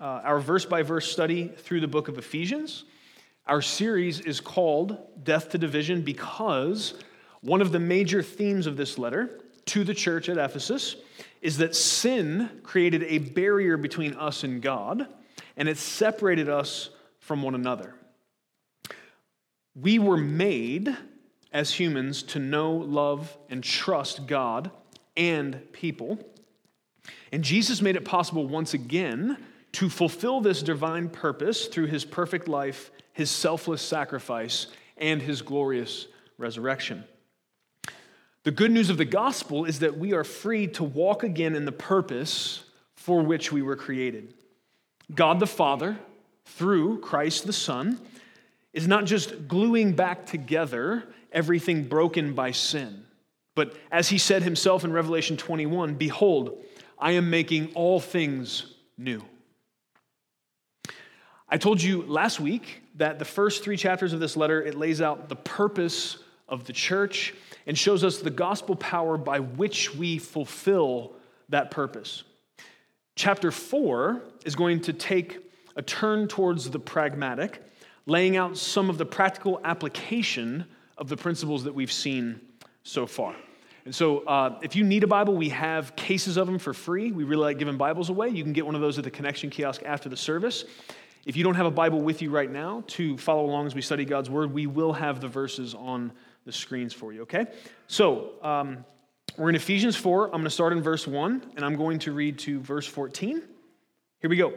uh, 0.00 0.20
our 0.24 0.40
verse 0.40 0.64
by 0.64 0.82
verse 0.82 1.10
study 1.10 1.48
through 1.48 1.80
the 1.80 1.88
book 1.88 2.08
of 2.08 2.16
Ephesians. 2.16 2.84
Our 3.46 3.60
series 3.60 4.20
is 4.20 4.40
called 4.40 4.96
Death 5.22 5.50
to 5.50 5.58
Division 5.58 6.02
because 6.02 6.94
one 7.42 7.60
of 7.60 7.72
the 7.72 7.78
major 7.78 8.22
themes 8.22 8.66
of 8.66 8.76
this 8.76 8.96
letter 8.96 9.40
to 9.66 9.84
the 9.84 9.94
church 9.94 10.28
at 10.28 10.38
Ephesus 10.38 10.96
is 11.42 11.58
that 11.58 11.76
sin 11.76 12.48
created 12.62 13.02
a 13.04 13.18
barrier 13.18 13.76
between 13.76 14.14
us 14.14 14.42
and 14.42 14.62
God, 14.62 15.06
and 15.56 15.68
it 15.68 15.76
separated 15.76 16.48
us 16.48 16.90
from 17.18 17.42
one 17.42 17.54
another. 17.54 17.94
We 19.74 19.98
were 19.98 20.16
made 20.16 20.96
as 21.52 21.72
humans 21.72 22.22
to 22.24 22.38
know, 22.38 22.72
love, 22.72 23.36
and 23.48 23.62
trust 23.62 24.26
God 24.26 24.70
and 25.16 25.60
people. 25.72 26.18
And 27.32 27.42
Jesus 27.42 27.82
made 27.82 27.96
it 27.96 28.04
possible 28.04 28.46
once 28.46 28.74
again 28.74 29.36
to 29.72 29.88
fulfill 29.88 30.40
this 30.40 30.62
divine 30.62 31.08
purpose 31.08 31.66
through 31.66 31.86
his 31.86 32.04
perfect 32.04 32.48
life, 32.48 32.90
his 33.12 33.30
selfless 33.30 33.82
sacrifice, 33.82 34.66
and 34.96 35.22
his 35.22 35.42
glorious 35.42 36.06
resurrection. 36.38 37.04
The 38.42 38.50
good 38.50 38.70
news 38.70 38.88
of 38.90 38.96
the 38.96 39.04
gospel 39.04 39.64
is 39.64 39.80
that 39.80 39.98
we 39.98 40.12
are 40.12 40.24
free 40.24 40.66
to 40.68 40.84
walk 40.84 41.22
again 41.22 41.54
in 41.54 41.66
the 41.66 41.72
purpose 41.72 42.64
for 42.94 43.22
which 43.22 43.52
we 43.52 43.62
were 43.62 43.76
created. 43.76 44.34
God 45.14 45.40
the 45.40 45.46
Father, 45.46 45.98
through 46.44 47.00
Christ 47.00 47.46
the 47.46 47.52
Son, 47.52 48.00
is 48.72 48.86
not 48.86 49.04
just 49.04 49.48
gluing 49.48 49.92
back 49.92 50.26
together 50.26 51.04
everything 51.32 51.84
broken 51.84 52.34
by 52.34 52.50
sin, 52.52 53.04
but 53.54 53.76
as 53.90 54.08
he 54.08 54.18
said 54.18 54.42
himself 54.42 54.84
in 54.84 54.92
Revelation 54.92 55.36
21 55.36 55.94
Behold, 55.94 56.64
I 56.98 57.12
am 57.12 57.30
making 57.30 57.72
all 57.74 58.00
things 58.00 58.74
new. 58.96 59.22
I 61.52 61.58
told 61.58 61.82
you 61.82 62.02
last 62.02 62.38
week 62.38 62.80
that 62.94 63.18
the 63.18 63.24
first 63.24 63.64
three 63.64 63.76
chapters 63.76 64.12
of 64.12 64.20
this 64.20 64.36
letter 64.36 64.62
it 64.62 64.76
lays 64.76 65.02
out 65.02 65.28
the 65.28 65.34
purpose 65.34 66.18
of 66.48 66.64
the 66.64 66.72
church 66.72 67.34
and 67.66 67.76
shows 67.76 68.04
us 68.04 68.18
the 68.18 68.30
gospel 68.30 68.76
power 68.76 69.18
by 69.18 69.40
which 69.40 69.92
we 69.92 70.18
fulfill 70.18 71.12
that 71.48 71.72
purpose. 71.72 72.22
Chapter 73.16 73.50
4 73.50 74.22
is 74.44 74.54
going 74.54 74.80
to 74.82 74.92
take 74.92 75.38
a 75.74 75.82
turn 75.82 76.28
towards 76.28 76.70
the 76.70 76.78
pragmatic, 76.78 77.60
laying 78.06 78.36
out 78.36 78.56
some 78.56 78.88
of 78.88 78.96
the 78.96 79.06
practical 79.06 79.60
application 79.64 80.64
of 80.98 81.08
the 81.08 81.16
principles 81.16 81.64
that 81.64 81.74
we've 81.74 81.92
seen 81.92 82.40
so 82.84 83.06
far. 83.06 83.34
And 83.84 83.94
so, 83.94 84.18
uh, 84.20 84.58
if 84.62 84.76
you 84.76 84.84
need 84.84 85.02
a 85.02 85.08
Bible, 85.08 85.34
we 85.34 85.48
have 85.48 85.96
cases 85.96 86.36
of 86.36 86.46
them 86.46 86.58
for 86.58 86.72
free. 86.72 87.10
We 87.10 87.24
really 87.24 87.42
like 87.42 87.58
giving 87.58 87.76
Bibles 87.76 88.08
away. 88.08 88.28
You 88.28 88.44
can 88.44 88.52
get 88.52 88.64
one 88.64 88.74
of 88.74 88.80
those 88.80 88.98
at 88.98 89.04
the 89.04 89.10
connection 89.10 89.50
kiosk 89.50 89.82
after 89.84 90.08
the 90.08 90.16
service. 90.16 90.64
If 91.26 91.36
you 91.36 91.44
don't 91.44 91.54
have 91.54 91.66
a 91.66 91.70
Bible 91.70 92.00
with 92.00 92.22
you 92.22 92.30
right 92.30 92.50
now 92.50 92.82
to 92.88 93.18
follow 93.18 93.44
along 93.44 93.66
as 93.66 93.74
we 93.74 93.82
study 93.82 94.06
God's 94.06 94.30
Word, 94.30 94.52
we 94.52 94.66
will 94.66 94.94
have 94.94 95.20
the 95.20 95.28
verses 95.28 95.74
on 95.74 96.12
the 96.46 96.52
screens 96.52 96.94
for 96.94 97.12
you, 97.12 97.22
okay? 97.22 97.46
So, 97.88 98.30
um, 98.42 98.84
we're 99.36 99.50
in 99.50 99.54
Ephesians 99.54 99.96
4. 99.96 100.26
I'm 100.26 100.32
going 100.32 100.44
to 100.44 100.50
start 100.50 100.72
in 100.72 100.82
verse 100.82 101.06
1, 101.06 101.52
and 101.56 101.64
I'm 101.64 101.76
going 101.76 101.98
to 102.00 102.12
read 102.12 102.38
to 102.40 102.60
verse 102.60 102.86
14. 102.86 103.42
Here 104.20 104.30
we 104.30 104.36
go. 104.36 104.54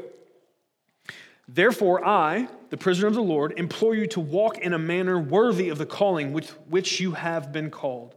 Therefore, 1.47 2.05
I, 2.05 2.47
the 2.69 2.77
prisoner 2.77 3.07
of 3.07 3.13
the 3.13 3.21
Lord, 3.21 3.53
implore 3.57 3.93
you 3.93 4.07
to 4.07 4.21
walk 4.21 4.57
in 4.59 4.73
a 4.73 4.79
manner 4.79 5.19
worthy 5.19 5.67
of 5.69 5.77
the 5.77 5.85
calling 5.85 6.31
with 6.31 6.49
which 6.69 7.01
you 7.01 7.11
have 7.11 7.51
been 7.51 7.69
called, 7.69 8.15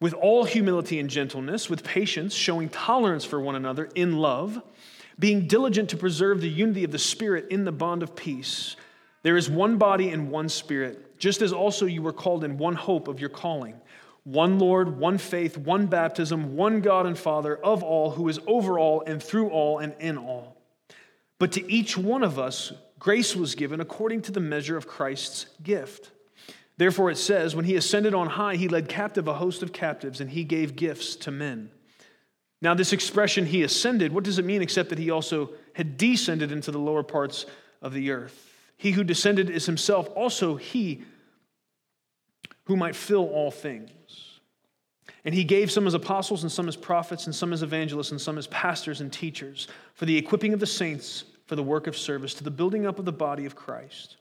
with 0.00 0.14
all 0.14 0.44
humility 0.44 1.00
and 1.00 1.10
gentleness, 1.10 1.68
with 1.68 1.82
patience, 1.82 2.32
showing 2.32 2.68
tolerance 2.68 3.24
for 3.24 3.40
one 3.40 3.56
another 3.56 3.88
in 3.96 4.18
love 4.18 4.62
being 5.18 5.46
diligent 5.46 5.90
to 5.90 5.96
preserve 5.96 6.40
the 6.40 6.48
unity 6.48 6.84
of 6.84 6.90
the 6.90 6.98
Spirit 6.98 7.48
in 7.50 7.64
the 7.64 7.72
bond 7.72 8.02
of 8.02 8.16
peace. 8.16 8.76
There 9.22 9.36
is 9.36 9.48
one 9.48 9.78
body 9.78 10.10
and 10.10 10.30
one 10.30 10.48
Spirit, 10.48 11.18
just 11.18 11.42
as 11.42 11.52
also 11.52 11.86
you 11.86 12.02
were 12.02 12.12
called 12.12 12.44
in 12.44 12.58
one 12.58 12.74
hope 12.74 13.08
of 13.08 13.20
your 13.20 13.28
calling. 13.28 13.80
One 14.24 14.58
Lord, 14.58 14.98
one 14.98 15.18
faith, 15.18 15.56
one 15.56 15.86
baptism, 15.86 16.56
one 16.56 16.80
God 16.80 17.06
and 17.06 17.18
Father 17.18 17.56
of 17.56 17.82
all, 17.82 18.10
who 18.10 18.28
is 18.28 18.38
over 18.46 18.78
all 18.78 19.02
and 19.06 19.22
through 19.22 19.50
all 19.50 19.78
and 19.78 19.94
in 19.98 20.16
all. 20.16 20.56
But 21.38 21.52
to 21.52 21.72
each 21.72 21.96
one 21.96 22.22
of 22.22 22.38
us, 22.38 22.72
grace 22.98 23.34
was 23.34 23.56
given 23.56 23.80
according 23.80 24.22
to 24.22 24.32
the 24.32 24.40
measure 24.40 24.76
of 24.76 24.86
Christ's 24.86 25.46
gift. 25.62 26.12
Therefore, 26.76 27.10
it 27.10 27.18
says, 27.18 27.54
When 27.54 27.64
he 27.64 27.76
ascended 27.76 28.14
on 28.14 28.28
high, 28.28 28.56
he 28.56 28.68
led 28.68 28.88
captive 28.88 29.26
a 29.26 29.34
host 29.34 29.62
of 29.62 29.72
captives, 29.72 30.20
and 30.20 30.30
he 30.30 30.44
gave 30.44 30.76
gifts 30.76 31.16
to 31.16 31.30
men. 31.30 31.70
Now, 32.62 32.74
this 32.74 32.92
expression, 32.92 33.44
he 33.44 33.64
ascended, 33.64 34.12
what 34.12 34.22
does 34.22 34.38
it 34.38 34.44
mean 34.44 34.62
except 34.62 34.88
that 34.90 34.98
he 34.98 35.10
also 35.10 35.50
had 35.74 35.96
descended 35.96 36.52
into 36.52 36.70
the 36.70 36.78
lower 36.78 37.02
parts 37.02 37.44
of 37.82 37.92
the 37.92 38.12
earth? 38.12 38.50
He 38.76 38.92
who 38.92 39.02
descended 39.02 39.50
is 39.50 39.66
himself 39.66 40.08
also 40.14 40.54
he 40.54 41.02
who 42.64 42.76
might 42.76 42.94
fill 42.94 43.28
all 43.28 43.50
things. 43.50 43.90
And 45.24 45.34
he 45.34 45.42
gave 45.42 45.72
some 45.72 45.88
as 45.88 45.94
apostles, 45.94 46.44
and 46.44 46.50
some 46.50 46.68
as 46.68 46.76
prophets, 46.76 47.26
and 47.26 47.34
some 47.34 47.52
as 47.52 47.64
evangelists, 47.64 48.12
and 48.12 48.20
some 48.20 48.38
as 48.38 48.46
pastors 48.46 49.00
and 49.00 49.12
teachers 49.12 49.66
for 49.94 50.06
the 50.06 50.16
equipping 50.16 50.52
of 50.52 50.60
the 50.60 50.66
saints 50.66 51.24
for 51.46 51.56
the 51.56 51.62
work 51.62 51.88
of 51.88 51.96
service, 51.96 52.32
to 52.34 52.44
the 52.44 52.50
building 52.50 52.86
up 52.86 52.98
of 53.00 53.04
the 53.04 53.12
body 53.12 53.44
of 53.44 53.56
Christ, 53.56 54.16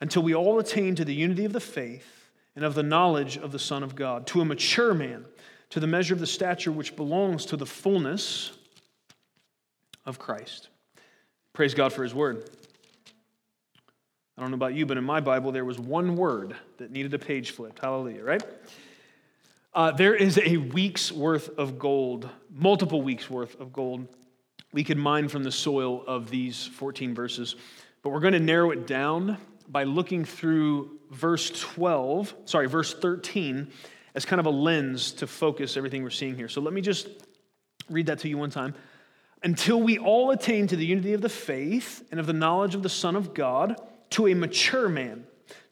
until 0.00 0.22
we 0.22 0.34
all 0.34 0.58
attain 0.58 0.96
to 0.96 1.04
the 1.04 1.14
unity 1.14 1.44
of 1.44 1.52
the 1.52 1.60
faith 1.60 2.30
and 2.56 2.64
of 2.64 2.74
the 2.74 2.82
knowledge 2.82 3.36
of 3.36 3.52
the 3.52 3.58
Son 3.58 3.84
of 3.84 3.94
God, 3.94 4.26
to 4.28 4.40
a 4.40 4.44
mature 4.44 4.94
man 4.94 5.24
to 5.70 5.80
the 5.80 5.86
measure 5.86 6.14
of 6.14 6.20
the 6.20 6.26
stature 6.26 6.72
which 6.72 6.96
belongs 6.96 7.46
to 7.46 7.56
the 7.56 7.66
fullness 7.66 8.52
of 10.06 10.18
Christ. 10.18 10.68
Praise 11.52 11.74
God 11.74 11.92
for 11.92 12.02
his 12.02 12.14
word. 12.14 12.48
I 14.36 14.40
don't 14.40 14.50
know 14.50 14.56
about 14.56 14.74
you, 14.74 14.86
but 14.86 14.96
in 14.96 15.04
my 15.04 15.20
Bible, 15.20 15.50
there 15.50 15.64
was 15.64 15.78
one 15.78 16.14
word 16.14 16.54
that 16.76 16.90
needed 16.90 17.12
a 17.12 17.18
page 17.18 17.50
flipped. 17.50 17.80
Hallelujah, 17.80 18.22
right? 18.22 18.42
Uh, 19.74 19.90
there 19.90 20.14
is 20.14 20.38
a 20.38 20.56
week's 20.56 21.10
worth 21.10 21.48
of 21.58 21.78
gold, 21.78 22.28
multiple 22.50 23.02
weeks' 23.02 23.28
worth 23.28 23.60
of 23.60 23.72
gold 23.72 24.06
we 24.72 24.84
could 24.84 24.98
mine 24.98 25.28
from 25.28 25.44
the 25.44 25.52
soil 25.52 26.04
of 26.06 26.30
these 26.30 26.66
14 26.66 27.14
verses. 27.14 27.56
But 28.02 28.10
we're 28.10 28.20
going 28.20 28.34
to 28.34 28.40
narrow 28.40 28.70
it 28.70 28.86
down 28.86 29.38
by 29.68 29.84
looking 29.84 30.24
through 30.24 30.98
verse 31.10 31.50
12, 31.50 32.34
sorry, 32.44 32.68
verse 32.68 32.94
13 32.94 33.70
as 34.14 34.24
kind 34.24 34.40
of 34.40 34.46
a 34.46 34.50
lens 34.50 35.12
to 35.12 35.26
focus 35.26 35.76
everything 35.76 36.02
we're 36.02 36.10
seeing 36.10 36.36
here. 36.36 36.48
So 36.48 36.60
let 36.60 36.72
me 36.72 36.80
just 36.80 37.08
read 37.88 38.06
that 38.06 38.18
to 38.20 38.28
you 38.28 38.38
one 38.38 38.50
time. 38.50 38.74
Until 39.42 39.80
we 39.80 39.98
all 39.98 40.30
attain 40.30 40.66
to 40.66 40.76
the 40.76 40.84
unity 40.84 41.12
of 41.12 41.20
the 41.20 41.28
faith 41.28 42.06
and 42.10 42.18
of 42.18 42.26
the 42.26 42.32
knowledge 42.32 42.74
of 42.74 42.82
the 42.82 42.88
Son 42.88 43.14
of 43.14 43.34
God, 43.34 43.76
to 44.10 44.26
a 44.26 44.34
mature 44.34 44.88
man, 44.88 45.24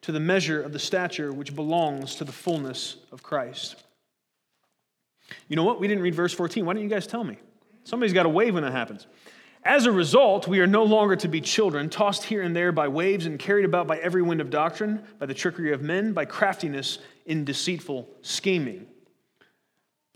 to 0.02 0.12
the 0.12 0.20
measure 0.20 0.62
of 0.62 0.72
the 0.72 0.78
stature 0.78 1.32
which 1.32 1.54
belongs 1.54 2.16
to 2.16 2.24
the 2.24 2.32
fullness 2.32 2.97
of 3.10 3.22
Christ. 3.22 3.76
You 5.48 5.56
know 5.56 5.64
what? 5.64 5.80
We 5.80 5.88
didn't 5.88 6.03
read 6.03 6.14
verse 6.14 6.32
14. 6.32 6.64
Why 6.64 6.74
don't 6.74 6.82
you 6.82 6.88
guys 6.88 7.06
tell 7.06 7.24
me? 7.24 7.38
Somebody's 7.84 8.12
got 8.12 8.24
to 8.24 8.28
wave 8.28 8.54
when 8.54 8.62
that 8.62 8.72
happens. 8.72 9.06
As 9.66 9.84
a 9.84 9.91
result, 9.91 10.47
we 10.47 10.60
are 10.60 10.66
no 10.68 10.84
longer 10.84 11.16
to 11.16 11.27
be 11.27 11.41
children, 11.41 11.91
tossed 11.91 12.22
here 12.22 12.41
and 12.41 12.54
there 12.54 12.71
by 12.71 12.86
waves 12.86 13.27
and 13.27 13.36
carried 13.36 13.65
about 13.65 13.89
by 13.89 13.98
every 13.98 14.22
wind 14.22 14.41
of 14.41 14.48
doctrine, 14.48 15.03
by 15.18 15.27
the 15.27 15.34
trickery 15.34 15.72
of 15.72 15.83
men, 15.83 16.13
by 16.13 16.24
craftiness 16.24 17.01
in 17.27 17.45
deceitful 17.45 18.09
scheming. 18.22 18.86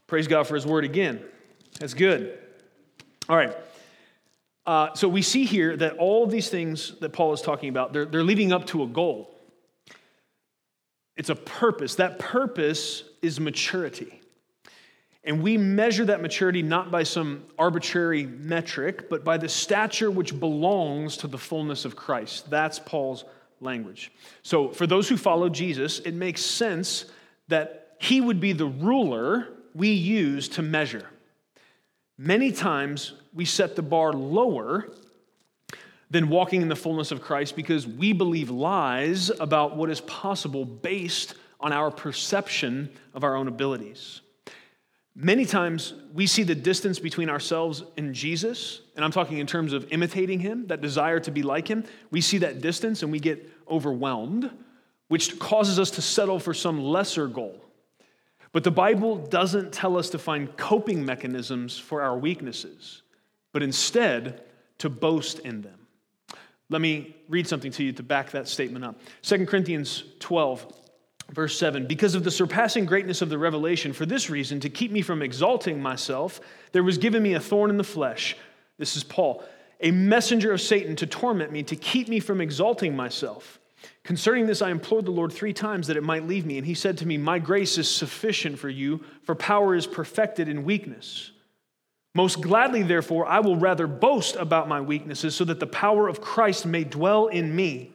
Praise 0.06 0.28
God 0.28 0.46
for 0.46 0.54
his 0.54 0.64
word 0.64 0.84
again. 0.84 1.20
That's 1.80 1.94
good. 1.94 2.38
All 3.28 3.36
right. 3.36 3.56
Uh, 4.66 4.94
so 4.94 5.08
we 5.08 5.20
see 5.20 5.44
here 5.44 5.76
that 5.78 5.98
all 5.98 6.28
these 6.28 6.48
things 6.48 6.94
that 7.00 7.12
Paul 7.12 7.32
is 7.32 7.42
talking 7.42 7.70
about, 7.70 7.92
they're, 7.92 8.04
they're 8.04 8.22
leading 8.22 8.52
up 8.52 8.66
to 8.66 8.84
a 8.84 8.86
goal. 8.86 9.34
It's 11.16 11.28
a 11.28 11.34
purpose. 11.34 11.96
That 11.96 12.20
purpose 12.20 13.02
is 13.20 13.40
maturity. 13.40 14.19
And 15.24 15.42
we 15.42 15.58
measure 15.58 16.04
that 16.06 16.22
maturity 16.22 16.62
not 16.62 16.90
by 16.90 17.02
some 17.02 17.44
arbitrary 17.58 18.24
metric, 18.24 19.10
but 19.10 19.22
by 19.22 19.36
the 19.36 19.48
stature 19.48 20.10
which 20.10 20.38
belongs 20.38 21.18
to 21.18 21.26
the 21.26 21.36
fullness 21.36 21.84
of 21.84 21.94
Christ. 21.94 22.48
That's 22.48 22.78
Paul's 22.78 23.24
language. 23.60 24.12
So, 24.42 24.70
for 24.70 24.86
those 24.86 25.08
who 25.08 25.18
follow 25.18 25.50
Jesus, 25.50 25.98
it 26.00 26.14
makes 26.14 26.42
sense 26.42 27.04
that 27.48 27.96
he 28.00 28.20
would 28.20 28.40
be 28.40 28.52
the 28.52 28.66
ruler 28.66 29.48
we 29.74 29.90
use 29.90 30.48
to 30.50 30.62
measure. 30.62 31.06
Many 32.16 32.52
times 32.52 33.12
we 33.34 33.44
set 33.44 33.76
the 33.76 33.82
bar 33.82 34.12
lower 34.12 34.90
than 36.10 36.28
walking 36.28 36.62
in 36.62 36.68
the 36.68 36.76
fullness 36.76 37.12
of 37.12 37.22
Christ 37.22 37.54
because 37.54 37.86
we 37.86 38.12
believe 38.12 38.50
lies 38.50 39.30
about 39.30 39.76
what 39.76 39.90
is 39.90 40.00
possible 40.02 40.64
based 40.64 41.34
on 41.60 41.72
our 41.72 41.90
perception 41.90 42.90
of 43.14 43.22
our 43.22 43.36
own 43.36 43.48
abilities. 43.48 44.22
Many 45.14 45.44
times 45.44 45.94
we 46.14 46.26
see 46.26 46.44
the 46.44 46.54
distance 46.54 46.98
between 46.98 47.28
ourselves 47.28 47.82
and 47.96 48.14
Jesus, 48.14 48.80
and 48.94 49.04
I'm 49.04 49.10
talking 49.10 49.38
in 49.38 49.46
terms 49.46 49.72
of 49.72 49.92
imitating 49.92 50.38
him, 50.38 50.68
that 50.68 50.80
desire 50.80 51.18
to 51.20 51.30
be 51.30 51.42
like 51.42 51.68
him. 51.68 51.84
We 52.10 52.20
see 52.20 52.38
that 52.38 52.60
distance 52.60 53.02
and 53.02 53.10
we 53.10 53.18
get 53.18 53.50
overwhelmed, 53.68 54.50
which 55.08 55.38
causes 55.38 55.78
us 55.78 55.90
to 55.92 56.02
settle 56.02 56.38
for 56.38 56.54
some 56.54 56.80
lesser 56.80 57.26
goal. 57.26 57.60
But 58.52 58.64
the 58.64 58.70
Bible 58.70 59.16
doesn't 59.16 59.72
tell 59.72 59.96
us 59.96 60.10
to 60.10 60.18
find 60.18 60.56
coping 60.56 61.04
mechanisms 61.04 61.78
for 61.78 62.02
our 62.02 62.16
weaknesses, 62.16 63.02
but 63.52 63.62
instead 63.62 64.42
to 64.78 64.88
boast 64.88 65.40
in 65.40 65.62
them. 65.62 65.78
Let 66.68 66.80
me 66.80 67.16
read 67.28 67.48
something 67.48 67.72
to 67.72 67.84
you 67.84 67.92
to 67.92 68.02
back 68.02 68.30
that 68.30 68.46
statement 68.46 68.84
up. 68.84 69.00
2 69.22 69.44
Corinthians 69.46 70.04
12, 70.20 70.72
verse 71.32 71.58
7 71.58 71.86
Because 71.86 72.14
of 72.14 72.24
the 72.24 72.30
surpassing 72.30 72.84
greatness 72.84 73.22
of 73.22 73.28
the 73.28 73.38
revelation, 73.38 73.92
for 73.92 74.06
this 74.06 74.30
reason, 74.30 74.60
to 74.60 74.68
keep 74.68 74.90
me 74.90 75.02
from 75.02 75.22
exalting 75.22 75.80
myself, 75.80 76.40
there 76.72 76.82
was 76.82 76.98
given 76.98 77.22
me 77.22 77.34
a 77.34 77.40
thorn 77.40 77.70
in 77.70 77.76
the 77.76 77.84
flesh. 77.84 78.36
This 78.78 78.96
is 78.96 79.04
Paul, 79.04 79.44
a 79.80 79.90
messenger 79.90 80.52
of 80.52 80.60
Satan 80.60 80.96
to 80.96 81.06
torment 81.06 81.52
me, 81.52 81.62
to 81.64 81.76
keep 81.76 82.08
me 82.08 82.20
from 82.20 82.40
exalting 82.40 82.96
myself. 82.96 83.58
Concerning 84.04 84.46
this, 84.46 84.62
I 84.62 84.70
implored 84.70 85.06
the 85.06 85.10
Lord 85.10 85.32
three 85.32 85.52
times 85.52 85.86
that 85.86 85.96
it 85.96 86.02
might 86.02 86.26
leave 86.26 86.44
me. 86.44 86.58
And 86.58 86.66
he 86.66 86.74
said 86.74 86.98
to 86.98 87.06
me, 87.06 87.16
My 87.16 87.38
grace 87.38 87.78
is 87.78 87.88
sufficient 87.88 88.58
for 88.58 88.68
you, 88.68 89.04
for 89.22 89.34
power 89.34 89.74
is 89.74 89.86
perfected 89.86 90.48
in 90.48 90.64
weakness. 90.64 91.30
Most 92.14 92.40
gladly, 92.40 92.82
therefore, 92.82 93.26
I 93.26 93.40
will 93.40 93.56
rather 93.56 93.86
boast 93.86 94.36
about 94.36 94.68
my 94.68 94.80
weaknesses, 94.80 95.34
so 95.34 95.44
that 95.44 95.60
the 95.60 95.66
power 95.66 96.08
of 96.08 96.20
Christ 96.20 96.66
may 96.66 96.84
dwell 96.84 97.28
in 97.28 97.54
me. 97.54 97.92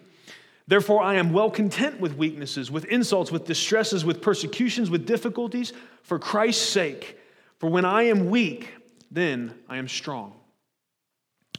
Therefore, 0.68 1.04
I 1.04 1.16
am 1.16 1.32
well 1.32 1.52
content 1.52 2.00
with 2.00 2.18
weaknesses, 2.18 2.72
with 2.72 2.86
insults, 2.86 3.32
with 3.32 3.46
distresses, 3.46 4.04
with 4.04 4.22
persecutions, 4.22 4.90
with 4.90 5.06
difficulties, 5.06 5.74
for 6.02 6.18
Christ's 6.18 6.68
sake. 6.68 7.20
For 7.60 7.70
when 7.70 7.86
I 7.86 8.04
am 8.04 8.30
weak, 8.30 8.74
then 9.12 9.54
I 9.70 9.78
am 9.78 9.88
strong. 9.88 10.34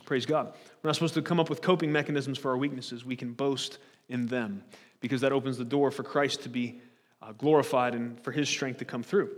Praise 0.05 0.27
God. 0.27 0.55
We're 0.83 0.89
not 0.89 0.95
supposed 0.95 1.15
to 1.15 1.23
come 1.23 1.41
up 1.41 1.51
with 1.51 1.63
coping 1.63 1.91
mechanisms 1.91 2.39
for 2.39 2.51
our 2.51 2.57
weaknesses. 2.57 3.05
We 3.05 3.17
can 3.17 3.33
boast 3.33 3.79
in 4.09 4.27
them 4.27 4.63
because 5.01 5.21
that 5.21 5.33
opens 5.33 5.59
the 5.59 5.65
door 5.65 5.91
for 5.91 6.03
Christ 6.03 6.43
to 6.43 6.49
be 6.49 6.81
uh, 7.23 7.33
glorified 7.33 7.95
and 7.95 8.21
for 8.21 8.33
his 8.33 8.49
strength 8.49 8.79
to 8.79 8.85
come 8.85 9.03
through. 9.03 9.31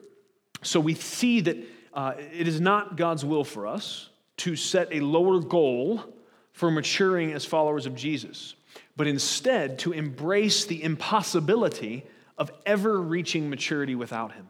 So 0.63 0.81
we 0.81 0.95
see 0.95 1.41
that 1.41 1.57
uh, 1.95 2.15
it 2.19 2.49
is 2.49 2.61
not 2.61 2.97
God's 2.97 3.25
will 3.25 3.45
for 3.45 3.67
us 3.67 4.09
to 4.39 4.57
set 4.57 4.89
a 4.93 5.01
lower 5.01 5.41
goal 5.41 6.05
for 6.53 6.71
maturing 6.71 7.33
as 7.33 7.45
followers 7.45 7.87
of 7.87 7.95
Jesus, 7.95 8.55
but 8.99 9.07
instead 9.07 9.79
to 9.79 9.93
embrace 9.93 10.65
the 10.67 10.83
impossibility 10.83 12.05
of 12.37 12.51
ever 12.67 13.01
reaching 13.01 13.49
maturity 13.49 13.95
without 13.95 14.33
him. 14.33 14.49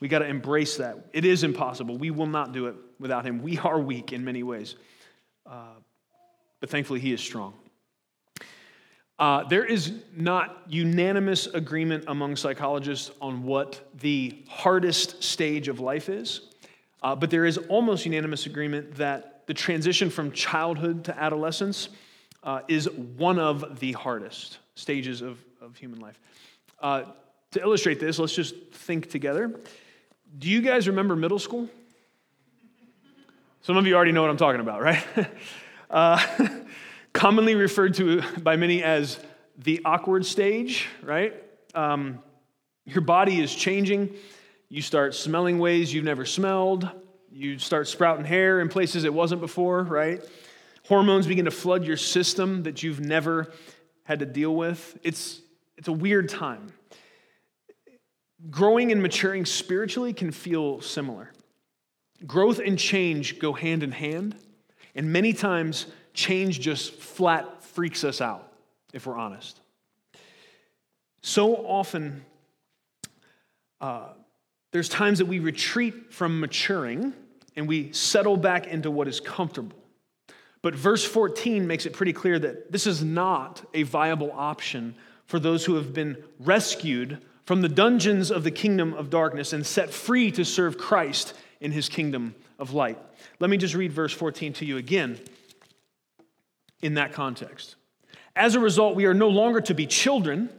We 0.00 0.08
got 0.08 0.18
to 0.18 0.26
embrace 0.26 0.76
that. 0.78 1.06
It 1.12 1.24
is 1.24 1.44
impossible. 1.44 1.96
We 1.96 2.10
will 2.10 2.26
not 2.26 2.52
do 2.52 2.66
it 2.66 2.74
without 2.98 3.24
him. 3.24 3.40
We 3.42 3.56
are 3.58 3.78
weak 3.78 4.12
in 4.12 4.24
many 4.24 4.42
ways, 4.42 4.74
uh, 5.46 5.76
but 6.58 6.68
thankfully, 6.68 6.98
he 6.98 7.12
is 7.12 7.20
strong. 7.20 7.54
Uh, 9.20 9.44
there 9.44 9.64
is 9.64 9.92
not 10.16 10.64
unanimous 10.68 11.46
agreement 11.46 12.04
among 12.08 12.34
psychologists 12.34 13.12
on 13.20 13.44
what 13.44 13.88
the 14.00 14.44
hardest 14.48 15.22
stage 15.22 15.68
of 15.68 15.78
life 15.78 16.08
is, 16.08 16.40
uh, 17.04 17.14
but 17.14 17.30
there 17.30 17.44
is 17.44 17.56
almost 17.68 18.04
unanimous 18.04 18.46
agreement 18.46 18.96
that 18.96 19.46
the 19.46 19.54
transition 19.54 20.10
from 20.10 20.32
childhood 20.32 21.04
to 21.04 21.16
adolescence 21.16 21.88
uh, 22.42 22.60
is 22.68 22.88
one 22.90 23.38
of 23.38 23.80
the 23.80 23.92
hardest 23.92 24.58
stages 24.74 25.22
of, 25.22 25.38
of 25.60 25.76
human 25.76 26.00
life. 26.00 26.18
Uh, 26.80 27.04
to 27.52 27.60
illustrate 27.60 27.98
this, 28.00 28.18
let's 28.18 28.34
just 28.34 28.54
think 28.72 29.10
together. 29.10 29.60
Do 30.38 30.48
you 30.48 30.60
guys 30.60 30.86
remember 30.86 31.16
middle 31.16 31.38
school? 31.38 31.68
Some 33.62 33.76
of 33.76 33.86
you 33.86 33.94
already 33.94 34.12
know 34.12 34.22
what 34.22 34.30
I'm 34.30 34.36
talking 34.36 34.60
about, 34.60 34.82
right? 34.82 35.04
Uh, 35.90 36.22
commonly 37.14 37.54
referred 37.54 37.94
to 37.94 38.20
by 38.42 38.56
many 38.56 38.82
as 38.82 39.18
the 39.56 39.80
awkward 39.86 40.26
stage, 40.26 40.86
right? 41.02 41.34
Um, 41.74 42.18
your 42.84 43.00
body 43.00 43.40
is 43.40 43.54
changing. 43.54 44.14
You 44.68 44.82
start 44.82 45.14
smelling 45.14 45.58
ways 45.58 45.92
you've 45.92 46.04
never 46.04 46.26
smelled. 46.26 46.90
You 47.32 47.58
start 47.58 47.88
sprouting 47.88 48.26
hair 48.26 48.60
in 48.60 48.68
places 48.68 49.04
it 49.04 49.14
wasn't 49.14 49.40
before, 49.40 49.82
right? 49.82 50.22
Hormones 50.88 51.26
begin 51.26 51.44
to 51.44 51.50
flood 51.50 51.84
your 51.84 51.98
system 51.98 52.62
that 52.62 52.82
you've 52.82 52.98
never 52.98 53.52
had 54.04 54.20
to 54.20 54.26
deal 54.26 54.56
with. 54.56 54.98
It's, 55.02 55.42
it's 55.76 55.88
a 55.88 55.92
weird 55.92 56.30
time. 56.30 56.72
Growing 58.48 58.90
and 58.90 59.02
maturing 59.02 59.44
spiritually 59.44 60.14
can 60.14 60.30
feel 60.30 60.80
similar. 60.80 61.30
Growth 62.26 62.58
and 62.58 62.78
change 62.78 63.38
go 63.38 63.52
hand 63.52 63.82
in 63.82 63.92
hand, 63.92 64.34
and 64.94 65.12
many 65.12 65.34
times 65.34 65.86
change 66.14 66.58
just 66.58 66.94
flat 66.94 67.62
freaks 67.62 68.02
us 68.02 68.22
out, 68.22 68.50
if 68.94 69.06
we're 69.06 69.18
honest. 69.18 69.60
So 71.20 71.54
often, 71.66 72.24
uh, 73.82 74.14
there's 74.72 74.88
times 74.88 75.18
that 75.18 75.26
we 75.26 75.38
retreat 75.38 76.14
from 76.14 76.40
maturing 76.40 77.12
and 77.56 77.68
we 77.68 77.92
settle 77.92 78.38
back 78.38 78.66
into 78.66 78.90
what 78.90 79.06
is 79.06 79.20
comfortable. 79.20 79.76
But 80.62 80.74
verse 80.74 81.04
14 81.04 81.66
makes 81.66 81.86
it 81.86 81.92
pretty 81.92 82.12
clear 82.12 82.38
that 82.38 82.72
this 82.72 82.86
is 82.86 83.02
not 83.02 83.64
a 83.74 83.84
viable 83.84 84.32
option 84.32 84.94
for 85.26 85.38
those 85.38 85.64
who 85.64 85.74
have 85.74 85.92
been 85.92 86.16
rescued 86.40 87.18
from 87.44 87.62
the 87.62 87.68
dungeons 87.68 88.30
of 88.30 88.44
the 88.44 88.50
kingdom 88.50 88.92
of 88.94 89.10
darkness 89.10 89.52
and 89.52 89.64
set 89.64 89.90
free 89.90 90.30
to 90.32 90.44
serve 90.44 90.76
Christ 90.76 91.34
in 91.60 91.72
his 91.72 91.88
kingdom 91.88 92.34
of 92.58 92.74
light. 92.74 92.98
Let 93.40 93.50
me 93.50 93.56
just 93.56 93.74
read 93.74 93.92
verse 93.92 94.12
14 94.12 94.52
to 94.54 94.64
you 94.64 94.76
again 94.76 95.18
in 96.82 96.94
that 96.94 97.12
context. 97.12 97.76
As 98.34 98.54
a 98.54 98.60
result, 98.60 98.94
we 98.94 99.06
are 99.06 99.14
no 99.14 99.28
longer 99.28 99.60
to 99.62 99.74
be 99.74 99.86
children, 99.86 100.50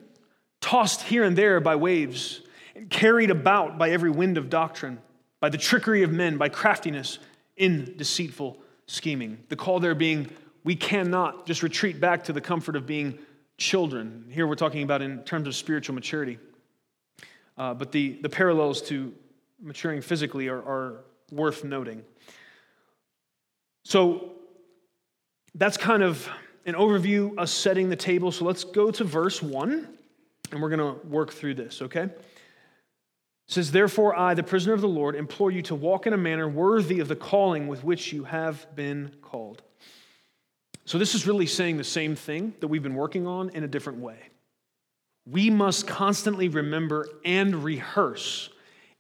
tossed 0.61 1.01
here 1.03 1.23
and 1.23 1.37
there 1.37 1.59
by 1.59 1.75
waves, 1.75 2.41
and 2.75 2.89
carried 2.89 3.31
about 3.31 3.77
by 3.77 3.91
every 3.91 4.09
wind 4.09 4.37
of 4.37 4.49
doctrine, 4.49 4.99
by 5.39 5.49
the 5.49 5.57
trickery 5.57 6.03
of 6.03 6.11
men, 6.11 6.37
by 6.37 6.49
craftiness 6.49 7.19
in 7.55 7.95
deceitful 7.97 8.57
scheming. 8.89 9.37
The 9.49 9.55
call 9.55 9.79
there 9.79 9.95
being, 9.95 10.29
we 10.63 10.75
cannot 10.75 11.45
just 11.45 11.63
retreat 11.63 11.99
back 11.99 12.23
to 12.25 12.33
the 12.33 12.41
comfort 12.41 12.75
of 12.75 12.85
being 12.85 13.19
children. 13.57 14.25
Here 14.31 14.47
we're 14.47 14.55
talking 14.55 14.83
about 14.83 15.01
in 15.01 15.23
terms 15.23 15.47
of 15.47 15.55
spiritual 15.55 15.95
maturity. 15.95 16.39
Uh, 17.57 17.73
but 17.73 17.91
the, 17.91 18.19
the 18.21 18.29
parallels 18.29 18.81
to 18.83 19.13
maturing 19.61 20.01
physically 20.01 20.47
are, 20.47 20.59
are 20.59 21.03
worth 21.31 21.63
noting. 21.63 22.03
So, 23.83 24.31
that's 25.55 25.77
kind 25.77 26.03
of 26.03 26.29
an 26.65 26.75
overview, 26.75 27.37
us 27.37 27.51
setting 27.51 27.89
the 27.89 27.95
table. 27.95 28.31
So 28.31 28.45
let's 28.45 28.63
go 28.63 28.91
to 28.91 29.03
verse 29.03 29.41
1, 29.41 29.87
and 30.51 30.61
we're 30.61 30.69
going 30.69 30.79
to 30.79 31.07
work 31.07 31.33
through 31.33 31.55
this, 31.55 31.81
okay? 31.81 32.09
Says, 33.49 33.71
Therefore, 33.71 34.15
I, 34.15 34.35
the 34.35 34.43
prisoner 34.43 34.73
of 34.73 34.81
the 34.81 34.87
Lord, 34.87 35.15
implore 35.15 35.49
you 35.49 35.63
to 35.63 35.75
walk 35.75 36.05
in 36.05 36.13
a 36.13 36.17
manner 36.17 36.47
worthy 36.47 36.99
of 36.99 37.07
the 37.07 37.15
calling 37.15 37.67
with 37.67 37.83
which 37.83 38.13
you 38.13 38.23
have 38.25 38.67
been 38.75 39.11
called. 39.23 39.63
So, 40.85 40.99
this 40.99 41.15
is 41.15 41.25
really 41.25 41.47
saying 41.47 41.77
the 41.77 41.83
same 41.83 42.15
thing 42.15 42.53
that 42.59 42.67
we've 42.67 42.83
been 42.83 42.93
working 42.93 43.25
on 43.25 43.49
in 43.49 43.63
a 43.63 43.67
different 43.67 44.01
way. 44.01 44.19
We 45.25 45.49
must 45.49 45.87
constantly 45.87 46.47
remember 46.47 47.09
and 47.25 47.63
rehearse 47.63 48.51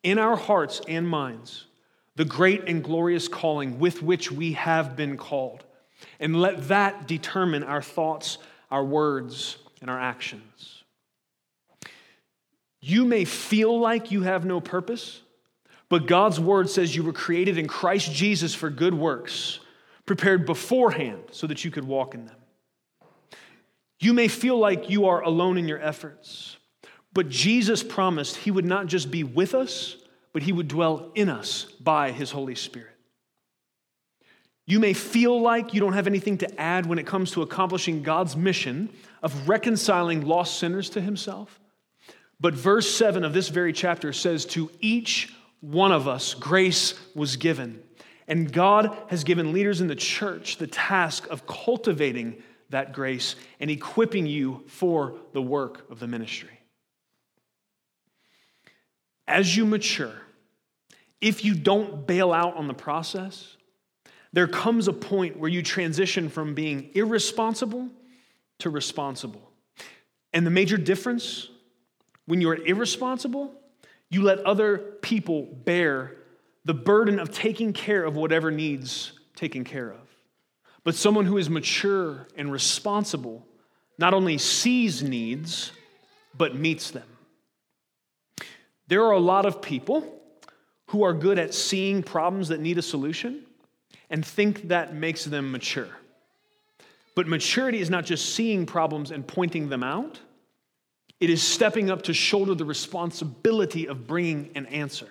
in 0.01 0.17
our 0.17 0.35
hearts 0.35 0.81
and 0.87 1.07
minds 1.07 1.67
the 2.15 2.25
great 2.25 2.67
and 2.67 2.83
glorious 2.83 3.27
calling 3.27 3.77
with 3.77 4.01
which 4.01 4.31
we 4.31 4.53
have 4.53 4.95
been 4.95 5.15
called. 5.15 5.63
And 6.19 6.41
let 6.41 6.69
that 6.69 7.07
determine 7.07 7.63
our 7.63 7.83
thoughts, 7.83 8.39
our 8.71 8.83
words, 8.83 9.57
and 9.79 9.91
our 9.91 9.99
actions. 9.99 10.78
You 12.81 13.05
may 13.05 13.25
feel 13.25 13.79
like 13.79 14.11
you 14.11 14.23
have 14.23 14.45
no 14.45 14.61
purpose, 14.61 15.21
but 15.89 16.07
God's 16.07 16.39
word 16.39 16.69
says 16.69 16.95
you 16.95 17.03
were 17.03 17.13
created 17.13 17.57
in 17.57 17.67
Christ 17.67 18.11
Jesus 18.11 18.53
for 18.53 18.69
good 18.69 18.93
works, 18.93 19.59
prepared 20.05 20.45
beforehand 20.45 21.23
so 21.31 21.47
that 21.47 21.65
you 21.65 21.71
could 21.71 21.85
walk 21.85 22.13
in 22.13 22.25
them. 22.25 22.35
You 23.99 24.13
may 24.13 24.29
feel 24.29 24.57
like 24.57 24.89
you 24.89 25.07
are 25.07 25.21
alone 25.21 25.57
in 25.57 25.67
your 25.67 25.81
efforts, 25.81 26.57
but 27.11 27.27
Jesus 27.27 27.83
promised 27.83 28.37
he 28.37 28.51
would 28.51 28.65
not 28.65 28.87
just 28.87 29.11
be 29.11 29.23
with 29.23 29.53
us, 29.53 29.97
but 30.31 30.43
he 30.43 30.53
would 30.53 30.67
dwell 30.67 31.11
in 31.15 31.27
us 31.27 31.63
by 31.81 32.11
his 32.11 32.31
Holy 32.31 32.55
Spirit. 32.55 32.95
You 34.65 34.79
may 34.79 34.93
feel 34.93 35.41
like 35.41 35.73
you 35.73 35.79
don't 35.79 35.93
have 35.93 36.07
anything 36.07 36.37
to 36.37 36.61
add 36.61 36.85
when 36.85 36.99
it 36.99 37.07
comes 37.07 37.31
to 37.31 37.41
accomplishing 37.41 38.03
God's 38.03 38.37
mission 38.37 38.89
of 39.23 39.49
reconciling 39.49 40.25
lost 40.27 40.59
sinners 40.59 40.91
to 40.91 41.01
himself. 41.01 41.58
But 42.39 42.53
verse 42.53 42.93
7 42.93 43.23
of 43.23 43.33
this 43.33 43.49
very 43.49 43.73
chapter 43.73 44.13
says, 44.13 44.45
To 44.45 44.71
each 44.79 45.33
one 45.61 45.91
of 45.91 46.07
us 46.07 46.33
grace 46.33 46.93
was 47.13 47.35
given. 47.35 47.83
And 48.27 48.51
God 48.51 48.95
has 49.07 49.23
given 49.23 49.53
leaders 49.53 49.81
in 49.81 49.87
the 49.87 49.95
church 49.95 50.57
the 50.57 50.67
task 50.67 51.27
of 51.29 51.47
cultivating 51.47 52.41
that 52.69 52.93
grace 52.93 53.35
and 53.59 53.69
equipping 53.71 54.25
you 54.25 54.63
for 54.67 55.17
the 55.33 55.41
work 55.41 55.89
of 55.89 55.99
the 55.99 56.07
ministry. 56.07 56.59
As 59.27 59.57
you 59.57 59.65
mature, 59.65 60.13
if 61.19 61.43
you 61.43 61.55
don't 61.55 62.07
bail 62.07 62.31
out 62.31 62.55
on 62.55 62.67
the 62.67 62.73
process, 62.73 63.57
there 64.31 64.47
comes 64.47 64.87
a 64.87 64.93
point 64.93 65.37
where 65.37 65.49
you 65.49 65.63
transition 65.63 66.29
from 66.29 66.53
being 66.53 66.91
irresponsible 66.93 67.89
to 68.59 68.69
responsible. 68.69 69.51
And 70.33 70.45
the 70.45 70.51
major 70.51 70.77
difference 70.77 71.49
when 72.29 72.41
you're 72.41 72.63
irresponsible, 72.63 73.51
you 74.11 74.21
let 74.21 74.37
other 74.41 74.77
people 75.01 75.47
bear 75.65 76.15
the 76.63 76.75
burden 76.75 77.17
of 77.17 77.31
taking 77.31 77.73
care 77.73 78.03
of 78.03 78.15
whatever 78.15 78.51
needs 78.51 79.13
taken 79.35 79.63
care 79.63 79.89
of. 79.89 80.07
But 80.83 80.93
someone 80.93 81.25
who 81.25 81.39
is 81.39 81.49
mature 81.49 82.27
and 82.37 82.51
responsible 82.51 83.47
not 83.97 84.13
only 84.13 84.37
sees 84.37 85.01
needs, 85.01 85.71
but 86.37 86.55
meets 86.55 86.91
them. 86.91 87.07
There 88.87 89.03
are 89.05 89.13
a 89.13 89.19
lot 89.19 89.47
of 89.47 89.59
people 89.59 90.21
who 90.89 91.01
are 91.01 91.15
good 91.15 91.39
at 91.39 91.55
seeing 91.55 92.03
problems 92.03 92.49
that 92.49 92.59
need 92.59 92.77
a 92.77 92.83
solution 92.83 93.43
and 94.11 94.23
think 94.23 94.67
that 94.67 94.93
makes 94.93 95.25
them 95.25 95.51
mature. 95.51 95.89
But 97.15 97.27
maturity 97.27 97.79
is 97.79 97.89
not 97.89 98.05
just 98.05 98.35
seeing 98.35 98.67
problems 98.67 99.09
and 99.09 99.25
pointing 99.25 99.69
them 99.69 99.81
out, 99.81 100.19
it 101.19 101.29
is 101.29 101.43
stepping 101.43 101.89
up 101.89 102.03
to 102.03 102.13
shoulder 102.13 102.55
the 102.55 102.65
responsibility 102.65 103.87
of 103.87 104.07
bringing 104.07 104.51
an 104.55 104.65
answer. 104.67 105.09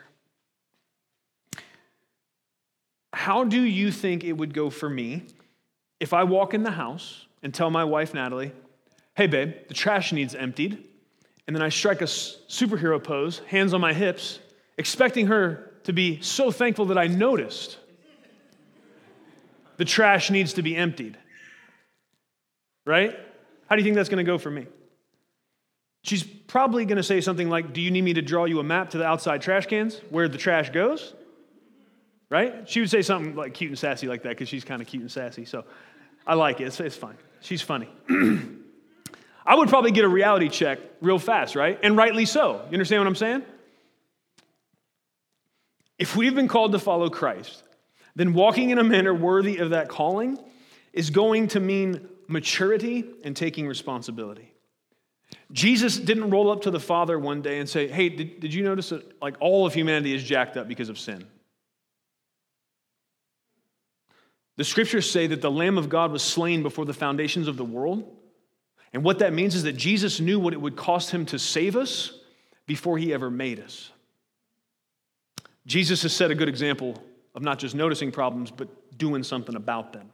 How 3.12 3.44
do 3.44 3.60
you 3.60 3.90
think 3.90 4.24
it 4.24 4.32
would 4.32 4.54
go 4.54 4.70
for 4.70 4.88
me 4.88 5.24
if 6.00 6.12
I 6.12 6.24
walk 6.24 6.54
in 6.54 6.62
the 6.62 6.70
house 6.70 7.26
and 7.42 7.52
tell 7.52 7.70
my 7.70 7.84
wife, 7.84 8.14
Natalie, 8.14 8.52
hey, 9.16 9.26
babe, 9.26 9.54
the 9.66 9.74
trash 9.74 10.12
needs 10.12 10.34
emptied, 10.34 10.84
and 11.46 11.54
then 11.54 11.62
I 11.62 11.68
strike 11.68 12.00
a 12.00 12.04
superhero 12.04 13.02
pose, 13.02 13.40
hands 13.46 13.74
on 13.74 13.80
my 13.80 13.92
hips, 13.92 14.38
expecting 14.76 15.26
her 15.26 15.72
to 15.84 15.92
be 15.92 16.20
so 16.20 16.50
thankful 16.50 16.86
that 16.86 16.98
I 16.98 17.06
noticed 17.06 17.78
the 19.78 19.84
trash 19.84 20.30
needs 20.30 20.52
to 20.54 20.62
be 20.62 20.76
emptied? 20.76 21.16
Right? 22.84 23.18
How 23.68 23.76
do 23.76 23.80
you 23.80 23.84
think 23.84 23.96
that's 23.96 24.08
going 24.08 24.24
to 24.24 24.30
go 24.30 24.38
for 24.38 24.50
me? 24.50 24.66
She's 26.08 26.24
probably 26.24 26.86
going 26.86 26.96
to 26.96 27.02
say 27.02 27.20
something 27.20 27.50
like, 27.50 27.74
Do 27.74 27.82
you 27.82 27.90
need 27.90 28.02
me 28.02 28.14
to 28.14 28.22
draw 28.22 28.46
you 28.46 28.60
a 28.60 28.64
map 28.64 28.90
to 28.90 28.98
the 28.98 29.04
outside 29.04 29.42
trash 29.42 29.66
cans 29.66 30.00
where 30.08 30.26
the 30.26 30.38
trash 30.38 30.70
goes? 30.70 31.12
Right? 32.30 32.66
She 32.66 32.80
would 32.80 32.88
say 32.88 33.02
something 33.02 33.36
like 33.36 33.52
cute 33.52 33.70
and 33.70 33.78
sassy 33.78 34.06
like 34.06 34.22
that 34.22 34.30
because 34.30 34.48
she's 34.48 34.64
kind 34.64 34.80
of 34.80 34.88
cute 34.88 35.02
and 35.02 35.12
sassy. 35.12 35.44
So 35.44 35.64
I 36.26 36.32
like 36.32 36.60
it. 36.60 36.64
It's, 36.64 36.80
it's 36.80 36.96
fine. 36.96 37.16
She's 37.40 37.60
funny. 37.60 37.88
I 39.46 39.54
would 39.54 39.68
probably 39.68 39.90
get 39.90 40.04
a 40.04 40.08
reality 40.08 40.48
check 40.48 40.78
real 41.02 41.18
fast, 41.18 41.54
right? 41.54 41.78
And 41.82 41.94
rightly 41.94 42.24
so. 42.24 42.62
You 42.68 42.72
understand 42.72 43.00
what 43.00 43.06
I'm 43.06 43.14
saying? 43.14 43.42
If 45.98 46.16
we've 46.16 46.34
been 46.34 46.48
called 46.48 46.72
to 46.72 46.78
follow 46.78 47.10
Christ, 47.10 47.62
then 48.16 48.32
walking 48.32 48.70
in 48.70 48.78
a 48.78 48.84
manner 48.84 49.12
worthy 49.12 49.58
of 49.58 49.70
that 49.70 49.88
calling 49.88 50.38
is 50.94 51.10
going 51.10 51.48
to 51.48 51.60
mean 51.60 52.08
maturity 52.28 53.04
and 53.24 53.36
taking 53.36 53.66
responsibility. 53.66 54.54
Jesus 55.50 55.96
didn't 55.96 56.30
roll 56.30 56.50
up 56.50 56.62
to 56.62 56.70
the 56.70 56.80
Father 56.80 57.18
one 57.18 57.40
day 57.40 57.58
and 57.58 57.68
say, 57.68 57.88
Hey, 57.88 58.08
did, 58.10 58.40
did 58.40 58.52
you 58.52 58.62
notice 58.62 58.90
that 58.90 59.20
like 59.20 59.36
all 59.40 59.66
of 59.66 59.74
humanity 59.74 60.14
is 60.14 60.22
jacked 60.22 60.56
up 60.56 60.68
because 60.68 60.88
of 60.88 60.98
sin? 60.98 61.26
The 64.56 64.64
scriptures 64.64 65.10
say 65.10 65.28
that 65.28 65.40
the 65.40 65.50
Lamb 65.50 65.78
of 65.78 65.88
God 65.88 66.10
was 66.10 66.22
slain 66.22 66.62
before 66.62 66.84
the 66.84 66.92
foundations 66.92 67.48
of 67.48 67.56
the 67.56 67.64
world. 67.64 68.04
And 68.92 69.04
what 69.04 69.20
that 69.20 69.32
means 69.32 69.54
is 69.54 69.62
that 69.62 69.74
Jesus 69.74 70.18
knew 70.18 70.40
what 70.40 70.52
it 70.52 70.60
would 70.60 70.76
cost 70.76 71.10
him 71.10 71.24
to 71.26 71.38
save 71.38 71.76
us 71.76 72.12
before 72.66 72.98
he 72.98 73.14
ever 73.14 73.30
made 73.30 73.60
us. 73.60 73.90
Jesus 75.64 76.02
has 76.02 76.12
set 76.12 76.30
a 76.30 76.34
good 76.34 76.48
example 76.48 77.00
of 77.34 77.42
not 77.42 77.58
just 77.58 77.74
noticing 77.74 78.10
problems, 78.10 78.50
but 78.50 78.68
doing 78.98 79.22
something 79.22 79.54
about 79.54 79.92
them. 79.92 80.10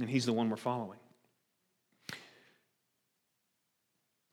And 0.00 0.08
he's 0.08 0.24
the 0.24 0.32
one 0.32 0.48
we're 0.48 0.56
following. 0.56 0.98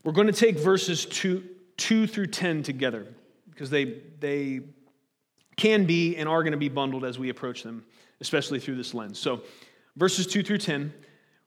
We're 0.06 0.14
going 0.14 0.28
to 0.28 0.34
take 0.34 0.60
verses 0.60 1.06
2, 1.08 1.44
2 1.78 2.08
through 2.08 2.28
10 2.28 2.64
together 2.64 3.08
because 3.50 3.70
they, 3.70 4.04
they 4.20 4.62
can 5.58 5.86
be 5.86 6.16
and 6.16 6.30
are 6.30 6.44
going 6.44 6.52
to 6.52 6.58
be 6.58 6.70
bundled 6.70 7.04
as 7.04 7.20
we 7.20 7.30
approach 7.30 7.64
them 7.64 7.84
especially 8.22 8.60
through 8.60 8.76
this 8.76 8.94
lens. 8.94 9.20
So, 9.20 9.42
verses 9.96 10.28
2 10.28 10.44
through 10.44 10.60
10, 10.60 10.94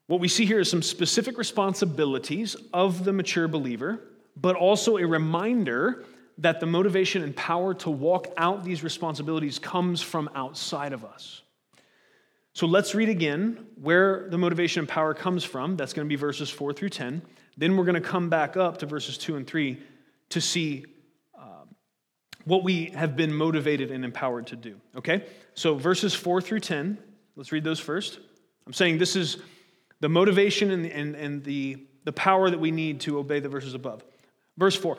what 0.07 0.19
we 0.19 0.27
see 0.27 0.45
here 0.45 0.59
is 0.59 0.69
some 0.69 0.81
specific 0.81 1.37
responsibilities 1.37 2.55
of 2.73 3.03
the 3.03 3.13
mature 3.13 3.47
believer, 3.47 4.01
but 4.35 4.55
also 4.55 4.97
a 4.97 5.05
reminder 5.05 6.05
that 6.37 6.59
the 6.59 6.65
motivation 6.65 7.23
and 7.23 7.35
power 7.35 7.73
to 7.75 7.89
walk 7.89 8.27
out 8.37 8.63
these 8.63 8.83
responsibilities 8.83 9.57
comes 9.57 10.01
from 10.01 10.29
outside 10.35 10.93
of 10.93 11.03
us. 11.03 11.41
So 12.53 12.65
let's 12.65 12.93
read 12.93 13.09
again 13.09 13.65
where 13.81 14.27
the 14.29 14.37
motivation 14.37 14.79
and 14.79 14.87
power 14.89 15.13
comes 15.13 15.43
from. 15.43 15.75
That's 15.75 15.93
going 15.93 16.05
to 16.05 16.09
be 16.09 16.15
verses 16.15 16.49
4 16.49 16.73
through 16.73 16.89
10. 16.89 17.21
Then 17.59 17.75
we're 17.75 17.83
going 17.83 18.01
to 18.01 18.09
come 18.09 18.29
back 18.29 18.55
up 18.55 18.77
to 18.77 18.85
verses 18.85 19.17
2 19.17 19.35
and 19.35 19.45
3 19.45 19.77
to 20.29 20.39
see 20.39 20.85
um, 21.37 21.75
what 22.45 22.63
we 22.63 22.85
have 22.85 23.17
been 23.17 23.33
motivated 23.33 23.91
and 23.91 24.05
empowered 24.05 24.47
to 24.47 24.55
do. 24.55 24.79
Okay? 24.95 25.25
So, 25.55 25.75
verses 25.75 26.13
4 26.13 26.39
through 26.39 26.61
10, 26.61 26.97
let's 27.35 27.51
read 27.51 27.65
those 27.65 27.79
first. 27.81 28.17
I'm 28.65 28.71
saying 28.71 28.97
this 28.97 29.17
is 29.17 29.41
the 29.99 30.07
motivation 30.07 30.71
and, 30.71 30.85
and, 30.85 31.15
and 31.15 31.43
the, 31.43 31.85
the 32.05 32.13
power 32.13 32.49
that 32.49 32.59
we 32.59 32.71
need 32.71 33.01
to 33.01 33.19
obey 33.19 33.41
the 33.41 33.49
verses 33.49 33.73
above. 33.73 34.05
Verse 34.57 34.77
4 34.77 34.97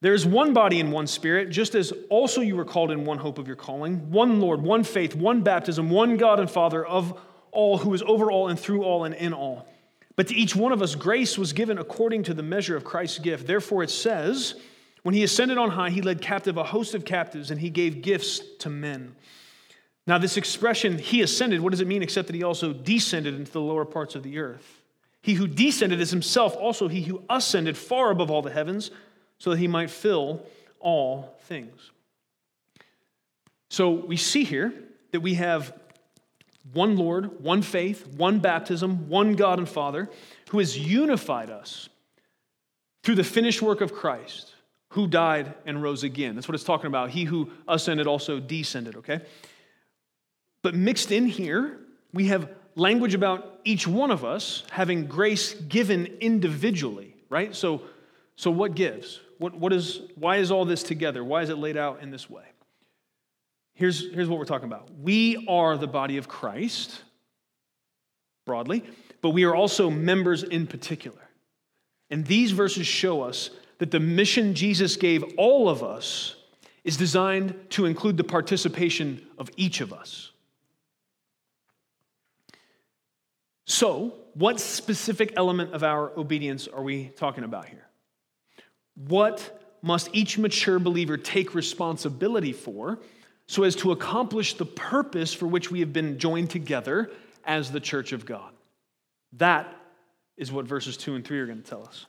There 0.00 0.14
is 0.14 0.26
one 0.26 0.52
body 0.52 0.80
and 0.80 0.90
one 0.90 1.06
spirit, 1.06 1.50
just 1.50 1.76
as 1.76 1.92
also 2.10 2.40
you 2.40 2.56
were 2.56 2.64
called 2.64 2.90
in 2.90 3.04
one 3.04 3.18
hope 3.18 3.38
of 3.38 3.46
your 3.46 3.56
calling, 3.56 4.10
one 4.10 4.40
Lord, 4.40 4.60
one 4.60 4.82
faith, 4.82 5.14
one 5.14 5.42
baptism, 5.42 5.90
one 5.90 6.16
God 6.16 6.40
and 6.40 6.50
Father 6.50 6.84
of 6.84 7.16
all, 7.52 7.78
who 7.78 7.94
is 7.94 8.02
over 8.02 8.32
all 8.32 8.48
and 8.48 8.58
through 8.58 8.82
all 8.82 9.04
and 9.04 9.14
in 9.14 9.32
all. 9.32 9.68
But 10.16 10.28
to 10.28 10.34
each 10.34 10.54
one 10.54 10.72
of 10.72 10.80
us, 10.80 10.94
grace 10.94 11.36
was 11.36 11.52
given 11.52 11.78
according 11.78 12.24
to 12.24 12.34
the 12.34 12.42
measure 12.42 12.76
of 12.76 12.84
Christ's 12.84 13.18
gift. 13.18 13.46
Therefore, 13.46 13.82
it 13.82 13.90
says, 13.90 14.54
when 15.02 15.14
he 15.14 15.24
ascended 15.24 15.58
on 15.58 15.70
high, 15.70 15.90
he 15.90 16.02
led 16.02 16.20
captive 16.22 16.56
a 16.56 16.64
host 16.64 16.94
of 16.94 17.04
captives 17.04 17.50
and 17.50 17.60
he 17.60 17.70
gave 17.70 18.00
gifts 18.00 18.40
to 18.60 18.70
men. 18.70 19.14
Now, 20.06 20.18
this 20.18 20.36
expression, 20.36 20.98
he 20.98 21.22
ascended, 21.22 21.60
what 21.60 21.70
does 21.70 21.80
it 21.80 21.88
mean 21.88 22.02
except 22.02 22.28
that 22.28 22.36
he 22.36 22.42
also 22.42 22.72
descended 22.72 23.34
into 23.34 23.50
the 23.50 23.60
lower 23.60 23.84
parts 23.84 24.14
of 24.14 24.22
the 24.22 24.38
earth? 24.38 24.82
He 25.22 25.34
who 25.34 25.46
descended 25.46 26.00
is 26.00 26.10
himself 26.10 26.54
also 26.56 26.88
he 26.88 27.02
who 27.02 27.22
ascended 27.30 27.76
far 27.76 28.10
above 28.10 28.30
all 28.30 28.42
the 28.42 28.52
heavens 28.52 28.90
so 29.38 29.50
that 29.50 29.58
he 29.58 29.66
might 29.66 29.90
fill 29.90 30.44
all 30.78 31.34
things. 31.44 31.90
So 33.70 33.90
we 33.90 34.16
see 34.16 34.44
here 34.44 34.72
that 35.12 35.20
we 35.20 35.34
have 35.34 35.72
one 36.74 36.96
Lord, 36.96 37.40
one 37.40 37.62
faith, 37.62 38.06
one 38.16 38.40
baptism, 38.40 39.08
one 39.08 39.34
God 39.34 39.58
and 39.58 39.68
Father 39.68 40.10
who 40.50 40.58
has 40.58 40.78
unified 40.78 41.50
us 41.50 41.88
through 43.02 43.14
the 43.14 43.24
finished 43.24 43.62
work 43.62 43.80
of 43.80 43.94
Christ 43.94 44.54
who 44.90 45.06
died 45.08 45.54
and 45.66 45.82
rose 45.82 46.04
again. 46.04 46.34
That's 46.34 46.46
what 46.46 46.54
it's 46.54 46.64
talking 46.64 46.86
about. 46.86 47.10
He 47.10 47.24
who 47.24 47.50
ascended 47.66 48.06
also 48.06 48.38
descended, 48.38 48.96
okay? 48.96 49.20
But 50.62 50.74
mixed 50.74 51.10
in 51.10 51.26
here, 51.26 51.80
we 52.12 52.28
have 52.28 52.48
language 52.76 53.14
about 53.14 53.60
each 53.64 53.86
one 53.86 54.10
of 54.10 54.24
us 54.24 54.62
having 54.70 55.06
grace 55.06 55.54
given 55.54 56.06
individually, 56.20 57.16
right? 57.28 57.54
So, 57.54 57.82
so 58.36 58.50
what 58.50 58.74
gives? 58.74 59.20
What, 59.38 59.54
what 59.54 59.72
is, 59.72 60.00
why 60.14 60.36
is 60.36 60.50
all 60.50 60.64
this 60.64 60.82
together? 60.82 61.24
Why 61.24 61.42
is 61.42 61.50
it 61.50 61.58
laid 61.58 61.76
out 61.76 62.00
in 62.02 62.10
this 62.10 62.30
way? 62.30 62.44
Here's, 63.74 64.12
here's 64.12 64.28
what 64.28 64.38
we're 64.38 64.44
talking 64.44 64.68
about. 64.68 64.88
We 65.00 65.46
are 65.48 65.76
the 65.76 65.88
body 65.88 66.16
of 66.16 66.28
Christ, 66.28 67.02
broadly, 68.46 68.84
but 69.20 69.30
we 69.30 69.44
are 69.44 69.54
also 69.54 69.90
members 69.90 70.42
in 70.42 70.66
particular. 70.66 71.28
And 72.10 72.24
these 72.24 72.52
verses 72.52 72.86
show 72.86 73.22
us 73.22 73.50
that 73.78 73.90
the 73.90 74.00
mission 74.00 74.54
Jesus 74.54 74.96
gave 74.96 75.24
all 75.36 75.68
of 75.68 75.82
us 75.82 76.36
is 76.84 76.96
designed 76.96 77.54
to 77.70 77.86
include 77.86 78.16
the 78.16 78.24
participation 78.24 79.26
of 79.38 79.50
each 79.56 79.80
of 79.80 79.92
us. 79.92 80.30
So, 83.66 84.14
what 84.34 84.60
specific 84.60 85.32
element 85.36 85.72
of 85.72 85.82
our 85.82 86.16
obedience 86.18 86.68
are 86.68 86.82
we 86.82 87.06
talking 87.16 87.44
about 87.44 87.66
here? 87.66 87.88
What 88.94 89.78
must 89.82 90.10
each 90.12 90.38
mature 90.38 90.78
believer 90.78 91.16
take 91.16 91.54
responsibility 91.54 92.52
for 92.52 93.00
so 93.46 93.62
as 93.64 93.76
to 93.76 93.92
accomplish 93.92 94.54
the 94.54 94.64
purpose 94.64 95.34
for 95.34 95.46
which 95.46 95.70
we 95.70 95.80
have 95.80 95.92
been 95.92 96.18
joined 96.18 96.50
together 96.50 97.10
as 97.44 97.70
the 97.70 97.80
church 97.80 98.12
of 98.12 98.24
God? 98.24 98.52
That 99.34 99.74
is 100.36 100.50
what 100.50 100.66
verses 100.66 100.96
2 100.96 101.14
and 101.14 101.24
3 101.24 101.40
are 101.40 101.46
going 101.46 101.62
to 101.62 101.68
tell 101.68 101.84
us. 101.84 102.06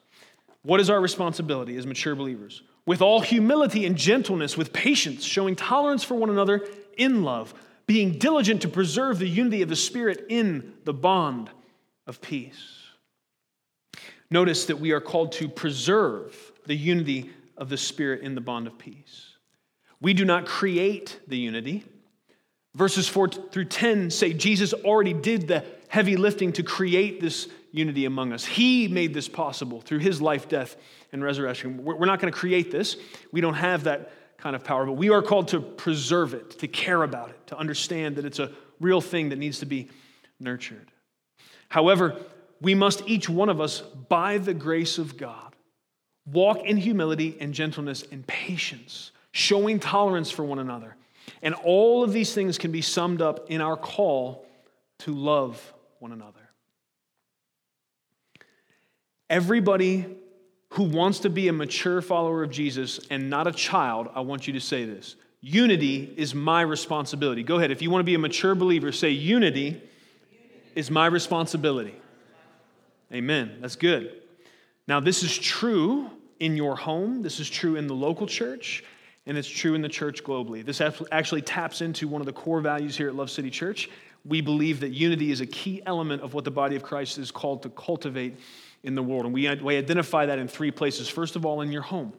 What 0.63 0.79
is 0.79 0.89
our 0.89 0.99
responsibility 0.99 1.77
as 1.77 1.85
mature 1.85 2.15
believers? 2.15 2.63
With 2.85 3.01
all 3.01 3.19
humility 3.19 3.85
and 3.85 3.95
gentleness, 3.95 4.57
with 4.57 4.73
patience, 4.73 5.23
showing 5.23 5.55
tolerance 5.55 6.03
for 6.03 6.15
one 6.15 6.29
another 6.29 6.67
in 6.97 7.23
love, 7.23 7.53
being 7.87 8.13
diligent 8.13 8.61
to 8.63 8.67
preserve 8.67 9.19
the 9.19 9.27
unity 9.27 9.61
of 9.61 9.69
the 9.69 9.75
Spirit 9.75 10.25
in 10.29 10.73
the 10.85 10.93
bond 10.93 11.49
of 12.07 12.21
peace. 12.21 12.71
Notice 14.31 14.65
that 14.65 14.79
we 14.79 14.91
are 14.91 15.01
called 15.01 15.33
to 15.33 15.47
preserve 15.47 16.51
the 16.65 16.75
unity 16.75 17.29
of 17.57 17.69
the 17.69 17.77
Spirit 17.77 18.21
in 18.21 18.33
the 18.33 18.41
bond 18.41 18.65
of 18.65 18.77
peace. 18.77 19.34
We 20.01 20.13
do 20.13 20.25
not 20.25 20.45
create 20.45 21.19
the 21.27 21.37
unity. 21.37 21.83
Verses 22.75 23.07
4 23.07 23.29
through 23.29 23.65
10 23.65 24.09
say 24.11 24.33
Jesus 24.33 24.73
already 24.73 25.13
did 25.13 25.47
the 25.47 25.63
heavy 25.87 26.17
lifting 26.17 26.51
to 26.53 26.63
create 26.63 27.21
this 27.21 27.47
unity 27.71 28.05
among 28.05 28.33
us. 28.33 28.45
He 28.45 28.87
made 28.87 29.13
this 29.13 29.27
possible 29.27 29.81
through 29.81 29.99
his 29.99 30.21
life, 30.21 30.47
death, 30.47 30.75
and 31.11 31.23
resurrection. 31.23 31.83
We're 31.83 32.05
not 32.05 32.19
going 32.19 32.31
to 32.31 32.37
create 32.37 32.71
this. 32.71 32.97
We 33.31 33.41
don't 33.41 33.53
have 33.53 33.85
that 33.85 34.11
kind 34.37 34.55
of 34.55 34.63
power, 34.63 34.85
but 34.85 34.93
we 34.93 35.09
are 35.09 35.21
called 35.21 35.49
to 35.49 35.59
preserve 35.59 36.33
it, 36.33 36.59
to 36.59 36.67
care 36.67 37.03
about 37.03 37.29
it, 37.29 37.47
to 37.47 37.57
understand 37.57 38.17
that 38.17 38.25
it's 38.25 38.39
a 38.39 38.51
real 38.79 39.01
thing 39.01 39.29
that 39.29 39.37
needs 39.37 39.59
to 39.59 39.65
be 39.65 39.89
nurtured. 40.39 40.91
However, 41.69 42.17
we 42.61 42.75
must 42.75 43.07
each 43.07 43.27
one 43.27 43.49
of 43.49 43.59
us, 43.59 43.81
by 43.81 44.37
the 44.37 44.53
grace 44.53 44.97
of 44.97 45.17
God, 45.17 45.55
walk 46.25 46.63
in 46.63 46.77
humility 46.77 47.37
and 47.39 47.53
gentleness 47.53 48.03
and 48.11 48.25
patience, 48.25 49.11
showing 49.35 49.79
tolerance 49.79 50.31
for 50.31 50.45
one 50.45 50.59
another. 50.59 50.95
And 51.41 51.53
all 51.55 52.05
of 52.05 52.13
these 52.13 52.33
things 52.33 52.57
can 52.57 52.71
be 52.71 52.81
summed 52.81 53.21
up 53.21 53.51
in 53.51 53.59
our 53.59 53.75
call 53.75 54.45
to 54.99 55.13
love 55.13 55.73
one 55.99 56.13
another. 56.13 56.39
Everybody 59.29 60.05
who 60.69 60.83
wants 60.83 61.19
to 61.19 61.29
be 61.29 61.49
a 61.49 61.53
mature 61.53 62.01
follower 62.01 62.43
of 62.43 62.49
Jesus 62.49 63.01
and 63.09 63.29
not 63.29 63.45
a 63.45 63.51
child, 63.51 64.07
I 64.15 64.21
want 64.21 64.47
you 64.47 64.53
to 64.53 64.61
say 64.61 64.85
this. 64.85 65.17
Unity 65.41 66.13
is 66.15 66.33
my 66.33 66.61
responsibility. 66.61 67.43
Go 67.43 67.57
ahead. 67.57 67.71
If 67.71 67.81
you 67.81 67.89
want 67.89 67.99
to 67.99 68.05
be 68.05 68.15
a 68.15 68.19
mature 68.19 68.55
believer, 68.55 68.93
say, 68.93 69.09
Unity 69.09 69.81
is 70.75 70.89
my 70.89 71.07
responsibility. 71.07 71.95
Amen. 73.11 73.57
That's 73.59 73.75
good. 73.75 74.13
Now, 74.87 75.01
this 75.01 75.23
is 75.23 75.37
true 75.37 76.09
in 76.39 76.55
your 76.55 76.77
home, 76.77 77.21
this 77.21 77.41
is 77.41 77.49
true 77.49 77.75
in 77.75 77.87
the 77.87 77.93
local 77.93 78.27
church, 78.27 78.83
and 79.25 79.37
it's 79.37 79.47
true 79.47 79.73
in 79.73 79.81
the 79.81 79.89
church 79.89 80.23
globally. 80.23 80.63
This 80.63 80.81
actually 81.11 81.41
taps 81.41 81.81
into 81.81 82.07
one 82.07 82.21
of 82.21 82.25
the 82.25 82.33
core 82.33 82.61
values 82.61 82.95
here 82.95 83.07
at 83.07 83.15
Love 83.15 83.29
City 83.29 83.49
Church. 83.49 83.89
We 84.23 84.41
believe 84.41 84.79
that 84.79 84.89
unity 84.89 85.31
is 85.31 85.41
a 85.41 85.45
key 85.45 85.81
element 85.85 86.21
of 86.21 86.33
what 86.33 86.43
the 86.43 86.51
body 86.51 86.75
of 86.75 86.83
Christ 86.83 87.17
is 87.17 87.31
called 87.31 87.63
to 87.63 87.69
cultivate 87.69 88.37
in 88.83 88.95
the 88.95 89.03
world. 89.03 89.25
And 89.25 89.33
we, 89.33 89.53
we 89.55 89.77
identify 89.77 90.27
that 90.27 90.39
in 90.39 90.47
three 90.47 90.71
places. 90.71 91.09
First 91.09 91.35
of 91.35 91.45
all, 91.45 91.61
in 91.61 91.71
your 91.71 91.81
home. 91.81 92.13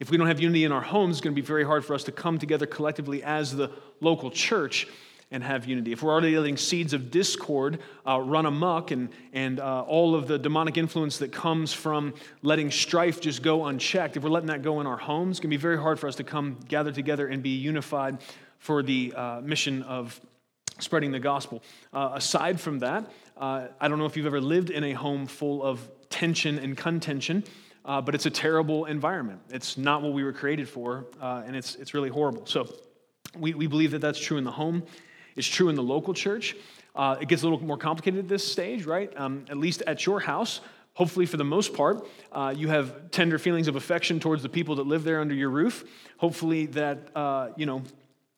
If 0.00 0.10
we 0.10 0.16
don't 0.16 0.26
have 0.26 0.40
unity 0.40 0.64
in 0.64 0.72
our 0.72 0.82
homes, 0.82 1.16
it's 1.16 1.20
going 1.20 1.34
to 1.34 1.40
be 1.40 1.46
very 1.46 1.64
hard 1.64 1.84
for 1.84 1.94
us 1.94 2.04
to 2.04 2.12
come 2.12 2.38
together 2.38 2.66
collectively 2.66 3.22
as 3.22 3.54
the 3.54 3.70
local 4.00 4.30
church 4.30 4.88
and 5.32 5.42
have 5.42 5.66
unity. 5.66 5.92
If 5.92 6.02
we're 6.02 6.12
already 6.12 6.36
letting 6.36 6.56
seeds 6.56 6.92
of 6.92 7.10
discord 7.10 7.80
uh, 8.06 8.20
run 8.20 8.46
amok 8.46 8.90
and, 8.90 9.08
and 9.32 9.58
uh, 9.58 9.82
all 9.82 10.14
of 10.14 10.28
the 10.28 10.38
demonic 10.38 10.76
influence 10.76 11.18
that 11.18 11.32
comes 11.32 11.72
from 11.72 12.14
letting 12.42 12.70
strife 12.70 13.20
just 13.20 13.42
go 13.42 13.64
unchecked, 13.64 14.16
if 14.16 14.22
we're 14.22 14.30
letting 14.30 14.48
that 14.48 14.62
go 14.62 14.80
in 14.80 14.86
our 14.86 14.98
homes, 14.98 15.32
it's 15.32 15.40
going 15.40 15.50
to 15.50 15.56
be 15.56 15.60
very 15.60 15.78
hard 15.78 15.98
for 15.98 16.06
us 16.06 16.16
to 16.16 16.24
come 16.24 16.58
gather 16.68 16.92
together 16.92 17.26
and 17.26 17.42
be 17.42 17.56
unified 17.56 18.18
for 18.58 18.82
the 18.82 19.12
uh, 19.16 19.40
mission 19.40 19.82
of 19.82 20.20
spreading 20.78 21.10
the 21.10 21.20
gospel. 21.20 21.62
Uh, 21.92 22.12
aside 22.14 22.60
from 22.60 22.78
that, 22.80 23.10
uh, 23.36 23.68
I 23.80 23.88
don't 23.88 23.98
know 23.98 24.06
if 24.06 24.16
you've 24.16 24.26
ever 24.26 24.40
lived 24.40 24.70
in 24.70 24.84
a 24.84 24.92
home 24.92 25.26
full 25.26 25.62
of 25.62 25.80
tension 26.10 26.58
and 26.58 26.76
contention. 26.76 27.42
Uh, 27.84 28.00
but 28.00 28.14
it's 28.14 28.26
a 28.26 28.30
terrible 28.30 28.84
environment. 28.84 29.40
It's 29.50 29.76
not 29.76 30.02
what 30.02 30.12
we 30.12 30.22
were 30.22 30.32
created 30.32 30.68
for, 30.68 31.06
and 31.20 31.56
it's, 31.56 31.74
it's 31.74 31.94
really 31.94 32.10
horrible. 32.10 32.46
So, 32.46 32.72
we, 33.38 33.54
we 33.54 33.66
believe 33.66 33.90
that 33.92 34.00
that's 34.00 34.20
true 34.20 34.36
in 34.36 34.44
the 34.44 34.50
home. 34.50 34.82
It's 35.36 35.46
true 35.46 35.68
in 35.68 35.74
the 35.74 35.82
local 35.82 36.14
church. 36.14 36.56
Uh, 36.94 37.16
it 37.20 37.28
gets 37.28 37.42
a 37.42 37.48
little 37.48 37.64
more 37.64 37.78
complicated 37.78 38.20
at 38.20 38.28
this 38.28 38.50
stage, 38.50 38.84
right? 38.84 39.12
Um, 39.16 39.44
at 39.48 39.56
least 39.56 39.82
at 39.86 40.04
your 40.04 40.20
house, 40.20 40.60
hopefully 40.94 41.26
for 41.26 41.38
the 41.38 41.44
most 41.44 41.72
part, 41.72 42.06
uh, 42.32 42.52
you 42.56 42.68
have 42.68 43.10
tender 43.10 43.38
feelings 43.38 43.68
of 43.68 43.76
affection 43.76 44.20
towards 44.20 44.42
the 44.42 44.48
people 44.48 44.76
that 44.76 44.86
live 44.86 45.04
there 45.04 45.20
under 45.20 45.34
your 45.34 45.48
roof. 45.48 45.84
Hopefully 46.18 46.66
that, 46.66 47.08
uh, 47.16 47.48
you 47.56 47.66
know, 47.66 47.82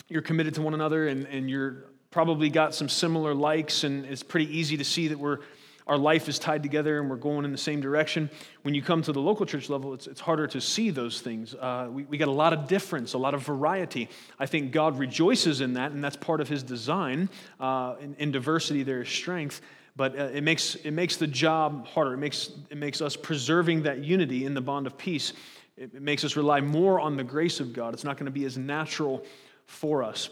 you're 0.08 0.22
committed 0.22 0.54
to 0.54 0.62
one 0.62 0.74
another 0.74 1.08
and, 1.08 1.26
and 1.26 1.50
you're 1.50 1.84
probably 2.10 2.48
got 2.48 2.74
some 2.74 2.88
similar 2.88 3.34
likes 3.34 3.82
and 3.82 4.04
it's 4.04 4.22
pretty 4.22 4.56
easy 4.56 4.76
to 4.76 4.84
see 4.84 5.08
that 5.08 5.18
we're 5.18 5.38
our 5.86 5.98
life 5.98 6.28
is 6.28 6.38
tied 6.38 6.62
together 6.62 6.98
and 6.98 7.10
we're 7.10 7.16
going 7.16 7.44
in 7.44 7.52
the 7.52 7.58
same 7.58 7.80
direction. 7.80 8.30
When 8.62 8.74
you 8.74 8.80
come 8.80 9.02
to 9.02 9.12
the 9.12 9.20
local 9.20 9.44
church 9.44 9.68
level, 9.68 9.92
it's, 9.92 10.06
it's 10.06 10.20
harder 10.20 10.46
to 10.46 10.60
see 10.60 10.90
those 10.90 11.20
things. 11.20 11.54
Uh, 11.54 11.88
we, 11.90 12.04
we 12.04 12.16
got 12.16 12.28
a 12.28 12.32
lot 12.32 12.52
of 12.52 12.66
difference, 12.66 13.12
a 13.12 13.18
lot 13.18 13.34
of 13.34 13.42
variety. 13.42 14.08
I 14.38 14.46
think 14.46 14.72
God 14.72 14.98
rejoices 14.98 15.60
in 15.60 15.74
that, 15.74 15.92
and 15.92 16.02
that's 16.02 16.16
part 16.16 16.40
of 16.40 16.48
his 16.48 16.62
design. 16.62 17.28
Uh, 17.60 17.96
in, 18.00 18.14
in, 18.18 18.30
diversity, 18.32 18.82
there 18.82 19.02
is 19.02 19.08
strength. 19.08 19.60
But 19.96 20.18
uh, 20.18 20.24
it, 20.24 20.42
makes, 20.42 20.74
it 20.76 20.92
makes 20.92 21.16
the 21.16 21.26
job 21.26 21.86
harder. 21.86 22.14
It 22.14 22.18
makes, 22.18 22.50
it 22.70 22.78
makes 22.78 23.02
us 23.02 23.14
preserving 23.14 23.82
that 23.82 24.02
unity 24.02 24.46
in 24.46 24.54
the 24.54 24.62
bond 24.62 24.86
of 24.86 24.96
peace. 24.96 25.34
It, 25.76 25.94
it 25.94 26.02
makes 26.02 26.24
us 26.24 26.34
rely 26.34 26.60
more 26.60 26.98
on 26.98 27.16
the 27.16 27.24
grace 27.24 27.60
of 27.60 27.72
God. 27.72 27.94
It's 27.94 28.04
not 28.04 28.16
going 28.16 28.26
to 28.26 28.32
be 28.32 28.44
as 28.44 28.56
natural 28.56 29.24
for 29.66 30.02
us. 30.02 30.30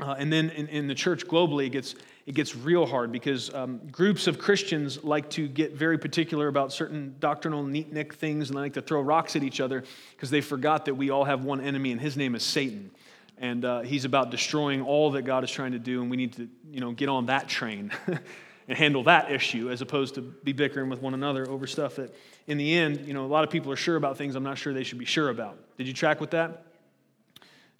Uh, 0.00 0.16
and 0.18 0.32
then 0.32 0.50
in, 0.50 0.68
in, 0.68 0.88
the 0.88 0.94
church 0.94 1.26
globally, 1.26 1.66
it 1.66 1.70
gets, 1.70 1.94
it 2.24 2.34
gets 2.34 2.54
real 2.54 2.86
hard 2.86 3.10
because 3.10 3.52
um, 3.52 3.80
groups 3.90 4.26
of 4.26 4.38
Christians 4.38 5.02
like 5.02 5.28
to 5.30 5.48
get 5.48 5.74
very 5.74 5.98
particular 5.98 6.48
about 6.48 6.72
certain 6.72 7.16
doctrinal 7.18 7.64
neat 7.64 7.92
nick 7.92 8.14
things 8.14 8.48
and 8.48 8.56
they 8.56 8.62
like 8.62 8.74
to 8.74 8.82
throw 8.82 9.00
rocks 9.00 9.34
at 9.34 9.42
each 9.42 9.60
other 9.60 9.82
because 10.12 10.30
they 10.30 10.40
forgot 10.40 10.84
that 10.84 10.94
we 10.94 11.10
all 11.10 11.24
have 11.24 11.44
one 11.44 11.60
enemy 11.60 11.90
and 11.90 12.00
his 12.00 12.16
name 12.16 12.34
is 12.34 12.44
Satan. 12.44 12.90
And 13.38 13.64
uh, 13.64 13.80
he's 13.80 14.04
about 14.04 14.30
destroying 14.30 14.82
all 14.82 15.10
that 15.12 15.22
God 15.22 15.42
is 15.42 15.50
trying 15.50 15.72
to 15.72 15.78
do, 15.78 16.00
and 16.00 16.08
we 16.08 16.16
need 16.16 16.34
to 16.34 16.48
you 16.70 16.78
know, 16.78 16.92
get 16.92 17.08
on 17.08 17.26
that 17.26 17.48
train 17.48 17.90
and 18.68 18.78
handle 18.78 19.02
that 19.04 19.32
issue 19.32 19.68
as 19.68 19.80
opposed 19.80 20.14
to 20.14 20.20
be 20.20 20.52
bickering 20.52 20.88
with 20.88 21.02
one 21.02 21.12
another 21.12 21.48
over 21.48 21.66
stuff 21.66 21.96
that, 21.96 22.14
in 22.46 22.56
the 22.56 22.72
end, 22.72 23.04
you 23.04 23.14
know, 23.14 23.24
a 23.24 23.26
lot 23.26 23.42
of 23.42 23.50
people 23.50 23.72
are 23.72 23.76
sure 23.76 23.96
about 23.96 24.16
things 24.16 24.36
I'm 24.36 24.44
not 24.44 24.58
sure 24.58 24.72
they 24.72 24.84
should 24.84 24.98
be 24.98 25.04
sure 25.04 25.28
about. 25.28 25.58
Did 25.76 25.88
you 25.88 25.92
track 25.92 26.20
with 26.20 26.30
that? 26.30 26.66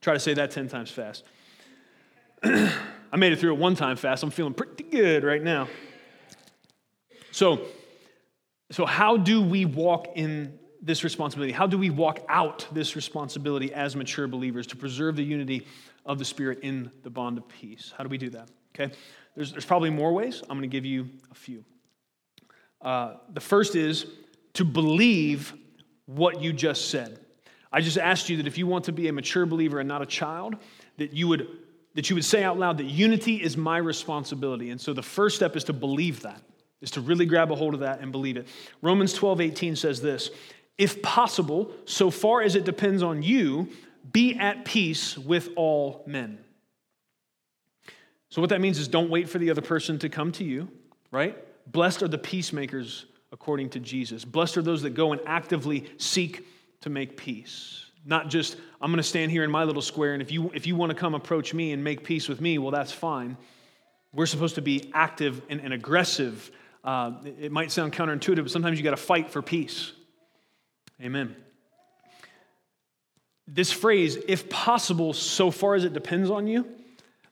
Try 0.01 0.15
to 0.15 0.21
say 0.21 0.35
that 0.35 0.51
10 0.51 0.69
times 0.69 0.91
fast. 0.91 1.23
I 3.12 3.18
made 3.18 3.33
it 3.33 3.38
through 3.38 3.53
it 3.53 3.59
one 3.59 3.77
time 3.77 3.96
fast. 3.96 4.22
I'm 4.22 4.31
feeling 4.31 4.55
pretty 4.55 4.85
good 4.85 5.22
right 5.22 5.42
now. 5.42 5.68
So, 7.31 7.66
so 8.70 8.87
how 8.87 9.18
do 9.18 9.42
we 9.42 9.66
walk 9.66 10.12
in 10.16 10.59
this 10.81 11.05
responsibility? 11.05 11.53
How 11.53 11.66
do 11.66 11.77
we 11.77 11.90
walk 11.90 12.20
out 12.29 12.66
this 12.72 12.96
responsibility 12.96 13.72
as 13.75 13.94
mature 13.94 14.27
believers 14.27 14.66
to 14.68 14.77
preserve 14.77 15.16
the 15.16 15.22
unity 15.22 15.66
of 16.07 16.18
the 16.18 16.25
Spirit 16.25 16.61
in 16.62 16.90
the 17.03 17.11
bond 17.11 17.37
of 17.37 17.46
peace? 17.48 17.92
How 17.96 18.03
do 18.03 18.09
we 18.09 18.16
do 18.16 18.31
that? 18.31 18.48
Okay, 18.75 18.94
there's, 19.37 19.53
there's 19.53 19.66
probably 19.66 19.90
more 19.90 20.14
ways. 20.14 20.40
I'm 20.42 20.57
going 20.57 20.62
to 20.62 20.66
give 20.68 20.87
you 20.87 21.09
a 21.31 21.35
few. 21.35 21.64
Uh, 22.81 23.16
the 23.33 23.40
first 23.40 23.77
is 23.77 24.07
to 24.55 24.64
believe 24.64 25.53
what 26.07 26.40
you 26.40 26.53
just 26.53 26.90
said. 26.90 27.20
I 27.70 27.83
just 27.83 27.98
asked 27.98 28.29
you 28.31 28.38
that 28.38 28.46
if 28.46 28.57
you 28.57 28.66
want 28.66 28.87
to 28.87 28.92
be 28.92 29.09
a 29.09 29.12
mature 29.12 29.46
believer 29.46 29.81
and 29.81 29.88
not 29.88 30.03
a 30.03 30.07
child, 30.07 30.57
that 30.96 31.12
you 31.12 31.29
would 31.29 31.46
that 31.95 32.09
you 32.09 32.17
would 32.17 32.25
say 32.25 32.43
out 32.43 32.59
loud 32.59 32.79
that 32.79 32.87
unity 32.87 33.37
is 33.43 33.57
my 33.57 33.77
responsibility. 33.77 34.71
And 34.71 34.81
so 34.81 34.93
the 34.93 35.03
first 35.03 35.37
step 35.37 35.57
is 35.57 35.65
to 35.65 35.73
believe 35.73 36.23
that, 36.23 36.41
is 36.81 36.91
to 36.93 37.01
really 37.01 37.27
grab 37.27 37.53
a 37.53 37.55
hold 37.55 37.75
of 37.75 37.81
that 37.81 38.01
and 38.01 38.13
believe 38.13 38.37
it. 38.37 38.49
Romans 38.81 39.13
12, 39.13 39.41
18 39.41 39.77
says 39.77 40.01
this 40.01 40.31
If 40.79 41.03
possible, 41.03 41.73
so 41.85 42.11
far 42.11 42.43
as 42.43 42.57
it 42.57 42.65
depends 42.65 43.03
on 43.03 43.23
you, 43.23 43.69
be 44.11 44.35
at 44.37 44.65
peace 44.65 45.17
with 45.17 45.51
all 45.57 46.03
men. 46.07 46.39
So, 48.31 48.41
what 48.41 48.51
that 48.51 48.61
means 48.61 48.79
is 48.79 48.89
don't 48.89 49.11
wait 49.11 49.29
for 49.29 49.39
the 49.39 49.51
other 49.51 49.61
person 49.61 49.99
to 50.01 50.09
come 50.09 50.33
to 50.33 50.45
you, 50.45 50.69
right? 51.11 51.37
Blessed 51.71 52.03
are 52.03 52.09
the 52.09 52.19
peacemakers 52.19 53.05
according 53.31 53.71
to 53.71 53.81
Jesus. 53.81 54.25
Blessed 54.25 54.57
are 54.57 54.63
those 54.63 54.83
that 54.83 54.91
go 54.91 55.13
and 55.13 55.21
actively 55.27 55.91
seek 55.99 56.47
to 56.81 56.91
make 56.91 57.17
peace. 57.17 57.87
Not 58.05 58.29
just, 58.29 58.57
I'm 58.81 58.91
going 58.91 58.97
to 58.97 59.03
stand 59.03 59.31
here 59.31 59.45
in 59.45 59.51
my 59.51 59.65
little 59.65 59.83
square, 59.83 60.12
and 60.12 60.23
if 60.23 60.33
you, 60.33 60.51
if 60.55 60.67
you 60.67 60.75
want 60.75 60.91
to 60.91 60.97
come 60.97 61.15
approach 61.15 61.55
me 61.55 61.73
and 61.73 61.85
make 61.85 62.03
peace 62.03 62.29
with 62.29 62.41
me, 62.41 62.59
well, 62.59 62.73
that's 62.73 62.93
fine. 62.93 63.37
We're 64.12 64.27
supposed 64.27 64.57
to 64.57 64.62
be 64.62 64.91
active 64.93 65.41
and, 65.49 65.61
and 65.61 65.73
aggressive. 65.73 66.51
Uh, 66.85 67.12
it, 67.25 67.53
might 67.53 67.71
sound 67.71 67.93
counterintuitive, 67.93 68.43
but 68.43 68.51
sometimes 68.51 68.77
you 68.77 68.85
got 68.85 68.91
to 68.91 68.97
fight 68.97 69.31
for 69.31 69.41
peace. 69.41 69.93
Amen. 71.01 71.37
This 73.47 73.71
phrase, 73.71 74.19
if 74.29 74.49
possible, 74.49 75.12
so 75.12 75.51
far 75.51 75.75
as 75.75 75.85
it 75.85 75.93
depends 75.93 76.29
on 76.29 76.47
you, 76.47 76.67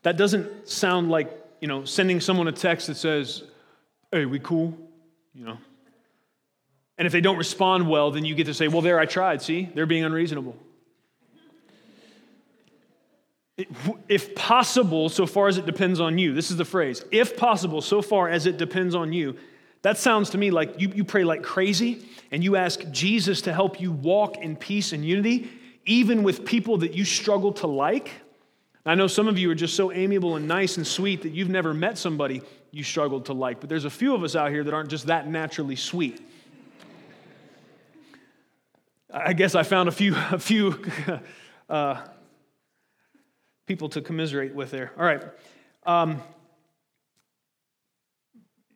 that 0.02 0.16
doesn't 0.16 0.68
sound 0.68 1.11
like, 1.11 1.30
you 1.61 1.68
know, 1.68 1.85
sending 1.85 2.20
someone 2.20 2.48
a 2.48 2.52
text 2.52 2.87
that 2.87 2.96
says, 2.96 3.42
hey, 4.12 4.24
we 4.24 4.38
cool? 4.38 4.76
You 5.35 5.44
know, 5.44 5.59
and 7.00 7.06
if 7.06 7.12
they 7.12 7.22
don't 7.22 7.38
respond 7.38 7.88
well, 7.88 8.10
then 8.10 8.26
you 8.26 8.34
get 8.34 8.44
to 8.44 8.52
say, 8.52 8.68
well, 8.68 8.82
there, 8.82 9.00
I 9.00 9.06
tried. 9.06 9.40
See, 9.40 9.70
they're 9.74 9.86
being 9.86 10.04
unreasonable. 10.04 10.54
If 14.06 14.34
possible, 14.34 15.08
so 15.08 15.24
far 15.24 15.48
as 15.48 15.56
it 15.56 15.64
depends 15.64 15.98
on 15.98 16.18
you, 16.18 16.34
this 16.34 16.50
is 16.50 16.58
the 16.58 16.64
phrase, 16.66 17.02
if 17.10 17.38
possible, 17.38 17.80
so 17.80 18.02
far 18.02 18.28
as 18.28 18.44
it 18.44 18.58
depends 18.58 18.94
on 18.94 19.14
you, 19.14 19.38
that 19.80 19.96
sounds 19.96 20.28
to 20.30 20.38
me 20.38 20.50
like 20.50 20.78
you, 20.78 20.92
you 20.94 21.04
pray 21.04 21.24
like 21.24 21.42
crazy 21.42 22.04
and 22.32 22.44
you 22.44 22.56
ask 22.56 22.82
Jesus 22.90 23.40
to 23.42 23.52
help 23.54 23.80
you 23.80 23.92
walk 23.92 24.36
in 24.36 24.54
peace 24.54 24.92
and 24.92 25.02
unity, 25.02 25.50
even 25.86 26.22
with 26.22 26.44
people 26.44 26.76
that 26.78 26.92
you 26.92 27.06
struggle 27.06 27.54
to 27.54 27.66
like. 27.66 28.10
I 28.84 28.94
know 28.94 29.06
some 29.06 29.26
of 29.26 29.38
you 29.38 29.50
are 29.50 29.54
just 29.54 29.74
so 29.74 29.90
amiable 29.90 30.36
and 30.36 30.46
nice 30.46 30.76
and 30.76 30.86
sweet 30.86 31.22
that 31.22 31.30
you've 31.30 31.48
never 31.48 31.72
met 31.72 31.96
somebody 31.96 32.42
you 32.72 32.84
struggled 32.84 33.24
to 33.26 33.32
like, 33.32 33.58
but 33.58 33.70
there's 33.70 33.86
a 33.86 33.90
few 33.90 34.14
of 34.14 34.22
us 34.22 34.36
out 34.36 34.50
here 34.50 34.62
that 34.64 34.74
aren't 34.74 34.90
just 34.90 35.06
that 35.06 35.26
naturally 35.28 35.76
sweet. 35.76 36.20
I 39.12 39.33
guess 39.33 39.55
I 39.55 39.62
found 39.62 39.88
a 39.88 39.92
few, 39.92 40.14
a 40.31 40.38
few 40.38 40.81
uh, 41.68 42.01
people 43.66 43.88
to 43.90 44.01
commiserate 44.01 44.55
with 44.55 44.70
there. 44.70 44.92
All 44.96 45.05
right. 45.05 45.23
Um, 45.85 46.23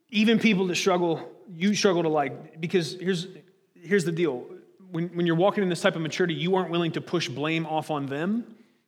even 0.08 0.38
people 0.38 0.66
that 0.68 0.76
struggle, 0.76 1.30
you 1.48 1.74
struggle 1.74 2.02
to 2.02 2.08
like, 2.08 2.60
because 2.60 2.94
here's, 2.94 3.26
here's 3.74 4.04
the 4.04 4.12
deal. 4.12 4.46
When, 4.90 5.08
when 5.08 5.26
you're 5.26 5.36
walking 5.36 5.62
in 5.62 5.68
this 5.68 5.80
type 5.80 5.96
of 5.96 6.02
maturity, 6.02 6.34
you 6.34 6.54
aren't 6.56 6.70
willing 6.70 6.92
to 6.92 7.00
push 7.00 7.28
blame 7.28 7.66
off 7.66 7.90
on 7.90 8.06
them 8.06 8.44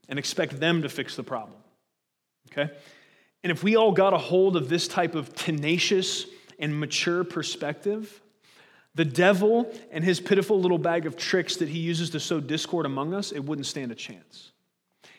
and 0.09 0.19
expect 0.19 0.59
them 0.61 0.83
to 0.83 0.89
fix 0.89 1.17
the 1.17 1.25
problem. 1.25 1.59
Okay? 2.53 2.73
And 3.43 3.51
if 3.51 3.63
we 3.63 3.77
all 3.77 3.93
got 3.93 4.15
a 4.15 4.19
hold 4.19 4.57
of 4.57 4.69
this 4.69 4.89
type 4.89 5.15
of 5.15 5.35
tenacious 5.35 6.27
and 6.59 6.79
mature 6.79 7.25
perspective, 7.25 8.21
the 8.97 9.05
devil 9.05 9.71
and 9.93 10.03
his 10.03 10.21
pitiful 10.21 10.61
little 10.61 10.79
bag 10.79 11.07
of 11.07 11.17
tricks 11.17 11.57
that 11.57 11.69
he 11.69 11.79
uses 11.79 12.11
to 12.11 12.21
sow 12.21 12.41
discord 12.41 12.87
among 12.87 13.15
us, 13.15 13.31
it 13.31 13.41
wouldn't 13.41 13.67
stand 13.67 13.93
a 13.93 13.95
chance. 13.95 14.53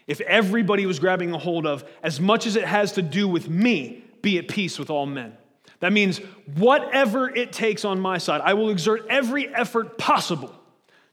If 0.07 0.19
everybody 0.21 0.85
was 0.85 0.99
grabbing 0.99 1.31
a 1.31 1.37
hold 1.37 1.65
of 1.67 1.83
as 2.01 2.19
much 2.19 2.47
as 2.47 2.55
it 2.55 2.65
has 2.65 2.93
to 2.93 3.01
do 3.01 3.27
with 3.27 3.49
me, 3.49 4.03
be 4.21 4.39
at 4.39 4.47
peace 4.47 4.79
with 4.79 4.89
all 4.89 5.05
men. 5.05 5.37
That 5.79 5.93
means 5.93 6.17
whatever 6.55 7.29
it 7.29 7.53
takes 7.53 7.85
on 7.85 7.99
my 7.99 8.17
side, 8.17 8.41
I 8.43 8.55
will 8.55 8.69
exert 8.69 9.05
every 9.09 9.53
effort 9.53 9.97
possible 9.97 10.53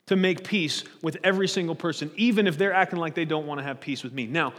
to 0.06 0.16
make 0.16 0.44
peace 0.44 0.84
with 1.02 1.18
every 1.22 1.48
single 1.48 1.74
person, 1.74 2.10
even 2.16 2.46
if 2.46 2.56
they're 2.56 2.72
acting 2.72 2.98
like 2.98 3.14
they 3.14 3.24
don't 3.26 3.46
want 3.46 3.58
to 3.58 3.64
have 3.64 3.80
peace 3.80 4.02
with 4.02 4.14
me. 4.14 4.26
Now, 4.26 4.54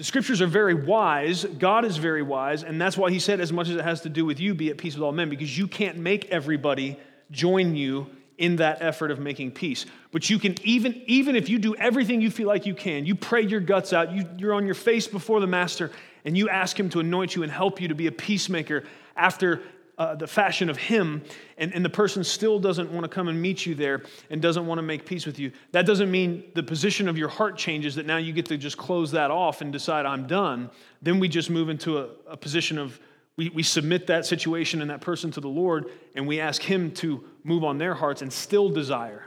the 0.00 0.04
scriptures 0.04 0.40
are 0.40 0.46
very 0.46 0.72
wise. 0.72 1.44
God 1.44 1.84
is 1.84 1.98
very 1.98 2.22
wise. 2.22 2.62
And 2.62 2.80
that's 2.80 2.96
why 2.96 3.10
he 3.10 3.18
said, 3.18 3.38
as 3.38 3.52
much 3.52 3.68
as 3.68 3.76
it 3.76 3.84
has 3.84 4.00
to 4.00 4.08
do 4.08 4.24
with 4.24 4.40
you, 4.40 4.54
be 4.54 4.70
at 4.70 4.78
peace 4.78 4.94
with 4.94 5.02
all 5.02 5.12
men, 5.12 5.28
because 5.28 5.58
you 5.58 5.68
can't 5.68 5.98
make 5.98 6.24
everybody 6.30 6.98
join 7.30 7.76
you 7.76 8.06
in 8.38 8.56
that 8.56 8.80
effort 8.80 9.10
of 9.10 9.18
making 9.18 9.50
peace. 9.50 9.84
But 10.10 10.30
you 10.30 10.38
can, 10.38 10.56
even, 10.64 11.02
even 11.04 11.36
if 11.36 11.50
you 11.50 11.58
do 11.58 11.74
everything 11.74 12.22
you 12.22 12.30
feel 12.30 12.48
like 12.48 12.64
you 12.64 12.74
can, 12.74 13.04
you 13.04 13.14
pray 13.14 13.42
your 13.42 13.60
guts 13.60 13.92
out, 13.92 14.10
you, 14.10 14.26
you're 14.38 14.54
on 14.54 14.64
your 14.64 14.74
face 14.74 15.06
before 15.06 15.38
the 15.38 15.46
master, 15.46 15.90
and 16.24 16.34
you 16.34 16.48
ask 16.48 16.80
him 16.80 16.88
to 16.88 17.00
anoint 17.00 17.36
you 17.36 17.42
and 17.42 17.52
help 17.52 17.78
you 17.78 17.88
to 17.88 17.94
be 17.94 18.06
a 18.06 18.12
peacemaker 18.12 18.84
after 19.16 19.60
uh, 20.00 20.14
the 20.14 20.26
fashion 20.26 20.70
of 20.70 20.78
him, 20.78 21.22
and, 21.58 21.74
and 21.74 21.84
the 21.84 21.90
person 21.90 22.24
still 22.24 22.58
doesn't 22.58 22.90
want 22.90 23.04
to 23.04 23.08
come 23.08 23.28
and 23.28 23.40
meet 23.40 23.66
you 23.66 23.74
there 23.74 24.02
and 24.30 24.40
doesn't 24.40 24.66
want 24.66 24.78
to 24.78 24.82
make 24.82 25.04
peace 25.04 25.26
with 25.26 25.38
you, 25.38 25.52
that 25.72 25.84
doesn't 25.84 26.10
mean 26.10 26.42
the 26.54 26.62
position 26.62 27.06
of 27.06 27.18
your 27.18 27.28
heart 27.28 27.58
changes, 27.58 27.94
that 27.96 28.06
now 28.06 28.16
you 28.16 28.32
get 28.32 28.46
to 28.46 28.56
just 28.56 28.78
close 28.78 29.10
that 29.10 29.30
off 29.30 29.60
and 29.60 29.70
decide, 29.70 30.06
I'm 30.06 30.26
done. 30.26 30.70
Then 31.02 31.20
we 31.20 31.28
just 31.28 31.50
move 31.50 31.68
into 31.68 31.98
a, 31.98 32.08
a 32.26 32.36
position 32.36 32.78
of 32.78 32.98
we, 33.36 33.50
we 33.50 33.62
submit 33.62 34.06
that 34.06 34.24
situation 34.24 34.80
and 34.80 34.90
that 34.90 35.02
person 35.02 35.30
to 35.32 35.40
the 35.40 35.48
Lord, 35.48 35.90
and 36.14 36.26
we 36.26 36.40
ask 36.40 36.62
Him 36.62 36.92
to 36.92 37.22
move 37.44 37.62
on 37.62 37.76
their 37.76 37.92
hearts 37.92 38.22
and 38.22 38.32
still 38.32 38.70
desire 38.70 39.26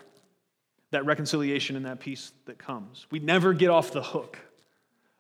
that 0.89 1.05
reconciliation 1.05 1.75
and 1.75 1.86
that 1.86 1.99
peace 1.99 2.31
that 2.45 2.57
comes. 2.57 3.05
We 3.12 3.19
never 3.19 3.53
get 3.53 3.69
off 3.69 3.91
the 3.91 4.01
hook 4.01 4.39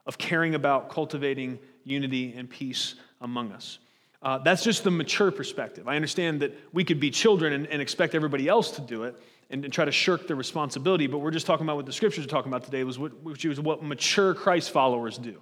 of 0.07 0.17
caring 0.17 0.55
about 0.55 0.89
cultivating 0.89 1.59
unity 1.83 2.33
and 2.35 2.49
peace 2.49 2.95
among 3.21 3.51
us. 3.51 3.77
Uh, 4.23 4.37
that's 4.37 4.63
just 4.63 4.85
the 4.85 4.91
mature 4.91 5.31
perspective. 5.31 5.85
I 5.87 5.97
understand 5.97 6.41
that 6.41 6.57
we 6.71 6.85
could 6.85 6.99
be 6.99 7.11
children 7.11 7.51
and, 7.51 7.67
and 7.67 7.81
expect 7.81 8.15
everybody 8.15 8.47
else 8.47 8.71
to 8.71 8.81
do 8.81 9.03
it 9.03 9.21
and, 9.49 9.65
and, 9.65 9.73
try 9.73 9.83
to 9.83 9.91
shirk 9.91 10.27
the 10.27 10.35
responsibility, 10.35 11.07
but 11.07 11.17
we're 11.17 11.31
just 11.31 11.45
talking 11.45 11.65
about 11.65 11.75
what 11.75 11.85
the 11.85 11.91
scriptures 11.91 12.23
are 12.23 12.29
talking 12.29 12.49
about 12.49 12.63
today, 12.63 12.85
was 12.85 12.97
what, 12.97 13.21
which 13.21 13.43
is 13.43 13.59
what 13.59 13.83
mature 13.83 14.33
Christ 14.33 14.71
followers 14.71 15.17
do. 15.17 15.41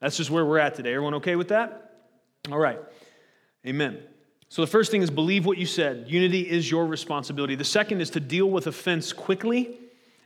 That's 0.00 0.18
just 0.18 0.30
where 0.30 0.44
we're 0.44 0.58
at 0.58 0.74
today. 0.74 0.90
Everyone 0.90 1.14
okay 1.14 1.36
with 1.36 1.48
that? 1.48 2.00
All 2.50 2.58
right. 2.58 2.78
Amen. 3.66 4.02
So 4.50 4.60
the 4.60 4.68
first 4.68 4.90
thing 4.90 5.00
is 5.00 5.10
believe 5.10 5.46
what 5.46 5.56
you 5.56 5.64
said. 5.64 6.04
Unity 6.08 6.42
is 6.42 6.70
your 6.70 6.84
responsibility. 6.86 7.54
The 7.54 7.64
second 7.64 8.02
is 8.02 8.10
to 8.10 8.20
deal 8.20 8.50
with 8.50 8.66
offense 8.66 9.14
quickly 9.14 9.78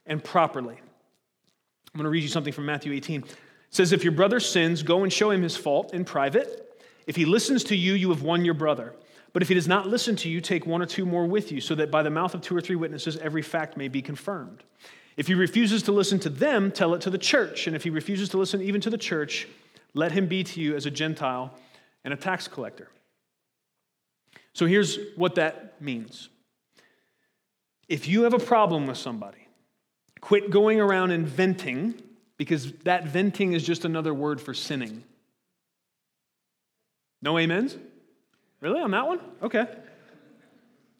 and 0.06 0.22
properly. 0.24 0.74
I'm 0.74 1.98
going 1.98 2.04
to 2.04 2.10
read 2.10 2.24
you 2.24 2.28
something 2.28 2.52
from 2.52 2.66
Matthew 2.66 2.92
18. 2.92 3.22
It 3.22 3.36
says, 3.70 3.92
If 3.92 4.02
your 4.02 4.12
brother 4.12 4.40
sins, 4.40 4.82
go 4.82 5.04
and 5.04 5.12
show 5.12 5.30
him 5.30 5.42
his 5.42 5.56
fault 5.56 5.94
in 5.94 6.04
private. 6.04 6.65
If 7.06 7.16
he 7.16 7.24
listens 7.24 7.64
to 7.64 7.76
you, 7.76 7.94
you 7.94 8.08
have 8.10 8.22
won 8.22 8.44
your 8.44 8.54
brother. 8.54 8.94
But 9.32 9.42
if 9.42 9.48
he 9.48 9.54
does 9.54 9.68
not 9.68 9.86
listen 9.86 10.16
to 10.16 10.28
you, 10.28 10.40
take 10.40 10.66
one 10.66 10.82
or 10.82 10.86
two 10.86 11.04
more 11.04 11.26
with 11.26 11.52
you, 11.52 11.60
so 11.60 11.74
that 11.74 11.90
by 11.90 12.02
the 12.02 12.10
mouth 12.10 12.34
of 12.34 12.40
two 12.40 12.56
or 12.56 12.60
three 12.60 12.76
witnesses 12.76 13.16
every 13.18 13.42
fact 13.42 13.76
may 13.76 13.88
be 13.88 14.02
confirmed. 14.02 14.62
If 15.16 15.26
he 15.26 15.34
refuses 15.34 15.82
to 15.84 15.92
listen 15.92 16.18
to 16.20 16.28
them, 16.28 16.70
tell 16.70 16.94
it 16.94 17.00
to 17.02 17.10
the 17.10 17.18
church. 17.18 17.66
And 17.66 17.76
if 17.76 17.84
he 17.84 17.90
refuses 17.90 18.28
to 18.30 18.38
listen 18.38 18.62
even 18.62 18.80
to 18.82 18.90
the 18.90 18.98
church, 18.98 19.46
let 19.94 20.12
him 20.12 20.26
be 20.26 20.44
to 20.44 20.60
you 20.60 20.74
as 20.74 20.86
a 20.86 20.90
Gentile 20.90 21.54
and 22.04 22.12
a 22.12 22.16
tax 22.16 22.48
collector. 22.48 22.88
So 24.52 24.66
here's 24.66 24.98
what 25.16 25.34
that 25.36 25.80
means. 25.80 26.28
If 27.88 28.08
you 28.08 28.22
have 28.22 28.34
a 28.34 28.38
problem 28.38 28.86
with 28.86 28.96
somebody, 28.96 29.48
quit 30.20 30.50
going 30.50 30.80
around 30.80 31.12
and 31.12 31.26
venting, 31.26 32.02
because 32.36 32.72
that 32.84 33.06
venting 33.06 33.52
is 33.52 33.64
just 33.64 33.84
another 33.84 34.12
word 34.12 34.40
for 34.40 34.54
sinning. 34.54 35.04
No 37.26 37.36
amens? 37.38 37.76
Really? 38.60 38.80
On 38.80 38.92
that 38.92 39.04
one? 39.04 39.18
Okay. 39.42 39.66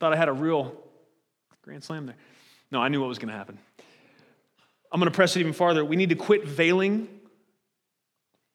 Thought 0.00 0.12
I 0.12 0.16
had 0.16 0.26
a 0.26 0.32
real 0.32 0.76
grand 1.62 1.84
slam 1.84 2.06
there. 2.06 2.16
No, 2.72 2.82
I 2.82 2.88
knew 2.88 3.00
what 3.00 3.06
was 3.08 3.20
going 3.20 3.28
to 3.28 3.38
happen. 3.38 3.60
I'm 4.90 4.98
going 4.98 5.08
to 5.08 5.14
press 5.14 5.36
it 5.36 5.40
even 5.40 5.52
farther. 5.52 5.84
We 5.84 5.94
need 5.94 6.08
to 6.08 6.16
quit 6.16 6.44
veiling, 6.44 7.06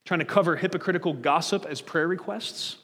trying 0.03 0.19
to 0.19 0.25
cover 0.25 0.57
hypocritical 0.57 1.13
gossip 1.13 1.65
as 1.65 1.79
prayer 1.79 2.10
requests, 2.10 2.75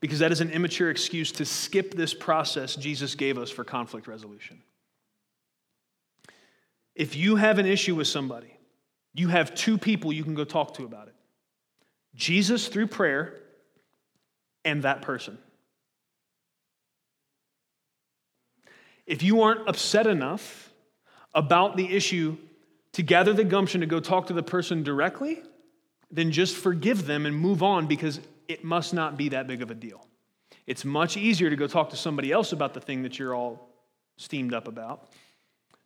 because 0.00 0.18
that 0.18 0.32
is 0.32 0.40
an 0.40 0.50
immature 0.50 0.90
excuse 0.90 1.30
to 1.32 1.44
skip 1.44 1.94
this 1.94 2.12
process 2.12 2.74
Jesus 2.74 3.14
gave 3.14 3.38
us 3.38 3.50
for 3.50 3.62
conflict 3.62 4.08
resolution. 4.08 4.60
If 6.96 7.14
you 7.14 7.36
have 7.36 7.60
an 7.60 7.66
issue 7.66 7.94
with 7.94 8.08
somebody, 8.08 8.58
you 9.14 9.28
have 9.28 9.54
two 9.54 9.78
people 9.78 10.12
you 10.12 10.24
can 10.24 10.34
go 10.34 10.42
talk 10.42 10.74
to 10.74 10.84
about 10.84 11.06
it 11.06 11.14
Jesus 12.16 12.66
through 12.66 12.88
prayer 12.88 13.41
and 14.64 14.82
that 14.82 15.02
person. 15.02 15.38
If 19.06 19.22
you 19.22 19.42
aren't 19.42 19.68
upset 19.68 20.06
enough 20.06 20.72
about 21.34 21.76
the 21.76 21.94
issue 21.94 22.36
to 22.92 23.02
gather 23.02 23.32
the 23.32 23.44
gumption 23.44 23.80
to 23.80 23.86
go 23.86 24.00
talk 24.00 24.26
to 24.28 24.32
the 24.32 24.42
person 24.42 24.82
directly, 24.82 25.42
then 26.10 26.30
just 26.30 26.56
forgive 26.56 27.06
them 27.06 27.26
and 27.26 27.34
move 27.34 27.62
on 27.62 27.86
because 27.86 28.20
it 28.48 28.64
must 28.64 28.92
not 28.92 29.16
be 29.16 29.30
that 29.30 29.46
big 29.46 29.62
of 29.62 29.70
a 29.70 29.74
deal. 29.74 30.06
It's 30.66 30.84
much 30.84 31.16
easier 31.16 31.50
to 31.50 31.56
go 31.56 31.66
talk 31.66 31.90
to 31.90 31.96
somebody 31.96 32.30
else 32.30 32.52
about 32.52 32.74
the 32.74 32.80
thing 32.80 33.02
that 33.02 33.18
you're 33.18 33.34
all 33.34 33.68
steamed 34.18 34.54
up 34.54 34.68
about 34.68 35.08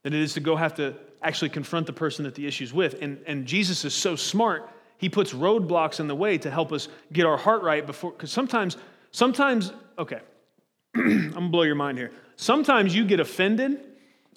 than 0.03 0.13
it 0.13 0.21
is 0.21 0.35
to 0.35 0.41
go 0.41 0.57
have 0.57 0.75
to 0.75 0.95
actually 1.23 1.49
confront 1.49 1.87
the 1.87 1.93
person 1.93 2.25
that 2.25 2.35
the 2.35 2.47
issue's 2.47 2.73
with. 2.73 3.01
And, 3.01 3.21
and 3.27 3.47
Jesus 3.47 3.85
is 3.85 3.95
so 3.95 4.17
smart 4.17 4.69
he 4.99 5.09
puts 5.09 5.33
roadblocks 5.33 6.01
in 6.01 6.09
the 6.09 6.15
way 6.15 6.39
to 6.39 6.51
help 6.51 6.73
us 6.73 6.89
get 7.13 7.27
our 7.27 7.37
heart 7.37 7.63
right 7.63 7.87
before, 7.87 8.13
because 8.13 8.31
sometimes, 8.31 8.77
sometimes, 9.11 9.73
okay, 9.99 10.21
I'm 10.95 11.31
gonna 11.33 11.49
blow 11.49 11.63
your 11.63 11.75
mind 11.75 11.99
here. 11.99 12.13
Sometimes 12.37 12.95
you 12.95 13.05
get 13.05 13.21
offended 13.21 13.85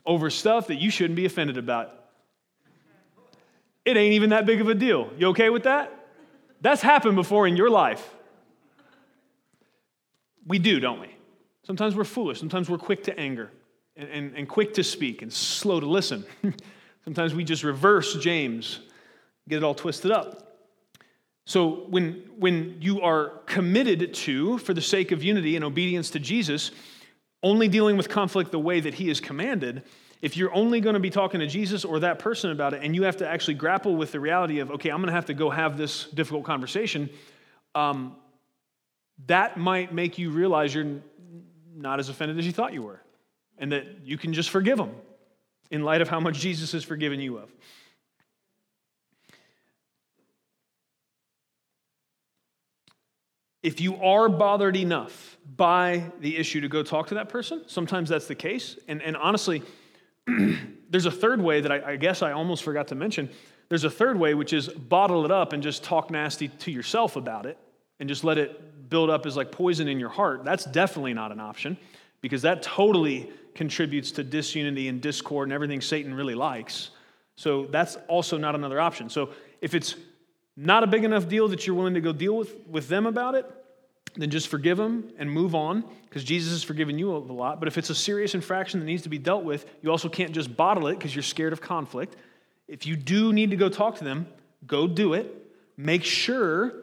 over 0.05 0.29
stuff 0.29 0.67
that 0.67 0.75
you 0.75 0.89
shouldn't 0.89 1.15
be 1.15 1.25
offended 1.25 1.57
about. 1.57 1.93
It 3.85 3.97
ain't 3.97 4.13
even 4.13 4.31
that 4.31 4.45
big 4.45 4.61
of 4.61 4.67
a 4.67 4.75
deal. 4.75 5.09
You 5.17 5.27
okay 5.29 5.49
with 5.49 5.63
that? 5.63 5.93
That's 6.61 6.81
happened 6.81 7.15
before 7.15 7.47
in 7.47 7.55
your 7.55 7.69
life. 7.69 8.15
We 10.45 10.59
do, 10.59 10.79
don't 10.79 10.99
we? 10.99 11.15
Sometimes 11.63 11.95
we're 11.95 12.03
foolish. 12.03 12.39
Sometimes 12.39 12.69
we're 12.69 12.77
quick 12.77 13.03
to 13.03 13.17
anger 13.17 13.51
and, 13.95 14.09
and, 14.09 14.35
and 14.35 14.49
quick 14.49 14.73
to 14.75 14.83
speak 14.83 15.21
and 15.21 15.31
slow 15.31 15.79
to 15.79 15.85
listen. 15.85 16.25
Sometimes 17.03 17.33
we 17.33 17.43
just 17.43 17.63
reverse 17.63 18.15
James, 18.17 18.79
get 19.47 19.57
it 19.57 19.63
all 19.63 19.75
twisted 19.75 20.11
up. 20.11 20.48
So 21.49 21.85
when, 21.89 22.25
when 22.37 22.77
you 22.79 23.01
are 23.01 23.39
committed 23.47 24.13
to, 24.13 24.59
for 24.59 24.75
the 24.75 24.83
sake 24.83 25.11
of 25.11 25.23
unity 25.23 25.55
and 25.55 25.65
obedience 25.65 26.11
to 26.11 26.19
Jesus, 26.19 26.69
only 27.41 27.67
dealing 27.67 27.97
with 27.97 28.07
conflict 28.07 28.51
the 28.51 28.59
way 28.59 28.79
that 28.79 28.93
he 28.93 29.09
is 29.09 29.19
commanded, 29.19 29.81
if 30.21 30.37
you're 30.37 30.53
only 30.53 30.79
going 30.79 30.93
to 30.93 30.99
be 30.99 31.09
talking 31.09 31.39
to 31.39 31.47
Jesus 31.47 31.83
or 31.83 32.01
that 32.01 32.19
person 32.19 32.51
about 32.51 32.75
it, 32.75 32.83
and 32.83 32.93
you 32.93 33.01
have 33.01 33.17
to 33.17 33.27
actually 33.27 33.55
grapple 33.55 33.95
with 33.95 34.11
the 34.11 34.19
reality 34.19 34.59
of, 34.59 34.69
okay, 34.69 34.91
I'm 34.91 34.97
going 34.97 35.07
to 35.07 35.13
have 35.13 35.25
to 35.25 35.33
go 35.33 35.49
have 35.49 35.75
this 35.75 36.03
difficult 36.13 36.45
conversation, 36.45 37.09
um, 37.73 38.15
that 39.25 39.57
might 39.57 39.91
make 39.91 40.19
you 40.19 40.29
realize 40.29 40.75
you're 40.75 41.01
not 41.75 41.99
as 41.99 42.09
offended 42.09 42.37
as 42.37 42.45
you 42.45 42.51
thought 42.51 42.73
you 42.73 42.83
were, 42.83 43.01
and 43.57 43.71
that 43.71 44.05
you 44.05 44.19
can 44.19 44.33
just 44.33 44.51
forgive 44.51 44.77
them 44.77 44.91
in 45.71 45.81
light 45.81 46.01
of 46.01 46.09
how 46.09 46.19
much 46.19 46.37
Jesus 46.37 46.73
has 46.73 46.83
forgiven 46.83 47.19
you 47.19 47.39
of. 47.39 47.51
If 53.61 53.81
you 53.81 54.01
are 54.01 54.29
bothered 54.29 54.77
enough 54.77 55.37
by 55.57 56.11
the 56.21 56.37
issue 56.37 56.61
to 56.61 56.69
go 56.69 56.81
talk 56.83 57.07
to 57.07 57.15
that 57.15 57.29
person, 57.29 57.63
sometimes 57.67 58.09
that's 58.09 58.27
the 58.27 58.35
case. 58.35 58.77
And, 58.87 59.01
and 59.01 59.17
honestly, 59.17 59.63
there's 60.89 61.05
a 61.05 61.11
third 61.11 61.41
way 61.41 61.61
that 61.61 61.71
I, 61.71 61.93
I 61.93 61.95
guess 61.97 62.21
I 62.21 62.31
almost 62.31 62.63
forgot 62.63 62.87
to 62.89 62.95
mention. 62.95 63.29
There's 63.67 63.83
a 63.83 63.89
third 63.89 64.17
way, 64.17 64.33
which 64.33 64.53
is 64.53 64.67
bottle 64.69 65.25
it 65.25 65.31
up 65.31 65.53
and 65.53 65.61
just 65.61 65.83
talk 65.83 66.09
nasty 66.09 66.47
to 66.47 66.71
yourself 66.71 67.15
about 67.15 67.45
it 67.45 67.57
and 67.99 68.07
just 68.07 68.23
let 68.23 68.37
it 68.37 68.89
build 68.89 69.09
up 69.09 69.25
as 69.25 69.35
like 69.35 69.51
poison 69.51 69.87
in 69.87 69.99
your 69.99 70.09
heart. 70.09 70.43
That's 70.45 70.65
definitely 70.65 71.13
not 71.13 71.31
an 71.31 71.39
option 71.39 71.77
because 72.21 72.41
that 72.43 72.63
totally 72.63 73.31
contributes 73.55 74.11
to 74.11 74.23
disunity 74.23 74.87
and 74.87 75.01
discord 75.01 75.47
and 75.47 75.53
everything 75.53 75.81
Satan 75.81 76.13
really 76.13 76.35
likes. 76.35 76.91
So 77.35 77.65
that's 77.65 77.97
also 78.07 78.37
not 78.37 78.55
another 78.55 78.79
option. 78.79 79.09
So 79.09 79.29
if 79.61 79.73
it's 79.73 79.95
not 80.61 80.83
a 80.83 80.87
big 80.87 81.05
enough 81.05 81.29
deal 81.29 81.47
that 81.47 81.65
you're 81.65 81.75
willing 81.75 81.93
to 81.93 82.01
go 82.01 82.11
deal 82.11 82.35
with, 82.35 82.53
with 82.67 82.89
them 82.89 83.05
about 83.05 83.33
it, 83.33 83.49
then 84.15 84.29
just 84.29 84.49
forgive 84.49 84.77
them 84.77 85.09
and 85.17 85.31
move 85.31 85.55
on 85.55 85.85
because 86.03 86.23
Jesus 86.23 86.51
has 86.51 86.63
forgiven 86.63 86.99
you 86.99 87.15
a 87.15 87.17
lot. 87.17 87.59
But 87.59 87.69
if 87.69 87.77
it's 87.77 87.89
a 87.89 87.95
serious 87.95 88.35
infraction 88.35 88.81
that 88.81 88.85
needs 88.85 89.03
to 89.03 89.09
be 89.09 89.17
dealt 89.17 89.45
with, 89.45 89.65
you 89.81 89.89
also 89.89 90.09
can't 90.09 90.33
just 90.33 90.57
bottle 90.57 90.87
it 90.87 90.97
because 90.97 91.15
you're 91.15 91.23
scared 91.23 91.53
of 91.53 91.61
conflict. 91.61 92.17
If 92.67 92.85
you 92.85 92.97
do 92.97 93.31
need 93.31 93.51
to 93.51 93.55
go 93.55 93.69
talk 93.69 93.97
to 93.99 94.03
them, 94.03 94.27
go 94.67 94.85
do 94.85 95.13
it. 95.13 95.33
Make 95.77 96.03
sure 96.03 96.73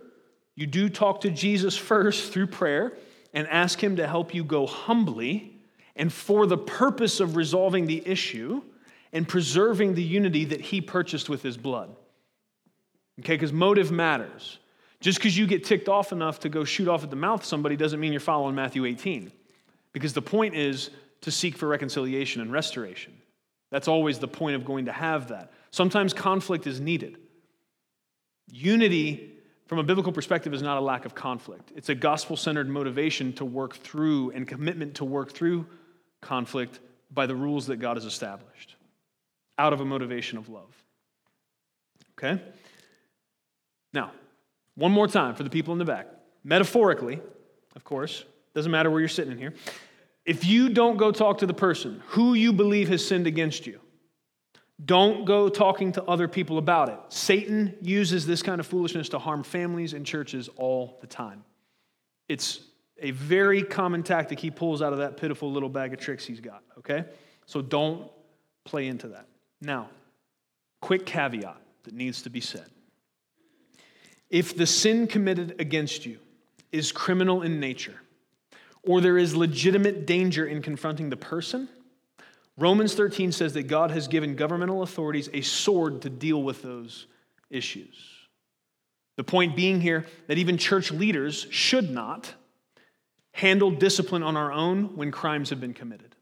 you 0.54 0.66
do 0.66 0.88
talk 0.88 1.20
to 1.22 1.30
Jesus 1.30 1.76
first 1.76 2.32
through 2.32 2.46
prayer 2.46 2.94
and 3.34 3.46
ask 3.48 3.82
Him 3.82 3.96
to 3.96 4.06
help 4.06 4.34
you 4.34 4.42
go 4.42 4.66
humbly 4.66 5.58
and 5.94 6.10
for 6.10 6.46
the 6.46 6.56
purpose 6.56 7.20
of 7.20 7.36
resolving 7.36 7.86
the 7.86 8.02
issue 8.06 8.62
and 9.12 9.28
preserving 9.28 9.94
the 9.94 10.02
unity 10.02 10.46
that 10.46 10.62
He 10.62 10.80
purchased 10.80 11.28
with 11.28 11.42
His 11.42 11.58
blood. 11.58 11.94
Okay, 13.20 13.34
because 13.34 13.52
motive 13.52 13.90
matters. 13.90 14.58
Just 15.00 15.18
because 15.18 15.36
you 15.36 15.46
get 15.46 15.64
ticked 15.64 15.88
off 15.88 16.12
enough 16.12 16.40
to 16.40 16.48
go 16.48 16.64
shoot 16.64 16.88
off 16.88 17.04
at 17.04 17.10
the 17.10 17.16
mouth 17.16 17.44
somebody 17.44 17.76
doesn't 17.76 18.00
mean 18.00 18.12
you're 18.12 18.20
following 18.20 18.54
Matthew 18.54 18.84
18. 18.84 19.30
Because 19.92 20.12
the 20.12 20.22
point 20.22 20.54
is 20.54 20.90
to 21.22 21.30
seek 21.30 21.56
for 21.56 21.66
reconciliation 21.66 22.42
and 22.42 22.52
restoration. 22.52 23.14
That's 23.70 23.88
always 23.88 24.18
the 24.18 24.28
point 24.28 24.56
of 24.56 24.64
going 24.64 24.86
to 24.86 24.92
have 24.92 25.28
that. 25.28 25.52
Sometimes 25.70 26.12
conflict 26.12 26.66
is 26.66 26.80
needed. 26.80 27.18
Unity, 28.50 29.32
from 29.66 29.78
a 29.78 29.82
biblical 29.82 30.12
perspective, 30.12 30.54
is 30.54 30.62
not 30.62 30.78
a 30.78 30.80
lack 30.80 31.04
of 31.04 31.14
conflict. 31.14 31.72
It's 31.74 31.88
a 31.88 31.94
gospel 31.94 32.36
centered 32.36 32.68
motivation 32.68 33.32
to 33.34 33.44
work 33.44 33.76
through 33.76 34.30
and 34.30 34.46
commitment 34.46 34.94
to 34.96 35.04
work 35.04 35.32
through 35.32 35.66
conflict 36.20 36.80
by 37.12 37.26
the 37.26 37.34
rules 37.34 37.66
that 37.66 37.76
God 37.76 37.96
has 37.96 38.04
established 38.04 38.76
out 39.58 39.72
of 39.72 39.80
a 39.80 39.84
motivation 39.84 40.38
of 40.38 40.48
love. 40.48 40.82
Okay? 42.18 42.40
Now, 43.96 44.12
one 44.74 44.92
more 44.92 45.08
time 45.08 45.34
for 45.34 45.42
the 45.42 45.48
people 45.48 45.72
in 45.72 45.78
the 45.78 45.86
back. 45.86 46.06
Metaphorically, 46.44 47.18
of 47.74 47.82
course, 47.82 48.26
doesn't 48.54 48.70
matter 48.70 48.90
where 48.90 49.00
you're 49.00 49.08
sitting 49.08 49.32
in 49.32 49.38
here. 49.38 49.54
If 50.26 50.44
you 50.44 50.68
don't 50.68 50.98
go 50.98 51.10
talk 51.10 51.38
to 51.38 51.46
the 51.46 51.54
person 51.54 52.02
who 52.08 52.34
you 52.34 52.52
believe 52.52 52.90
has 52.90 53.04
sinned 53.06 53.26
against 53.26 53.66
you, 53.66 53.80
don't 54.84 55.24
go 55.24 55.48
talking 55.48 55.92
to 55.92 56.04
other 56.04 56.28
people 56.28 56.58
about 56.58 56.90
it. 56.90 56.98
Satan 57.08 57.74
uses 57.80 58.26
this 58.26 58.42
kind 58.42 58.60
of 58.60 58.66
foolishness 58.66 59.08
to 59.08 59.18
harm 59.18 59.42
families 59.42 59.94
and 59.94 60.04
churches 60.04 60.50
all 60.56 60.98
the 61.00 61.06
time. 61.06 61.42
It's 62.28 62.60
a 63.00 63.12
very 63.12 63.62
common 63.62 64.02
tactic 64.02 64.38
he 64.38 64.50
pulls 64.50 64.82
out 64.82 64.92
of 64.92 64.98
that 64.98 65.16
pitiful 65.16 65.50
little 65.50 65.70
bag 65.70 65.94
of 65.94 66.00
tricks 66.00 66.26
he's 66.26 66.40
got, 66.40 66.62
okay? 66.76 67.06
So 67.46 67.62
don't 67.62 68.10
play 68.64 68.88
into 68.88 69.08
that. 69.08 69.26
Now, 69.62 69.88
quick 70.82 71.06
caveat 71.06 71.56
that 71.84 71.94
needs 71.94 72.20
to 72.22 72.28
be 72.28 72.42
said. 72.42 72.66
If 74.30 74.56
the 74.56 74.66
sin 74.66 75.06
committed 75.06 75.60
against 75.60 76.04
you 76.06 76.18
is 76.72 76.92
criminal 76.92 77.42
in 77.42 77.60
nature, 77.60 78.00
or 78.82 79.00
there 79.00 79.18
is 79.18 79.34
legitimate 79.34 80.06
danger 80.06 80.46
in 80.46 80.62
confronting 80.62 81.10
the 81.10 81.16
person, 81.16 81.68
Romans 82.56 82.94
13 82.94 83.32
says 83.32 83.52
that 83.54 83.64
God 83.64 83.90
has 83.90 84.08
given 84.08 84.34
governmental 84.34 84.82
authorities 84.82 85.28
a 85.32 85.42
sword 85.42 86.02
to 86.02 86.10
deal 86.10 86.42
with 86.42 86.62
those 86.62 87.06
issues. 87.50 87.96
The 89.16 89.24
point 89.24 89.56
being 89.56 89.80
here 89.80 90.06
that 90.26 90.38
even 90.38 90.58
church 90.58 90.90
leaders 90.90 91.46
should 91.50 91.90
not 91.90 92.32
handle 93.32 93.70
discipline 93.70 94.22
on 94.22 94.36
our 94.36 94.52
own 94.52 94.96
when 94.96 95.10
crimes 95.10 95.50
have 95.50 95.60
been 95.60 95.74
committed. 95.74 96.14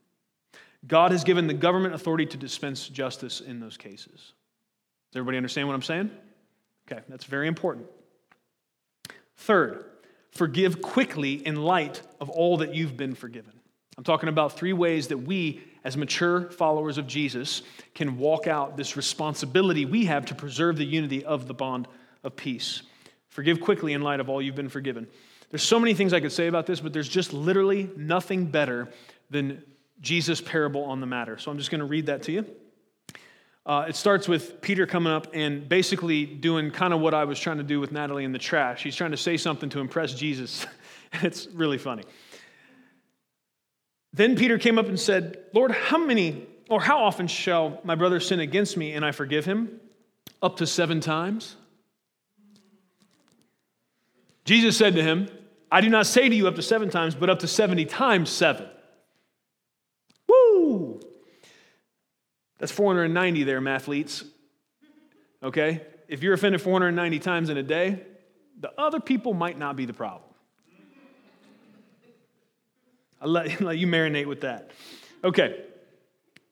God 0.87 1.11
has 1.11 1.23
given 1.23 1.47
the 1.47 1.53
government 1.53 1.95
authority 1.95 2.25
to 2.27 2.37
dispense 2.37 2.87
justice 2.87 3.41
in 3.41 3.59
those 3.59 3.77
cases. 3.77 4.33
Does 5.11 5.19
everybody 5.19 5.37
understand 5.37 5.67
what 5.67 5.73
I'm 5.73 5.81
saying? 5.81 6.11
Okay, 6.91 7.01
that's 7.09 7.25
very 7.25 7.47
important. 7.47 7.87
Third, 9.37 9.85
forgive 10.31 10.81
quickly 10.81 11.45
in 11.45 11.55
light 11.55 12.01
of 12.19 12.29
all 12.29 12.57
that 12.57 12.73
you've 12.73 12.95
been 12.95 13.15
forgiven. 13.15 13.53
I'm 13.97 14.03
talking 14.03 14.29
about 14.29 14.57
three 14.57 14.73
ways 14.73 15.07
that 15.07 15.17
we, 15.17 15.63
as 15.83 15.95
mature 15.95 16.49
followers 16.51 16.97
of 16.97 17.07
Jesus, 17.07 17.61
can 17.93 18.17
walk 18.17 18.45
out 18.45 18.75
this 18.75 18.97
responsibility 18.97 19.85
we 19.85 20.05
have 20.05 20.25
to 20.25 20.35
preserve 20.35 20.77
the 20.77 20.85
unity 20.85 21.23
of 21.23 21.47
the 21.47 21.53
bond 21.53 21.87
of 22.23 22.35
peace. 22.35 22.81
Forgive 23.29 23.61
quickly 23.61 23.93
in 23.93 24.01
light 24.01 24.19
of 24.19 24.29
all 24.29 24.41
you've 24.41 24.55
been 24.55 24.69
forgiven. 24.69 25.07
There's 25.49 25.63
so 25.63 25.79
many 25.79 25.93
things 25.93 26.13
I 26.13 26.19
could 26.19 26.31
say 26.31 26.47
about 26.47 26.65
this, 26.65 26.81
but 26.81 26.91
there's 26.91 27.09
just 27.09 27.31
literally 27.31 27.89
nothing 27.95 28.45
better 28.45 28.89
than 29.29 29.63
Jesus' 30.01 30.41
parable 30.41 30.83
on 30.83 30.99
the 30.99 31.05
matter. 31.05 31.37
So 31.37 31.51
I'm 31.51 31.57
just 31.57 31.71
going 31.71 31.79
to 31.79 31.85
read 31.85 32.07
that 32.07 32.23
to 32.23 32.31
you. 32.31 32.45
Uh, 33.65 33.85
it 33.89 33.95
starts 33.95 34.27
with 34.27 34.61
Peter 34.61 34.85
coming 34.85 35.11
up 35.11 35.27
and 35.33 35.67
basically 35.67 36.25
doing 36.25 36.69
kind 36.69 36.93
of 36.93 36.99
what 36.99 37.15
I 37.15 37.23
was 37.23 37.39
trying 37.39 37.57
to 37.57 37.63
do 37.63 37.79
with 37.79 37.91
Natalie 37.91 38.23
in 38.23 38.31
the 38.31 38.39
trash. 38.39 38.83
He's 38.83 38.95
trying 38.95 39.11
to 39.11 39.17
say 39.17 39.37
something 39.37 39.69
to 39.69 39.79
impress 39.79 40.13
Jesus. 40.13 40.67
it's 41.13 41.47
really 41.47 41.79
funny. 41.79 42.03
Then 44.13 44.35
Peter 44.35 44.59
came 44.59 44.77
up 44.77 44.87
and 44.87 44.99
said, 44.99 45.39
Lord, 45.53 45.71
how 45.71 45.97
many 45.97 46.47
or 46.69 46.79
how 46.79 46.99
often 46.99 47.27
shall 47.27 47.79
my 47.83 47.95
brother 47.95 48.19
sin 48.19 48.39
against 48.39 48.77
me 48.77 48.93
and 48.93 49.03
I 49.03 49.11
forgive 49.11 49.45
him? 49.45 49.79
Up 50.41 50.57
to 50.57 50.67
seven 50.67 50.99
times? 50.99 51.55
Jesus 54.45 54.77
said 54.77 54.95
to 54.95 55.01
him, 55.01 55.27
I 55.71 55.81
do 55.81 55.89
not 55.89 56.05
say 56.05 56.29
to 56.29 56.35
you 56.35 56.47
up 56.47 56.55
to 56.55 56.61
seven 56.61 56.89
times, 56.89 57.15
but 57.15 57.29
up 57.31 57.39
to 57.39 57.47
70 57.47 57.85
times 57.85 58.29
seven. 58.29 58.67
That's 62.65 62.71
490 62.71 63.43
there, 63.43 63.61
mathletes. 63.61 64.25
Okay? 65.43 65.85
If 66.07 66.23
you're 66.23 66.33
offended 66.33 66.63
490 66.63 67.19
times 67.19 67.51
in 67.51 67.57
a 67.57 67.61
day, 67.61 68.01
the 68.59 68.71
other 68.75 68.99
people 68.99 69.35
might 69.35 69.59
not 69.59 69.75
be 69.75 69.85
the 69.85 69.93
problem. 69.93 70.33
I'll 73.21 73.29
let, 73.29 73.61
let 73.61 73.77
you 73.77 73.85
marinate 73.85 74.25
with 74.25 74.41
that. 74.41 74.71
Okay. 75.23 75.63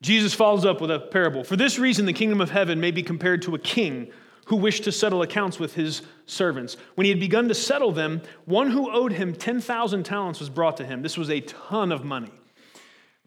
Jesus 0.04 0.36
follows 0.36 0.66
up 0.66 0.82
with 0.82 0.92
a 0.92 1.00
parable. 1.00 1.44
For 1.44 1.56
this 1.56 1.80
reason, 1.80 2.06
the 2.06 2.14
kingdom 2.14 2.42
of 2.42 2.52
heaven 2.52 2.80
may 2.80 2.92
be 2.92 3.02
compared 3.02 3.42
to 3.42 3.56
a 3.56 3.60
king 3.60 4.12
who 4.46 4.58
wished 4.58 4.84
to 4.84 4.92
settle 4.92 5.24
accounts 5.24 5.58
with 5.58 5.74
his 5.74 6.04
servants. 6.28 6.78
When 6.94 7.06
he 7.06 7.10
had 7.10 7.20
begun 7.20 7.48
to 7.48 7.56
settle 7.56 7.92
them, 7.92 8.22
one 8.46 8.70
who 8.70 8.92
owed 8.92 9.14
him 9.14 9.34
10,000 9.34 10.04
talents 10.04 10.40
was 10.40 10.50
brought 10.50 10.78
to 10.78 10.86
him. 10.86 11.02
This 11.02 11.18
was 11.18 11.32
a 11.32 11.40
ton 11.40 11.92
of 11.92 12.04
money. 12.04 12.30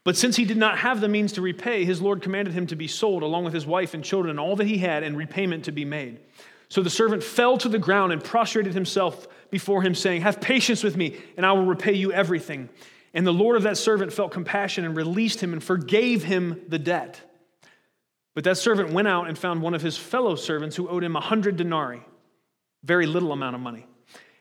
But 0.06 0.16
since 0.16 0.36
he 0.36 0.44
did 0.44 0.56
not 0.56 0.78
have 0.78 1.00
the 1.00 1.08
means 1.08 1.32
to 1.32 1.42
repay, 1.42 1.84
his 1.84 2.00
Lord 2.00 2.22
commanded 2.22 2.54
him 2.54 2.68
to 2.68 2.76
be 2.76 2.86
sold 2.86 3.24
along 3.24 3.42
with 3.42 3.52
his 3.52 3.66
wife 3.66 3.92
and 3.92 4.04
children 4.04 4.30
and 4.30 4.38
all 4.38 4.54
that 4.54 4.68
he 4.68 4.78
had, 4.78 5.02
and 5.02 5.16
repayment 5.16 5.64
to 5.64 5.72
be 5.72 5.84
made. 5.84 6.20
So 6.68 6.80
the 6.80 6.90
servant 6.90 7.24
fell 7.24 7.58
to 7.58 7.68
the 7.68 7.80
ground 7.80 8.12
and 8.12 8.22
prostrated 8.22 8.72
himself 8.72 9.26
before 9.50 9.82
him, 9.82 9.96
saying, 9.96 10.20
Have 10.22 10.40
patience 10.40 10.84
with 10.84 10.96
me, 10.96 11.16
and 11.36 11.44
I 11.44 11.50
will 11.54 11.64
repay 11.64 11.94
you 11.94 12.12
everything. 12.12 12.68
And 13.14 13.26
the 13.26 13.32
Lord 13.32 13.56
of 13.56 13.64
that 13.64 13.78
servant 13.78 14.12
felt 14.12 14.30
compassion 14.30 14.84
and 14.84 14.96
released 14.96 15.40
him 15.40 15.52
and 15.52 15.60
forgave 15.60 16.22
him 16.22 16.62
the 16.68 16.78
debt. 16.78 17.20
But 18.32 18.44
that 18.44 18.58
servant 18.58 18.92
went 18.92 19.08
out 19.08 19.26
and 19.26 19.36
found 19.36 19.60
one 19.60 19.74
of 19.74 19.82
his 19.82 19.96
fellow 19.96 20.36
servants 20.36 20.76
who 20.76 20.88
owed 20.88 21.02
him 21.02 21.16
a 21.16 21.20
hundred 21.20 21.56
denarii, 21.56 22.02
very 22.84 23.06
little 23.06 23.32
amount 23.32 23.56
of 23.56 23.60
money. 23.60 23.84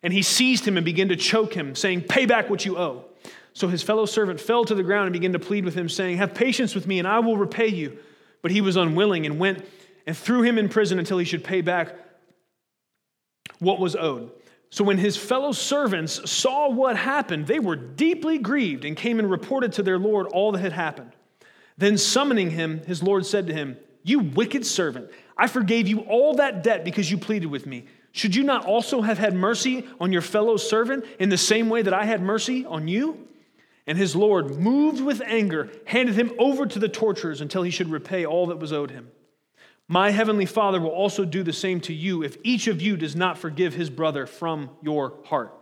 And 0.04 0.13
he 0.13 0.21
seized 0.21 0.67
him 0.67 0.78
and 0.78 0.86
began 0.86 1.10
to 1.10 1.15
choke 1.15 1.56
him, 1.56 1.73
saying, 1.73 2.04
Pay 2.04 2.28
back 2.28 2.51
what 2.51 2.65
you 2.65 2.78
owe. 2.78 3.06
So 3.55 3.69
his 3.69 3.81
fellow 3.81 4.05
servant 4.05 4.41
fell 4.41 4.65
to 4.65 4.75
the 4.75 4.83
ground 4.83 5.07
and 5.07 5.13
began 5.13 5.31
to 5.31 5.39
plead 5.39 5.63
with 5.63 5.75
him, 5.75 5.87
saying, 5.87 6.17
Have 6.17 6.35
patience 6.35 6.75
with 6.75 6.85
me, 6.85 6.99
and 6.99 7.07
I 7.07 7.19
will 7.19 7.37
repay 7.37 7.69
you. 7.69 7.97
But 8.41 8.51
he 8.51 8.59
was 8.59 8.75
unwilling 8.75 9.25
and 9.25 9.39
went 9.39 9.65
and 10.05 10.15
threw 10.15 10.41
him 10.43 10.57
in 10.57 10.67
prison 10.67 10.99
until 10.99 11.17
he 11.17 11.25
should 11.25 11.43
pay 11.43 11.61
back 11.61 11.95
what 13.59 13.79
was 13.79 13.95
owed. 13.95 14.29
So 14.69 14.83
when 14.83 14.97
his 14.97 15.15
fellow 15.15 15.53
servants 15.53 16.29
saw 16.29 16.69
what 16.69 16.97
happened, 16.97 17.47
they 17.47 17.59
were 17.59 17.77
deeply 17.77 18.37
grieved 18.37 18.83
and 18.83 18.97
came 18.97 19.19
and 19.19 19.31
reported 19.31 19.71
to 19.73 19.83
their 19.83 19.97
Lord 19.97 20.27
all 20.27 20.51
that 20.51 20.59
had 20.59 20.73
happened. 20.73 21.13
Then 21.77 21.97
summoning 21.97 22.51
him, 22.51 22.81
his 22.85 23.01
Lord 23.01 23.25
said 23.25 23.47
to 23.47 23.53
him, 23.53 23.77
You 24.03 24.19
wicked 24.19 24.65
servant, 24.65 25.09
I 25.37 25.47
forgave 25.47 25.87
you 25.87 25.99
all 26.01 26.35
that 26.35 26.61
debt 26.61 26.83
because 26.83 27.09
you 27.09 27.17
pleaded 27.17 27.47
with 27.47 27.65
me. 27.65 27.85
Should 28.11 28.35
you 28.35 28.43
not 28.43 28.65
also 28.65 29.01
have 29.01 29.17
had 29.17 29.33
mercy 29.33 29.87
on 30.01 30.11
your 30.11 30.21
fellow 30.21 30.57
servant 30.57 31.05
in 31.19 31.29
the 31.29 31.37
same 31.37 31.69
way 31.69 31.81
that 31.83 31.93
I 31.93 32.03
had 32.03 32.21
mercy 32.21 32.65
on 32.65 32.89
you? 32.89 33.29
And 33.88 33.98
his 33.98 34.15
Lord, 34.15 34.58
moved 34.60 35.02
with 35.02 35.21
anger, 35.26 35.69
handed 35.86 36.15
him 36.15 36.32
over 36.39 36.65
to 36.65 36.80
the 36.80 36.89
torturers 36.89 37.41
until 37.41 37.62
he 37.62 37.69
should 37.69 37.91
repay 37.91 38.26
all 38.26 38.48
that 38.48 38.58
was 38.58 38.74
owed 38.74 38.91
him. 38.91 39.12
My 39.88 40.10
heavenly 40.10 40.48
Father 40.48 40.82
will 40.82 40.89
also 40.89 41.26
do 41.26 41.43
the 41.43 41.54
same 41.54 41.80
to 41.82 41.93
you 41.93 42.24
if 42.24 42.38
each 42.43 42.67
of 42.67 42.82
you 42.82 42.98
does 42.98 43.15
not 43.15 43.38
forgive 43.38 43.76
his 43.76 43.91
brother 43.91 44.26
from 44.26 44.71
your 44.82 45.19
heart. 45.26 45.54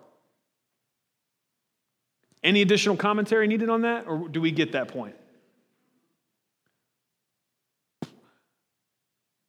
Any 2.42 2.62
additional 2.62 2.96
commentary 2.96 3.48
needed 3.48 3.70
on 3.70 3.82
that, 3.82 4.08
or 4.08 4.30
do 4.30 4.40
we 4.40 4.52
get 4.52 4.74
that 4.74 4.90
point? 4.90 5.16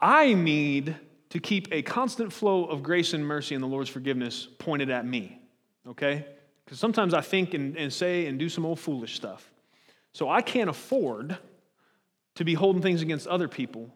I 0.01 0.35
need 0.35 0.97
to 1.31 1.39
keep 1.41 1.69
a 1.73 1.83
constant 1.83 2.33
flow 2.33 2.65
of 2.67 2.83
grace 2.83 3.15
and 3.15 3.27
mercy 3.27 3.55
and 3.55 3.63
the 3.63 3.69
Lord's 3.69 3.91
forgiveness 3.91 4.47
pointed 4.59 4.91
at 4.91 5.07
me, 5.07 5.41
okay? 5.89 6.27
Because 6.65 6.79
sometimes 6.79 7.15
I 7.15 7.21
think 7.21 7.55
and, 7.55 7.77
and 7.77 7.93
say 7.93 8.27
and 8.27 8.39
do 8.39 8.49
some 8.49 8.65
old 8.65 8.81
foolish 8.81 9.17
stuff. 9.17 9.51
So 10.13 10.29
I 10.29 10.41
can't 10.41 10.71
afford 10.71 11.37
to 12.37 12.45
be 12.45 12.55
holding 12.55 12.83
things 12.83 13.03
against 13.03 13.27
other 13.27 13.49
people 13.49 13.91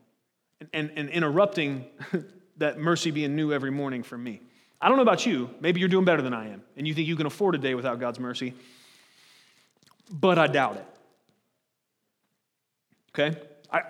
and, 0.60 0.68
and, 0.72 0.90
and 0.96 1.08
interrupting 1.10 1.86
that 2.58 2.78
mercy 2.78 3.10
being 3.10 3.36
new 3.36 3.52
every 3.52 3.70
morning 3.70 4.02
for 4.02 4.18
me. 4.18 4.40
I 4.80 4.88
don't 4.88 4.96
know 4.96 5.02
about 5.02 5.26
you. 5.26 5.50
Maybe 5.60 5.80
you're 5.80 5.88
doing 5.88 6.04
better 6.04 6.22
than 6.22 6.34
I 6.34 6.48
am, 6.48 6.62
and 6.76 6.86
you 6.86 6.94
think 6.94 7.08
you 7.08 7.16
can 7.16 7.26
afford 7.26 7.54
a 7.54 7.58
day 7.58 7.74
without 7.74 7.98
God's 7.98 8.20
mercy, 8.20 8.54
but 10.10 10.38
I 10.38 10.46
doubt 10.46 10.76
it. 10.76 10.86
Okay? 13.10 13.40
I, 13.72 13.82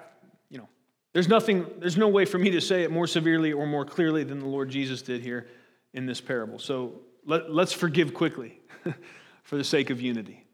you 0.48 0.58
know, 0.58 0.68
there's 1.12 1.28
nothing, 1.28 1.66
there's 1.78 1.98
no 1.98 2.08
way 2.08 2.24
for 2.24 2.38
me 2.38 2.50
to 2.52 2.60
say 2.60 2.84
it 2.84 2.90
more 2.90 3.06
severely 3.06 3.52
or 3.52 3.66
more 3.66 3.84
clearly 3.84 4.24
than 4.24 4.38
the 4.38 4.46
Lord 4.46 4.70
Jesus 4.70 5.02
did 5.02 5.20
here 5.20 5.46
in 5.92 6.06
this 6.06 6.22
parable. 6.22 6.58
So 6.58 7.00
let, 7.26 7.52
let's 7.52 7.72
forgive 7.72 8.14
quickly 8.14 8.57
for 9.42 9.56
the 9.56 9.64
sake 9.64 9.90
of 9.90 10.00
unity 10.00 10.44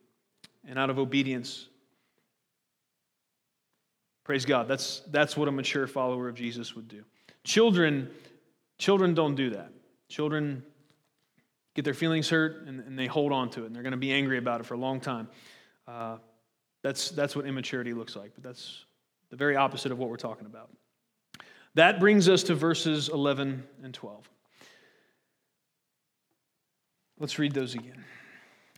and 0.68 0.78
out 0.78 0.90
of 0.90 0.98
obedience. 0.98 1.68
Praise 4.24 4.44
God. 4.44 4.68
That's, 4.68 5.02
that's 5.10 5.36
what 5.36 5.48
a 5.48 5.52
mature 5.52 5.86
follower 5.86 6.28
of 6.28 6.34
Jesus 6.34 6.74
would 6.74 6.88
do. 6.88 7.04
Children, 7.44 8.10
children 8.78 9.14
don't 9.14 9.34
do 9.34 9.50
that. 9.50 9.70
Children 10.08 10.62
get 11.74 11.84
their 11.84 11.94
feelings 11.94 12.30
hurt 12.30 12.66
and, 12.66 12.80
and 12.80 12.98
they 12.98 13.06
hold 13.06 13.32
on 13.32 13.50
to 13.50 13.64
it, 13.64 13.66
and 13.66 13.74
they're 13.74 13.82
going 13.82 13.92
to 13.92 13.98
be 13.98 14.12
angry 14.12 14.38
about 14.38 14.60
it 14.60 14.64
for 14.64 14.74
a 14.74 14.78
long 14.78 15.00
time. 15.00 15.28
Uh, 15.86 16.16
that's, 16.82 17.10
that's 17.10 17.34
what 17.34 17.46
immaturity 17.46 17.92
looks 17.92 18.16
like, 18.16 18.32
but 18.34 18.42
that's 18.42 18.84
the 19.30 19.36
very 19.36 19.56
opposite 19.56 19.90
of 19.90 19.98
what 19.98 20.08
we're 20.08 20.16
talking 20.16 20.46
about. 20.46 20.70
That 21.74 21.98
brings 21.98 22.28
us 22.28 22.44
to 22.44 22.54
verses 22.54 23.08
11 23.08 23.64
and 23.82 23.92
12. 23.92 24.30
Let's 27.18 27.38
read 27.38 27.52
those 27.52 27.74
again. 27.74 28.04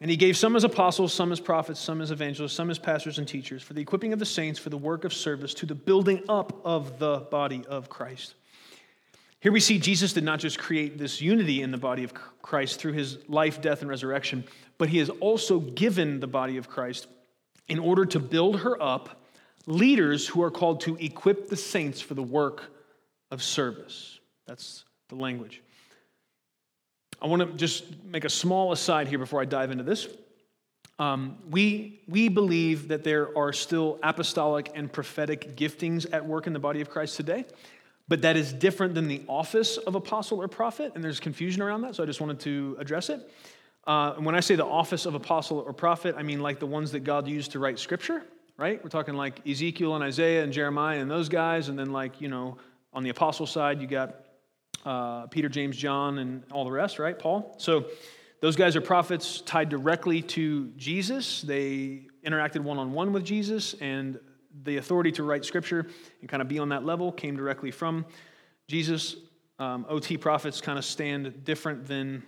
And 0.00 0.10
he 0.10 0.16
gave 0.16 0.36
some 0.36 0.56
as 0.56 0.64
apostles, 0.64 1.14
some 1.14 1.32
as 1.32 1.40
prophets, 1.40 1.80
some 1.80 2.02
as 2.02 2.10
evangelists, 2.10 2.52
some 2.52 2.68
as 2.68 2.78
pastors 2.78 3.18
and 3.18 3.26
teachers, 3.26 3.62
for 3.62 3.72
the 3.72 3.80
equipping 3.80 4.12
of 4.12 4.18
the 4.18 4.26
saints, 4.26 4.58
for 4.58 4.68
the 4.68 4.76
work 4.76 5.04
of 5.04 5.14
service, 5.14 5.54
to 5.54 5.66
the 5.66 5.74
building 5.74 6.22
up 6.28 6.60
of 6.64 6.98
the 6.98 7.20
body 7.30 7.64
of 7.66 7.88
Christ. 7.88 8.34
Here 9.40 9.52
we 9.52 9.60
see 9.60 9.78
Jesus 9.78 10.12
did 10.12 10.24
not 10.24 10.38
just 10.38 10.58
create 10.58 10.98
this 10.98 11.22
unity 11.22 11.62
in 11.62 11.70
the 11.70 11.78
body 11.78 12.04
of 12.04 12.12
Christ 12.42 12.78
through 12.78 12.92
his 12.92 13.18
life, 13.28 13.62
death, 13.62 13.80
and 13.80 13.88
resurrection, 13.88 14.44
but 14.76 14.88
he 14.88 14.98
has 14.98 15.08
also 15.08 15.60
given 15.60 16.20
the 16.20 16.26
body 16.26 16.58
of 16.58 16.68
Christ 16.68 17.06
in 17.68 17.78
order 17.78 18.04
to 18.06 18.18
build 18.18 18.60
her 18.60 18.80
up 18.82 19.22
leaders 19.66 20.26
who 20.28 20.42
are 20.42 20.50
called 20.50 20.80
to 20.82 20.96
equip 20.96 21.48
the 21.48 21.56
saints 21.56 22.00
for 22.00 22.14
the 22.14 22.22
work 22.22 22.64
of 23.30 23.42
service. 23.42 24.20
That's 24.46 24.84
the 25.08 25.16
language. 25.16 25.62
I 27.20 27.26
want 27.26 27.42
to 27.42 27.56
just 27.56 27.84
make 28.04 28.24
a 28.24 28.30
small 28.30 28.72
aside 28.72 29.08
here 29.08 29.18
before 29.18 29.40
I 29.40 29.44
dive 29.44 29.70
into 29.70 29.84
this. 29.84 30.08
Um, 30.98 31.38
we, 31.50 32.00
we 32.08 32.28
believe 32.28 32.88
that 32.88 33.04
there 33.04 33.36
are 33.36 33.52
still 33.52 33.98
apostolic 34.02 34.70
and 34.74 34.90
prophetic 34.90 35.56
giftings 35.56 36.06
at 36.12 36.24
work 36.24 36.46
in 36.46 36.52
the 36.52 36.58
body 36.58 36.80
of 36.80 36.88
Christ 36.88 37.16
today, 37.16 37.44
but 38.08 38.22
that 38.22 38.36
is 38.36 38.52
different 38.52 38.94
than 38.94 39.08
the 39.08 39.22
office 39.28 39.76
of 39.76 39.94
apostle 39.94 40.40
or 40.40 40.48
prophet, 40.48 40.92
and 40.94 41.04
there's 41.04 41.20
confusion 41.20 41.60
around 41.60 41.82
that, 41.82 41.94
so 41.94 42.02
I 42.02 42.06
just 42.06 42.20
wanted 42.20 42.40
to 42.40 42.76
address 42.78 43.10
it. 43.10 43.30
Uh, 43.86 44.14
and 44.16 44.24
when 44.24 44.34
I 44.34 44.40
say 44.40 44.56
the 44.56 44.64
office 44.64 45.06
of 45.06 45.14
apostle 45.14 45.58
or 45.58 45.72
prophet, 45.72 46.14
I 46.18 46.22
mean 46.22 46.40
like 46.40 46.58
the 46.58 46.66
ones 46.66 46.92
that 46.92 47.00
God 47.00 47.28
used 47.28 47.52
to 47.52 47.58
write 47.58 47.78
scripture, 47.78 48.22
right? 48.56 48.82
We're 48.82 48.90
talking 48.90 49.14
like 49.14 49.46
Ezekiel 49.46 49.94
and 49.94 50.02
Isaiah 50.02 50.42
and 50.42 50.52
Jeremiah 50.52 50.98
and 50.98 51.10
those 51.10 51.28
guys, 51.28 51.68
and 51.68 51.78
then 51.78 51.92
like, 51.92 52.20
you 52.20 52.28
know, 52.28 52.56
on 52.92 53.02
the 53.02 53.10
apostle 53.10 53.46
side, 53.46 53.80
you 53.80 53.86
got 53.86 54.16
uh, 54.86 55.26
Peter, 55.26 55.48
James, 55.48 55.76
John, 55.76 56.18
and 56.18 56.44
all 56.52 56.64
the 56.64 56.70
rest, 56.70 56.98
right? 56.98 57.18
Paul. 57.18 57.54
So 57.58 57.86
those 58.40 58.56
guys 58.56 58.76
are 58.76 58.80
prophets 58.80 59.40
tied 59.40 59.68
directly 59.68 60.22
to 60.22 60.68
Jesus. 60.76 61.42
They 61.42 62.06
interacted 62.24 62.60
one 62.60 62.78
on 62.78 62.92
one 62.92 63.12
with 63.12 63.24
Jesus, 63.24 63.74
and 63.80 64.18
the 64.62 64.76
authority 64.78 65.12
to 65.12 65.22
write 65.22 65.44
scripture 65.44 65.86
and 66.20 66.30
kind 66.30 66.40
of 66.40 66.48
be 66.48 66.58
on 66.58 66.70
that 66.70 66.84
level 66.84 67.12
came 67.12 67.36
directly 67.36 67.70
from 67.70 68.06
Jesus. 68.68 69.16
Um, 69.58 69.84
OT 69.88 70.16
prophets 70.16 70.60
kind 70.60 70.78
of 70.78 70.84
stand 70.84 71.44
different 71.44 71.86
than 71.86 72.22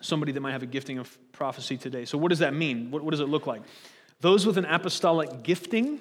somebody 0.00 0.32
that 0.32 0.40
might 0.40 0.52
have 0.52 0.62
a 0.62 0.66
gifting 0.66 0.98
of 0.98 1.18
prophecy 1.32 1.76
today. 1.76 2.04
So, 2.04 2.18
what 2.18 2.28
does 2.28 2.40
that 2.40 2.54
mean? 2.54 2.90
What, 2.90 3.02
what 3.02 3.12
does 3.12 3.20
it 3.20 3.28
look 3.28 3.46
like? 3.46 3.62
Those 4.20 4.46
with 4.46 4.58
an 4.58 4.64
apostolic 4.66 5.42
gifting 5.42 6.00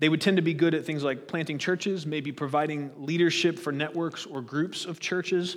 they 0.00 0.08
would 0.08 0.20
tend 0.20 0.36
to 0.38 0.42
be 0.42 0.54
good 0.54 0.74
at 0.74 0.84
things 0.84 1.04
like 1.04 1.28
planting 1.28 1.58
churches, 1.58 2.06
maybe 2.06 2.32
providing 2.32 2.90
leadership 2.96 3.58
for 3.58 3.70
networks 3.70 4.26
or 4.26 4.40
groups 4.40 4.86
of 4.86 4.98
churches, 4.98 5.56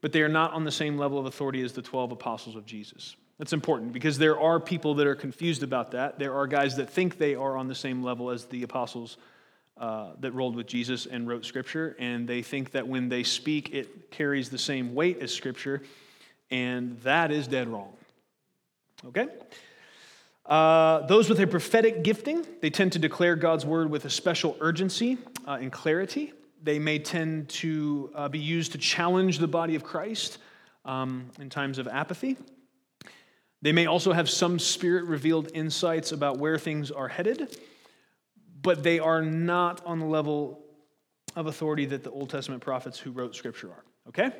but 0.00 0.10
they 0.10 0.22
are 0.22 0.28
not 0.28 0.52
on 0.52 0.64
the 0.64 0.72
same 0.72 0.98
level 0.98 1.18
of 1.18 1.26
authority 1.26 1.62
as 1.62 1.72
the 1.72 1.82
12 1.82 2.12
apostles 2.12 2.56
of 2.56 2.66
Jesus. 2.66 3.14
That's 3.38 3.52
important 3.52 3.92
because 3.92 4.16
there 4.16 4.40
are 4.40 4.58
people 4.58 4.94
that 4.94 5.06
are 5.06 5.14
confused 5.14 5.62
about 5.62 5.90
that. 5.90 6.18
There 6.18 6.34
are 6.34 6.46
guys 6.46 6.76
that 6.76 6.88
think 6.88 7.18
they 7.18 7.34
are 7.34 7.56
on 7.56 7.68
the 7.68 7.74
same 7.74 8.02
level 8.02 8.30
as 8.30 8.46
the 8.46 8.62
apostles 8.62 9.18
uh, 9.76 10.10
that 10.20 10.32
rolled 10.32 10.56
with 10.56 10.66
Jesus 10.66 11.06
and 11.06 11.28
wrote 11.28 11.44
Scripture, 11.44 11.96
and 11.98 12.28
they 12.28 12.42
think 12.42 12.70
that 12.70 12.86
when 12.86 13.08
they 13.08 13.22
speak, 13.22 13.74
it 13.74 14.10
carries 14.10 14.48
the 14.48 14.58
same 14.58 14.94
weight 14.94 15.20
as 15.20 15.32
Scripture, 15.32 15.82
and 16.50 16.98
that 17.00 17.32
is 17.32 17.48
dead 17.48 17.68
wrong. 17.68 17.92
Okay? 19.04 19.26
Uh, 20.46 21.06
those 21.06 21.28
with 21.28 21.40
a 21.40 21.46
prophetic 21.46 22.02
gifting, 22.02 22.46
they 22.60 22.70
tend 22.70 22.92
to 22.92 22.98
declare 22.98 23.34
God's 23.34 23.64
word 23.64 23.90
with 23.90 24.04
a 24.04 24.10
special 24.10 24.56
urgency 24.60 25.16
uh, 25.46 25.58
and 25.60 25.72
clarity. 25.72 26.32
They 26.62 26.78
may 26.78 26.98
tend 26.98 27.48
to 27.50 28.10
uh, 28.14 28.28
be 28.28 28.38
used 28.38 28.72
to 28.72 28.78
challenge 28.78 29.38
the 29.38 29.48
body 29.48 29.74
of 29.74 29.84
Christ 29.84 30.38
um, 30.84 31.30
in 31.40 31.48
times 31.48 31.78
of 31.78 31.88
apathy. 31.88 32.36
They 33.62 33.72
may 33.72 33.86
also 33.86 34.12
have 34.12 34.28
some 34.28 34.58
spirit 34.58 35.04
revealed 35.04 35.50
insights 35.54 36.12
about 36.12 36.38
where 36.38 36.58
things 36.58 36.90
are 36.90 37.08
headed, 37.08 37.56
but 38.60 38.82
they 38.82 38.98
are 38.98 39.22
not 39.22 39.84
on 39.86 39.98
the 39.98 40.06
level 40.06 40.62
of 41.34 41.46
authority 41.46 41.86
that 41.86 42.04
the 42.04 42.10
Old 42.10 42.28
Testament 42.28 42.62
prophets 42.62 42.98
who 42.98 43.10
wrote 43.10 43.34
Scripture 43.34 43.70
are. 43.70 43.84
Okay? 44.08 44.30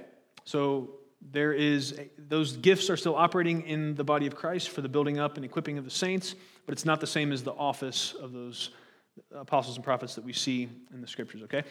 So 0.45 0.97
there 1.31 1.53
is 1.53 1.99
those 2.19 2.57
gifts 2.57 2.91
are 2.91 2.97
still 2.97 3.17
operating 3.17 3.63
in 3.63 3.95
the 3.95 4.05
body 4.05 4.27
of 4.27 4.35
Christ 4.35 4.71
for 4.71 4.81
the 4.83 4.89
building 4.89 5.19
up 5.19 5.37
and 5.37 5.45
equipping 5.45 5.79
of 5.79 5.85
the 5.85 5.91
saints, 5.91 6.35
but 6.67 6.73
it's 6.73 6.85
not 6.85 7.01
the 7.01 7.07
same 7.07 7.33
as 7.33 7.43
the 7.43 7.53
office 7.53 8.15
of 8.15 8.33
those 8.33 8.71
apostles 9.35 9.77
and 9.77 9.85
prophets 9.85 10.15
that 10.17 10.25
we 10.25 10.33
see 10.33 10.69
in 10.93 11.01
the 11.01 11.07
scriptures. 11.07 11.43
Okay, 11.43 11.65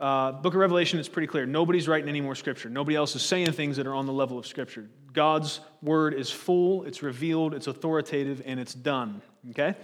uh, 0.00 0.32
Book 0.32 0.54
of 0.54 0.60
Revelation 0.60 0.98
is 0.98 1.08
pretty 1.08 1.26
clear. 1.26 1.46
Nobody's 1.46 1.88
writing 1.88 2.08
any 2.08 2.20
more 2.20 2.34
scripture. 2.34 2.68
Nobody 2.68 2.96
else 2.96 3.16
is 3.16 3.22
saying 3.22 3.52
things 3.52 3.76
that 3.76 3.86
are 3.86 3.94
on 3.94 4.06
the 4.06 4.12
level 4.12 4.38
of 4.38 4.46
scripture. 4.46 4.88
God's 5.12 5.60
word 5.82 6.14
is 6.14 6.30
full, 6.30 6.84
it's 6.84 7.02
revealed, 7.02 7.54
it's 7.54 7.66
authoritative, 7.66 8.42
and 8.44 8.60
it's 8.60 8.74
done. 8.74 9.22
Okay. 9.50 9.74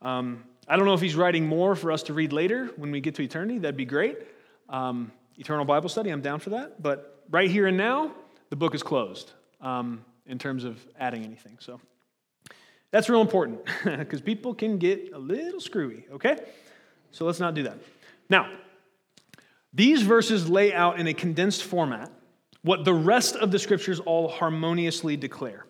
Um, 0.00 0.44
I 0.66 0.76
don't 0.76 0.86
know 0.86 0.94
if 0.94 1.00
he's 1.00 1.16
writing 1.16 1.46
more 1.46 1.74
for 1.74 1.92
us 1.92 2.04
to 2.04 2.14
read 2.14 2.32
later 2.32 2.66
when 2.76 2.90
we 2.90 3.00
get 3.00 3.16
to 3.16 3.22
eternity. 3.22 3.58
That'd 3.58 3.76
be 3.76 3.84
great. 3.84 4.18
Um, 4.68 5.12
eternal 5.36 5.64
Bible 5.64 5.88
study, 5.88 6.10
I'm 6.10 6.22
down 6.22 6.40
for 6.40 6.50
that. 6.50 6.82
But 6.82 7.22
right 7.30 7.50
here 7.50 7.66
and 7.66 7.76
now, 7.76 8.12
the 8.50 8.56
book 8.56 8.74
is 8.74 8.82
closed 8.82 9.32
um, 9.60 10.04
in 10.26 10.38
terms 10.38 10.64
of 10.64 10.84
adding 10.98 11.24
anything. 11.24 11.56
So 11.60 11.80
that's 12.90 13.08
real 13.08 13.20
important 13.20 13.60
because 13.84 14.20
people 14.20 14.54
can 14.54 14.78
get 14.78 15.12
a 15.12 15.18
little 15.18 15.60
screwy, 15.60 16.06
okay? 16.12 16.38
So 17.10 17.24
let's 17.24 17.40
not 17.40 17.54
do 17.54 17.64
that. 17.64 17.78
Now, 18.28 18.50
these 19.72 20.02
verses 20.02 20.48
lay 20.48 20.72
out 20.72 21.00
in 21.00 21.06
a 21.06 21.14
condensed 21.14 21.64
format 21.64 22.10
what 22.62 22.84
the 22.84 22.94
rest 22.94 23.36
of 23.36 23.50
the 23.50 23.58
scriptures 23.58 24.00
all 24.00 24.28
harmoniously 24.28 25.16
declare. 25.16 25.66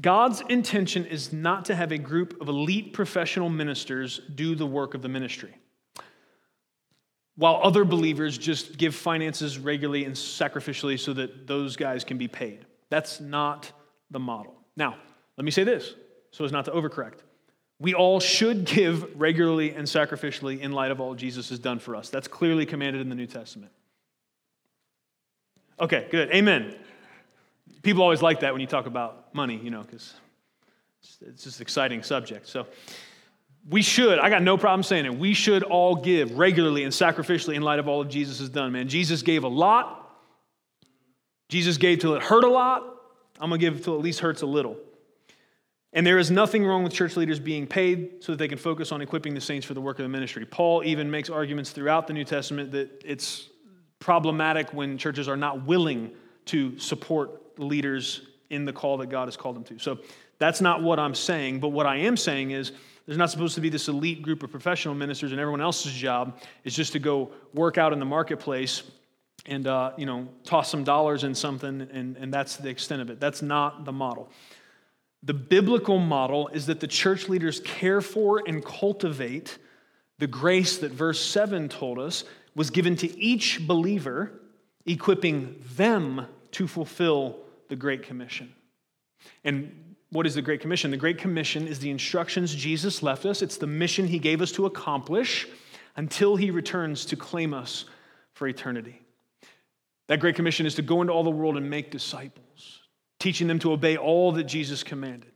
God's 0.00 0.42
intention 0.48 1.06
is 1.06 1.32
not 1.32 1.64
to 1.66 1.74
have 1.74 1.92
a 1.92 1.98
group 1.98 2.40
of 2.40 2.48
elite 2.48 2.92
professional 2.92 3.48
ministers 3.48 4.20
do 4.34 4.54
the 4.54 4.66
work 4.66 4.94
of 4.94 5.02
the 5.02 5.08
ministry 5.08 5.54
while 7.42 7.58
other 7.60 7.84
believers 7.84 8.38
just 8.38 8.78
give 8.78 8.94
finances 8.94 9.58
regularly 9.58 10.04
and 10.04 10.14
sacrificially 10.14 10.96
so 10.96 11.12
that 11.12 11.48
those 11.48 11.74
guys 11.74 12.04
can 12.04 12.16
be 12.16 12.28
paid. 12.28 12.64
That's 12.88 13.20
not 13.20 13.72
the 14.12 14.20
model. 14.20 14.54
Now, 14.76 14.96
let 15.36 15.44
me 15.44 15.50
say 15.50 15.64
this 15.64 15.96
so 16.30 16.44
as 16.44 16.52
not 16.52 16.66
to 16.66 16.70
overcorrect. 16.70 17.18
We 17.80 17.94
all 17.94 18.20
should 18.20 18.64
give 18.64 19.20
regularly 19.20 19.74
and 19.74 19.88
sacrificially 19.88 20.60
in 20.60 20.70
light 20.70 20.92
of 20.92 21.00
all 21.00 21.16
Jesus 21.16 21.48
has 21.48 21.58
done 21.58 21.80
for 21.80 21.96
us. 21.96 22.10
That's 22.10 22.28
clearly 22.28 22.64
commanded 22.64 23.02
in 23.02 23.08
the 23.08 23.16
New 23.16 23.26
Testament. 23.26 23.72
Okay, 25.80 26.06
good. 26.12 26.30
Amen. 26.30 26.76
People 27.82 28.04
always 28.04 28.22
like 28.22 28.38
that 28.38 28.52
when 28.52 28.60
you 28.60 28.68
talk 28.68 28.86
about 28.86 29.34
money, 29.34 29.56
you 29.56 29.70
know, 29.70 29.82
because 29.82 30.14
it's 31.26 31.42
just 31.42 31.58
an 31.58 31.62
exciting 31.62 32.04
subject. 32.04 32.46
So, 32.46 32.68
we 33.68 33.82
should, 33.82 34.18
I 34.18 34.28
got 34.28 34.42
no 34.42 34.56
problem 34.56 34.82
saying 34.82 35.06
it, 35.06 35.16
we 35.16 35.34
should 35.34 35.62
all 35.62 35.94
give 35.94 36.36
regularly 36.36 36.84
and 36.84 36.92
sacrificially 36.92 37.54
in 37.54 37.62
light 37.62 37.78
of 37.78 37.88
all 37.88 38.00
of 38.00 38.08
Jesus 38.08 38.40
has 38.40 38.48
done, 38.48 38.72
man. 38.72 38.88
Jesus 38.88 39.22
gave 39.22 39.44
a 39.44 39.48
lot. 39.48 39.98
Jesus 41.48 41.76
gave 41.76 42.00
till 42.00 42.14
it 42.14 42.22
hurt 42.22 42.44
a 42.44 42.48
lot. 42.48 42.82
I'm 43.40 43.50
going 43.50 43.60
to 43.60 43.70
give 43.70 43.84
till 43.84 43.94
it 43.94 43.98
at 43.98 44.02
least 44.02 44.20
hurts 44.20 44.42
a 44.42 44.46
little. 44.46 44.76
And 45.92 46.06
there 46.06 46.18
is 46.18 46.30
nothing 46.30 46.64
wrong 46.64 46.82
with 46.82 46.92
church 46.92 47.16
leaders 47.16 47.38
being 47.38 47.66
paid 47.66 48.24
so 48.24 48.32
that 48.32 48.38
they 48.38 48.48
can 48.48 48.58
focus 48.58 48.92
on 48.92 49.02
equipping 49.02 49.34
the 49.34 49.40
saints 49.40 49.66
for 49.66 49.74
the 49.74 49.80
work 49.80 49.98
of 49.98 50.04
the 50.04 50.08
ministry. 50.08 50.46
Paul 50.46 50.82
even 50.84 51.10
makes 51.10 51.28
arguments 51.28 51.70
throughout 51.70 52.06
the 52.06 52.14
New 52.14 52.24
Testament 52.24 52.72
that 52.72 53.02
it's 53.04 53.50
problematic 53.98 54.72
when 54.72 54.96
churches 54.96 55.28
are 55.28 55.36
not 55.36 55.66
willing 55.66 56.10
to 56.46 56.78
support 56.78 57.58
leaders 57.58 58.22
in 58.48 58.64
the 58.64 58.72
call 58.72 58.96
that 58.98 59.10
God 59.10 59.26
has 59.26 59.36
called 59.36 59.54
them 59.54 59.64
to. 59.64 59.78
So 59.78 59.98
that's 60.38 60.60
not 60.60 60.82
what 60.82 60.98
I'm 60.98 61.14
saying, 61.14 61.60
but 61.60 61.68
what 61.68 61.86
I 61.86 61.96
am 61.98 62.16
saying 62.16 62.52
is 62.52 62.72
there's 63.06 63.18
not 63.18 63.30
supposed 63.30 63.54
to 63.56 63.60
be 63.60 63.68
this 63.68 63.88
elite 63.88 64.22
group 64.22 64.42
of 64.42 64.50
professional 64.50 64.94
ministers, 64.94 65.32
and 65.32 65.40
everyone 65.40 65.60
else's 65.60 65.92
job 65.92 66.38
is 66.64 66.74
just 66.74 66.92
to 66.92 66.98
go 66.98 67.30
work 67.52 67.78
out 67.78 67.92
in 67.92 67.98
the 67.98 68.04
marketplace 68.04 68.82
and 69.46 69.66
uh, 69.66 69.92
you 69.96 70.06
know 70.06 70.28
toss 70.44 70.70
some 70.70 70.84
dollars 70.84 71.24
in 71.24 71.34
something, 71.34 71.88
and, 71.92 72.16
and 72.16 72.32
that's 72.32 72.56
the 72.56 72.68
extent 72.68 73.02
of 73.02 73.10
it. 73.10 73.18
That's 73.18 73.42
not 73.42 73.84
the 73.84 73.92
model. 73.92 74.30
The 75.24 75.34
biblical 75.34 75.98
model 75.98 76.48
is 76.48 76.66
that 76.66 76.80
the 76.80 76.86
church 76.86 77.28
leaders 77.28 77.60
care 77.60 78.00
for 78.00 78.42
and 78.46 78.64
cultivate 78.64 79.58
the 80.18 80.26
grace 80.26 80.78
that 80.78 80.92
verse 80.92 81.24
7 81.24 81.68
told 81.68 81.98
us 81.98 82.24
was 82.54 82.70
given 82.70 82.96
to 82.96 83.18
each 83.18 83.66
believer, 83.66 84.40
equipping 84.86 85.62
them 85.76 86.26
to 86.52 86.68
fulfill 86.68 87.38
the 87.68 87.76
Great 87.76 88.02
Commission. 88.02 88.52
And 89.44 89.81
what 90.12 90.26
is 90.26 90.34
the 90.34 90.42
Great 90.42 90.60
Commission? 90.60 90.90
The 90.90 90.98
Great 90.98 91.16
Commission 91.16 91.66
is 91.66 91.78
the 91.78 91.90
instructions 91.90 92.54
Jesus 92.54 93.02
left 93.02 93.24
us, 93.24 93.40
it's 93.40 93.56
the 93.56 93.66
mission 93.66 94.06
he 94.06 94.18
gave 94.18 94.42
us 94.42 94.52
to 94.52 94.66
accomplish 94.66 95.48
until 95.96 96.36
he 96.36 96.50
returns 96.50 97.06
to 97.06 97.16
claim 97.16 97.54
us 97.54 97.86
for 98.34 98.46
eternity. 98.46 99.00
That 100.08 100.20
Great 100.20 100.36
Commission 100.36 100.66
is 100.66 100.74
to 100.74 100.82
go 100.82 101.00
into 101.00 101.14
all 101.14 101.24
the 101.24 101.30
world 101.30 101.56
and 101.56 101.68
make 101.68 101.90
disciples, 101.90 102.80
teaching 103.20 103.48
them 103.48 103.58
to 103.60 103.72
obey 103.72 103.96
all 103.96 104.32
that 104.32 104.44
Jesus 104.44 104.82
commanded. 104.82 105.32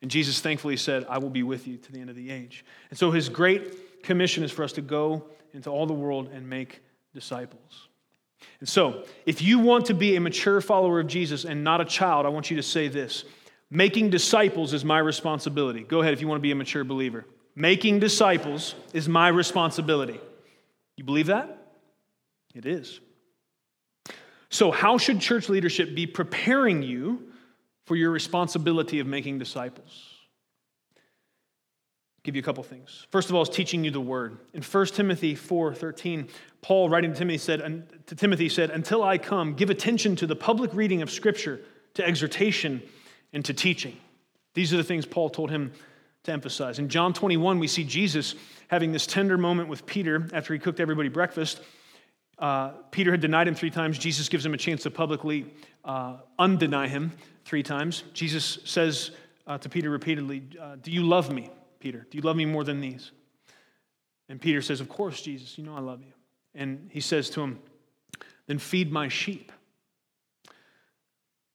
And 0.00 0.10
Jesus 0.10 0.40
thankfully 0.40 0.78
said, 0.78 1.04
I 1.08 1.18
will 1.18 1.30
be 1.30 1.42
with 1.42 1.66
you 1.66 1.76
to 1.76 1.92
the 1.92 2.00
end 2.00 2.10
of 2.10 2.16
the 2.16 2.30
age. 2.30 2.64
And 2.90 2.98
so 2.98 3.10
his 3.10 3.28
Great 3.28 4.02
Commission 4.02 4.42
is 4.42 4.50
for 4.50 4.64
us 4.64 4.72
to 4.72 4.82
go 4.82 5.26
into 5.52 5.70
all 5.70 5.86
the 5.86 5.94
world 5.94 6.30
and 6.32 6.48
make 6.48 6.82
disciples. 7.12 7.88
And 8.60 8.68
so, 8.68 9.04
if 9.26 9.40
you 9.40 9.58
want 9.58 9.86
to 9.86 9.94
be 9.94 10.16
a 10.16 10.20
mature 10.20 10.60
follower 10.60 11.00
of 11.00 11.06
Jesus 11.06 11.44
and 11.44 11.64
not 11.64 11.80
a 11.80 11.84
child, 11.84 12.26
I 12.26 12.28
want 12.30 12.50
you 12.50 12.56
to 12.56 12.62
say 12.62 12.88
this 12.88 13.24
Making 13.70 14.10
disciples 14.10 14.72
is 14.72 14.84
my 14.84 14.98
responsibility. 14.98 15.82
Go 15.82 16.00
ahead 16.00 16.12
if 16.12 16.20
you 16.20 16.28
want 16.28 16.38
to 16.38 16.42
be 16.42 16.50
a 16.50 16.54
mature 16.54 16.84
believer. 16.84 17.24
Making 17.56 18.00
disciples 18.00 18.74
is 18.92 19.08
my 19.08 19.28
responsibility. 19.28 20.20
You 20.96 21.04
believe 21.04 21.26
that? 21.26 21.58
It 22.54 22.66
is. 22.66 23.00
So, 24.48 24.70
how 24.70 24.98
should 24.98 25.20
church 25.20 25.48
leadership 25.48 25.94
be 25.94 26.06
preparing 26.06 26.82
you 26.82 27.32
for 27.86 27.96
your 27.96 28.10
responsibility 28.10 29.00
of 29.00 29.06
making 29.06 29.38
disciples? 29.38 30.14
give 32.24 32.34
you 32.34 32.40
a 32.40 32.44
couple 32.44 32.62
things. 32.62 33.06
First 33.10 33.28
of 33.28 33.36
all, 33.36 33.42
is 33.42 33.50
teaching 33.50 33.84
you 33.84 33.90
the 33.90 34.00
word. 34.00 34.38
In 34.54 34.62
1 34.62 34.86
Timothy 34.94 35.34
4:13, 35.34 36.28
Paul 36.62 36.88
writing 36.88 37.12
to 37.12 37.18
Timothy 37.18 37.38
said 37.38 38.06
to 38.06 38.14
Timothy 38.16 38.48
said, 38.48 38.70
"Until 38.70 39.04
I 39.04 39.18
come, 39.18 39.54
give 39.54 39.70
attention 39.70 40.16
to 40.16 40.26
the 40.26 40.34
public 40.34 40.72
reading 40.74 41.02
of 41.02 41.10
scripture, 41.10 41.60
to 41.94 42.04
exhortation 42.04 42.82
and 43.34 43.44
to 43.44 43.52
teaching." 43.52 43.98
These 44.54 44.72
are 44.72 44.78
the 44.78 44.84
things 44.84 45.04
Paul 45.04 45.28
told 45.28 45.50
him 45.50 45.72
to 46.22 46.32
emphasize. 46.32 46.78
In 46.78 46.88
John 46.88 47.12
21, 47.12 47.58
we 47.58 47.68
see 47.68 47.84
Jesus 47.84 48.34
having 48.68 48.92
this 48.92 49.06
tender 49.06 49.36
moment 49.36 49.68
with 49.68 49.84
Peter 49.84 50.26
after 50.32 50.54
he 50.54 50.58
cooked 50.58 50.80
everybody 50.80 51.08
breakfast. 51.08 51.60
Uh, 52.38 52.70
Peter 52.90 53.10
had 53.10 53.20
denied 53.20 53.46
him 53.46 53.54
three 53.54 53.70
times. 53.70 53.98
Jesus 53.98 54.28
gives 54.28 54.44
him 54.44 54.54
a 54.54 54.56
chance 54.56 54.82
to 54.84 54.90
publicly 54.90 55.46
uh, 55.84 56.16
undeny 56.38 56.88
him 56.88 57.12
three 57.44 57.62
times. 57.62 58.04
Jesus 58.14 58.58
says 58.64 59.10
uh, 59.46 59.58
to 59.58 59.68
Peter 59.68 59.90
repeatedly, 59.90 60.42
uh, 60.60 60.76
Do 60.80 60.90
you 60.90 61.02
love 61.06 61.30
me? 61.32 61.50
Peter? 61.78 62.06
Do 62.10 62.16
you 62.16 62.22
love 62.22 62.36
me 62.36 62.46
more 62.46 62.64
than 62.64 62.80
these? 62.80 63.12
And 64.28 64.40
Peter 64.40 64.62
says, 64.62 64.80
Of 64.80 64.88
course, 64.88 65.20
Jesus, 65.20 65.58
you 65.58 65.64
know 65.64 65.76
I 65.76 65.80
love 65.80 66.00
you. 66.00 66.12
And 66.54 66.88
he 66.90 67.00
says 67.00 67.28
to 67.30 67.42
him, 67.42 67.58
Then 68.46 68.58
feed 68.58 68.90
my 68.90 69.08
sheep. 69.08 69.52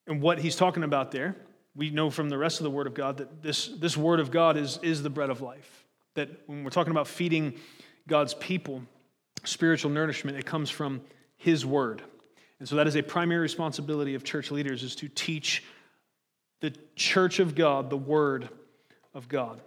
And 0.06 0.22
what 0.22 0.40
he's 0.40 0.56
talking 0.56 0.84
about 0.84 1.12
there, 1.12 1.36
we 1.80 1.90
know 1.90 2.10
from 2.10 2.28
the 2.28 2.38
rest 2.38 2.60
of 2.60 2.66
the 2.66 2.70
Word 2.70 2.88
of 2.88 2.94
God 2.94 3.18
that 3.18 3.42
this, 3.42 3.68
this 3.68 3.96
Word 3.96 4.20
of 4.20 4.32
God 4.32 4.58
is, 4.58 4.80
is 4.84 5.02
the 5.02 5.10
bread 5.10 5.30
of 5.30 5.40
life. 5.40 5.86
That 6.16 6.30
when 6.46 6.66
we're 6.66 6.72
talking 6.72 6.92
about 6.92 7.08
feeding 7.08 7.54
God's 8.06 8.34
people, 8.34 8.84
spiritual 9.46 9.90
nourishment, 9.90 10.38
it 10.38 10.46
comes 10.46 10.70
from 10.70 11.00
His 11.38 11.66
Word. 11.66 12.04
And 12.60 12.68
so 12.68 12.76
that 12.76 12.86
is 12.86 12.98
a 12.98 13.02
primary 13.02 13.40
responsibility 13.40 14.14
of 14.14 14.26
church 14.26 14.52
leaders 14.52 14.84
is 14.84 14.94
to 14.98 15.08
teach 15.08 15.64
the 16.60 16.76
church 16.98 17.40
of 17.40 17.56
God 17.56 17.90
the 17.90 17.96
Word 17.96 18.50
of 19.14 19.30
God. 19.30 19.62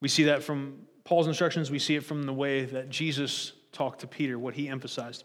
We 0.00 0.06
see 0.06 0.22
that 0.24 0.44
from 0.44 0.82
Paul's 1.02 1.26
instructions, 1.26 1.72
we 1.72 1.80
see 1.80 1.96
it 1.96 2.04
from 2.04 2.22
the 2.22 2.32
way 2.32 2.64
that 2.66 2.90
Jesus 2.90 3.54
talked 3.72 4.02
to 4.02 4.06
Peter, 4.06 4.38
what 4.38 4.54
he 4.54 4.68
emphasized. 4.68 5.24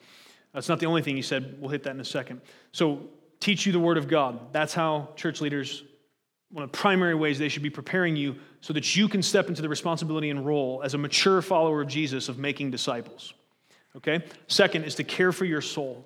That's 0.55 0.69
not 0.69 0.79
the 0.79 0.87
only 0.87 1.03
thing 1.03 1.15
he 1.15 1.21
said. 1.21 1.57
We'll 1.59 1.69
hit 1.69 1.83
that 1.83 1.91
in 1.91 1.99
a 1.99 2.05
second. 2.05 2.41
So, 2.71 3.01
teach 3.45 3.67
you 3.67 3.71
the 3.71 3.79
Word 3.79 3.97
of 3.97 4.07
God. 4.07 4.51
That's 4.53 4.73
how 4.73 5.09
church 5.15 5.39
leaders, 5.39 5.83
one 6.51 6.63
of 6.63 6.71
the 6.71 6.77
primary 6.77 7.13
ways 7.13 7.37
they 7.37 7.47
should 7.47 7.61
be 7.61 7.69
preparing 7.69 8.15
you 8.15 8.37
so 8.59 8.73
that 8.73 8.95
you 8.95 9.07
can 9.07 9.21
step 9.21 9.49
into 9.49 9.61
the 9.61 9.69
responsibility 9.69 10.31
and 10.31 10.43
role 10.43 10.81
as 10.83 10.95
a 10.95 10.97
mature 10.97 11.43
follower 11.43 11.81
of 11.81 11.87
Jesus 11.87 12.27
of 12.27 12.39
making 12.39 12.71
disciples. 12.71 13.35
Okay? 13.95 14.25
Second 14.47 14.85
is 14.85 14.95
to 14.95 15.03
care 15.03 15.31
for 15.31 15.45
your 15.45 15.61
soul. 15.61 16.03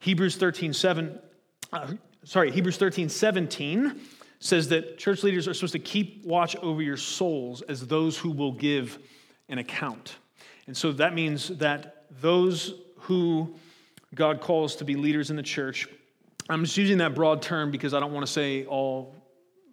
Hebrews 0.00 0.34
13, 0.36 0.72
7, 0.72 1.16
uh, 1.72 1.92
sorry, 2.24 2.50
Hebrews 2.50 2.78
13, 2.78 3.08
17 3.10 4.00
says 4.40 4.68
that 4.68 4.98
church 4.98 5.22
leaders 5.22 5.46
are 5.46 5.54
supposed 5.54 5.72
to 5.72 5.78
keep 5.78 6.24
watch 6.24 6.56
over 6.56 6.82
your 6.82 6.96
souls 6.96 7.62
as 7.62 7.86
those 7.86 8.18
who 8.18 8.32
will 8.32 8.52
give 8.52 8.98
an 9.48 9.58
account. 9.58 10.16
And 10.66 10.76
so 10.76 10.90
that 10.92 11.14
means 11.14 11.46
that 11.58 12.06
those 12.20 12.74
who 13.02 13.54
God 14.16 14.40
calls 14.40 14.74
to 14.76 14.84
be 14.84 14.96
leaders 14.96 15.30
in 15.30 15.36
the 15.36 15.44
church, 15.44 15.88
I'm 16.48 16.64
just 16.64 16.76
using 16.76 16.98
that 16.98 17.14
broad 17.14 17.42
term 17.42 17.70
because 17.70 17.94
I 17.94 18.00
don't 18.00 18.12
want 18.12 18.24
to 18.24 18.32
say 18.32 18.64
all, 18.66 19.14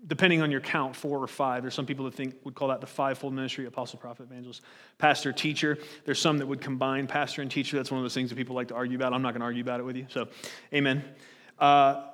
depending 0.08 0.42
on 0.42 0.50
your 0.50 0.62
count, 0.62 0.96
four 0.96 1.20
or 1.20 1.28
five. 1.28 1.62
There's 1.62 1.76
some 1.76 1.86
people 1.86 2.06
that 2.06 2.16
think 2.16 2.36
would 2.44 2.56
call 2.56 2.70
that 2.70 2.82
the 2.82 2.88
fivefold 2.88 3.34
ministry 3.34 3.66
apostle, 3.66 4.00
prophet, 4.00 4.24
evangelist, 4.24 4.62
pastor, 4.98 5.32
teacher. 5.32 5.78
There's 6.06 6.20
some 6.20 6.40
that 6.40 6.48
would 6.48 6.62
combine 6.62 7.06
pastor 7.06 7.42
and 7.42 7.52
teacher. 7.52 7.78
That's 7.78 7.92
one 7.92 8.00
of 8.00 8.04
those 8.04 8.14
things 8.14 8.30
that 8.30 8.36
people 8.36 8.56
like 8.56 8.70
to 8.70 8.76
argue 8.76 8.98
about. 8.98 9.14
I'm 9.14 9.22
not 9.22 9.32
going 9.32 9.42
to 9.42 9.46
argue 9.46 9.62
about 9.62 9.80
it 9.80 9.84
with 9.84 9.96
you. 9.96 10.08
So, 10.10 10.28
amen. 10.74 11.04
Uh, 11.60 12.06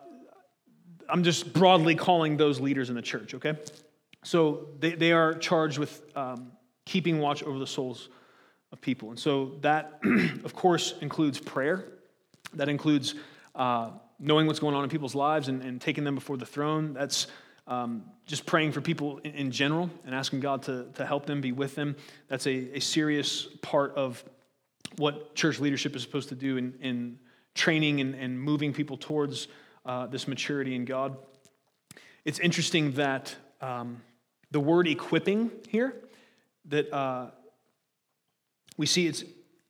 I'm 1.08 1.24
just 1.24 1.54
broadly 1.54 1.96
calling 1.96 2.38
those 2.38 2.60
leaders 2.60 2.90
in 2.90 2.96
the 2.96 3.02
church, 3.02 3.34
okay? 3.34 3.58
So 4.24 4.68
they, 4.80 4.92
they 4.92 5.12
are 5.12 5.34
charged 5.34 5.78
with 5.78 6.04
um, 6.16 6.52
keeping 6.86 7.20
watch 7.20 7.42
over 7.44 7.58
the 7.58 7.68
souls 7.68 8.10
of 8.72 8.82
people. 8.82 9.10
And 9.10 9.18
so 9.18 9.54
that, 9.62 10.00
of 10.44 10.54
course, 10.54 10.96
includes 11.02 11.40
prayer. 11.40 11.86
That 12.54 12.70
includes 12.70 13.16
uh, 13.56 13.92
knowing 14.20 14.48
what's 14.48 14.60
going 14.60 14.76
on 14.76 14.84
in 14.84 14.90
people's 14.90 15.16
lives 15.16 15.48
and, 15.48 15.62
and 15.62 15.80
taking 15.80 16.04
them 16.04 16.16
before 16.16 16.38
the 16.38 16.46
throne. 16.46 16.94
That's 16.94 17.28
um, 17.68 18.04
just 18.26 18.46
praying 18.46 18.72
for 18.72 18.82
people 18.82 19.20
in, 19.20 19.32
in, 19.32 19.52
general 19.52 19.90
and 20.06 20.16
asking 20.16 20.40
God 20.40 20.64
to, 20.64 20.88
to 20.96 21.06
help 21.06 21.26
them, 21.26 21.40
be 21.40 21.52
with 21.52 21.76
them. 21.76 21.96
That's 22.28 22.48
a, 22.48 22.78
a 22.78 22.80
serious 22.80 23.48
part 23.62 23.96
of 23.96 24.24
what 24.98 25.36
church 25.36 25.60
leadership 25.60 25.96
is 25.96 26.02
supposed 26.02 26.30
to 26.30 26.36
do 26.36 26.58
in, 26.58 26.74
in 26.82 27.20
training 27.54 28.02
and, 28.02 28.16
and 28.16 28.40
moving 28.40 28.74
people 28.74 28.98
towards 28.98 29.48
uh, 29.86 30.08
this 30.08 30.28
maturity 30.28 30.76
in 30.76 30.86
God. 30.86 31.16
It's 32.26 32.40
interesting 32.40 32.94
that 32.94 33.36
um, 33.62 34.02
the 34.52 34.60
word 34.60 34.88
equipping 34.88 35.52
here, 35.68 35.96
that 36.66 36.92
uh, 36.94 37.32
we 38.78 38.86
see 38.86 39.08
it's 39.08 39.24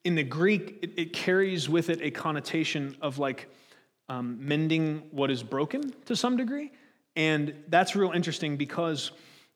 in 0.03 0.15
the 0.15 0.23
Greek, 0.23 0.79
it, 0.81 0.91
it, 0.97 1.13
carries 1.13 1.67
with 1.67 1.89
it 1.89 2.01
a 2.01 2.11
connotation 2.11 2.95
of 3.01 3.19
like 3.19 3.49
um, 4.09 4.37
mending 4.39 5.03
what 5.11 5.31
is 5.31 5.43
broken 5.43 5.93
to 6.05 6.15
some 6.15 6.35
degree. 6.35 6.71
And 7.15 7.53
that's 7.67 7.95
real 7.95 8.11
interesting 8.11 8.57
because 8.57 9.11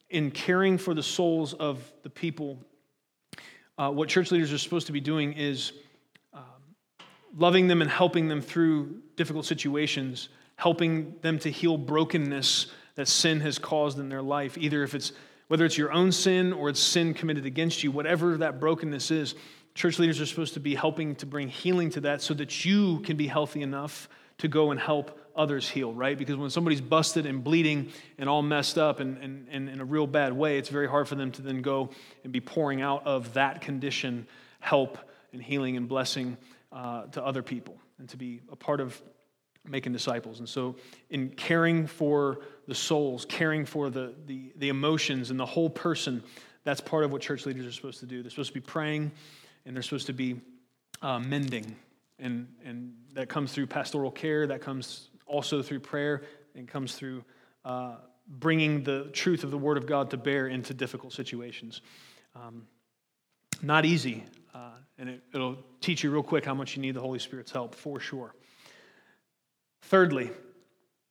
in 0.09 0.31
caring 0.31 0.77
for 0.77 0.93
the 0.93 1.03
souls 1.03 1.53
of 1.53 1.91
the 2.03 2.09
people, 2.09 2.59
uh, 3.77 3.89
what 3.89 4.09
church 4.09 4.31
leaders 4.31 4.53
are 4.53 4.57
supposed 4.57 4.87
to 4.87 4.93
be 4.93 5.01
doing 5.01 5.33
is 5.33 5.73
um, 6.33 6.41
loving 7.35 7.67
them 7.67 7.81
and 7.81 7.89
helping 7.89 8.27
them 8.27 8.41
through 8.41 9.01
difficult 9.15 9.45
situations 9.45 10.29
helping 10.55 11.15
them 11.21 11.39
to 11.39 11.51
heal 11.51 11.77
brokenness 11.77 12.67
that 12.95 13.07
sin 13.07 13.39
has 13.41 13.57
caused 13.57 13.99
in 13.99 14.09
their 14.09 14.21
life, 14.21 14.57
either 14.57 14.83
if 14.83 14.93
it's 14.93 15.11
whether 15.47 15.65
it's 15.65 15.77
your 15.77 15.91
own 15.91 16.11
sin 16.11 16.53
or 16.53 16.69
it's 16.69 16.79
sin 16.79 17.13
committed 17.13 17.45
against 17.45 17.83
you, 17.83 17.91
whatever 17.91 18.37
that 18.37 18.59
brokenness 18.59 19.11
is, 19.11 19.35
church 19.75 19.99
leaders 19.99 20.21
are 20.21 20.25
supposed 20.25 20.53
to 20.53 20.59
be 20.59 20.73
helping 20.73 21.15
to 21.15 21.25
bring 21.25 21.49
healing 21.49 21.89
to 21.89 22.01
that 22.01 22.21
so 22.21 22.33
that 22.33 22.63
you 22.63 22.99
can 23.01 23.17
be 23.17 23.27
healthy 23.27 23.61
enough 23.61 24.07
to 24.39 24.47
go 24.47 24.71
and 24.71 24.79
help 24.79 25.19
others 25.35 25.69
heal, 25.69 25.93
right? 25.93 26.17
Because 26.17 26.35
when 26.35 26.49
somebody's 26.49 26.81
busted 26.81 27.25
and 27.25 27.43
bleeding 27.43 27.91
and 28.17 28.29
all 28.29 28.41
messed 28.41 28.77
up 28.77 28.99
and, 28.99 29.17
and, 29.17 29.47
and 29.49 29.69
in 29.69 29.81
a 29.81 29.85
real 29.85 30.07
bad 30.07 30.33
way, 30.33 30.57
it's 30.57 30.69
very 30.69 30.87
hard 30.87 31.07
for 31.07 31.15
them 31.15 31.31
to 31.31 31.41
then 31.41 31.61
go 31.61 31.89
and 32.23 32.31
be 32.31 32.41
pouring 32.41 32.81
out 32.81 33.05
of 33.05 33.33
that 33.33 33.61
condition 33.61 34.27
help 34.59 34.97
and 35.31 35.41
healing 35.41 35.77
and 35.77 35.87
blessing 35.87 36.37
uh, 36.71 37.03
to 37.07 37.23
other 37.23 37.41
people 37.41 37.77
and 37.99 38.09
to 38.09 38.17
be 38.17 38.41
a 38.51 38.55
part 38.55 38.79
of 38.79 39.01
making 39.65 39.93
disciples. 39.93 40.39
And 40.39 40.47
so, 40.47 40.75
in 41.09 41.29
caring 41.29 41.87
for 41.87 42.39
the 42.67 42.75
souls, 42.75 43.25
caring 43.25 43.65
for 43.65 43.89
the, 43.89 44.13
the, 44.25 44.51
the, 44.57 44.69
emotions 44.69 45.31
and 45.31 45.39
the 45.39 45.45
whole 45.45 45.69
person, 45.69 46.23
that's 46.63 46.81
part 46.81 47.03
of 47.03 47.11
what 47.11 47.21
church 47.21 47.45
leaders 47.45 47.65
are 47.65 47.71
supposed 47.71 47.99
to 47.99 48.05
do. 48.05 48.21
They're 48.21 48.29
supposed 48.29 48.49
to 48.49 48.53
be 48.53 48.65
praying 48.65 49.11
and 49.65 49.75
they're 49.75 49.83
supposed 49.83 50.07
to 50.07 50.13
be 50.13 50.41
uh, 51.01 51.19
mending 51.19 51.75
And, 52.19 52.47
and 52.65 52.93
that 53.13 53.29
comes 53.29 53.53
through 53.53 53.67
pastoral 53.67 54.11
care, 54.11 54.47
that 54.47 54.61
comes 54.61 55.09
also 55.25 55.61
through 55.61 55.79
prayer, 55.79 56.23
and 56.55 56.67
comes 56.67 56.95
through 56.95 57.23
uh, 57.65 57.95
bringing 58.27 58.83
the 58.83 59.09
truth 59.13 59.43
of 59.43 59.51
the 59.51 59.57
Word 59.57 59.77
of 59.77 59.85
God 59.85 60.11
to 60.11 60.17
bear 60.17 60.47
into 60.47 60.73
difficult 60.73 61.13
situations. 61.13 61.81
Um, 62.35 62.67
not 63.61 63.85
easy, 63.85 64.23
uh, 64.53 64.71
and 64.97 65.09
it, 65.09 65.21
it'll 65.33 65.57
teach 65.81 66.03
you 66.03 66.11
real 66.11 66.23
quick 66.23 66.45
how 66.45 66.53
much 66.53 66.75
you 66.75 66.81
need 66.81 66.95
the 66.95 67.01
Holy 67.01 67.19
Spirit's 67.19 67.51
help, 67.51 67.75
for 67.75 67.99
sure. 67.99 68.33
Thirdly, 69.83 70.31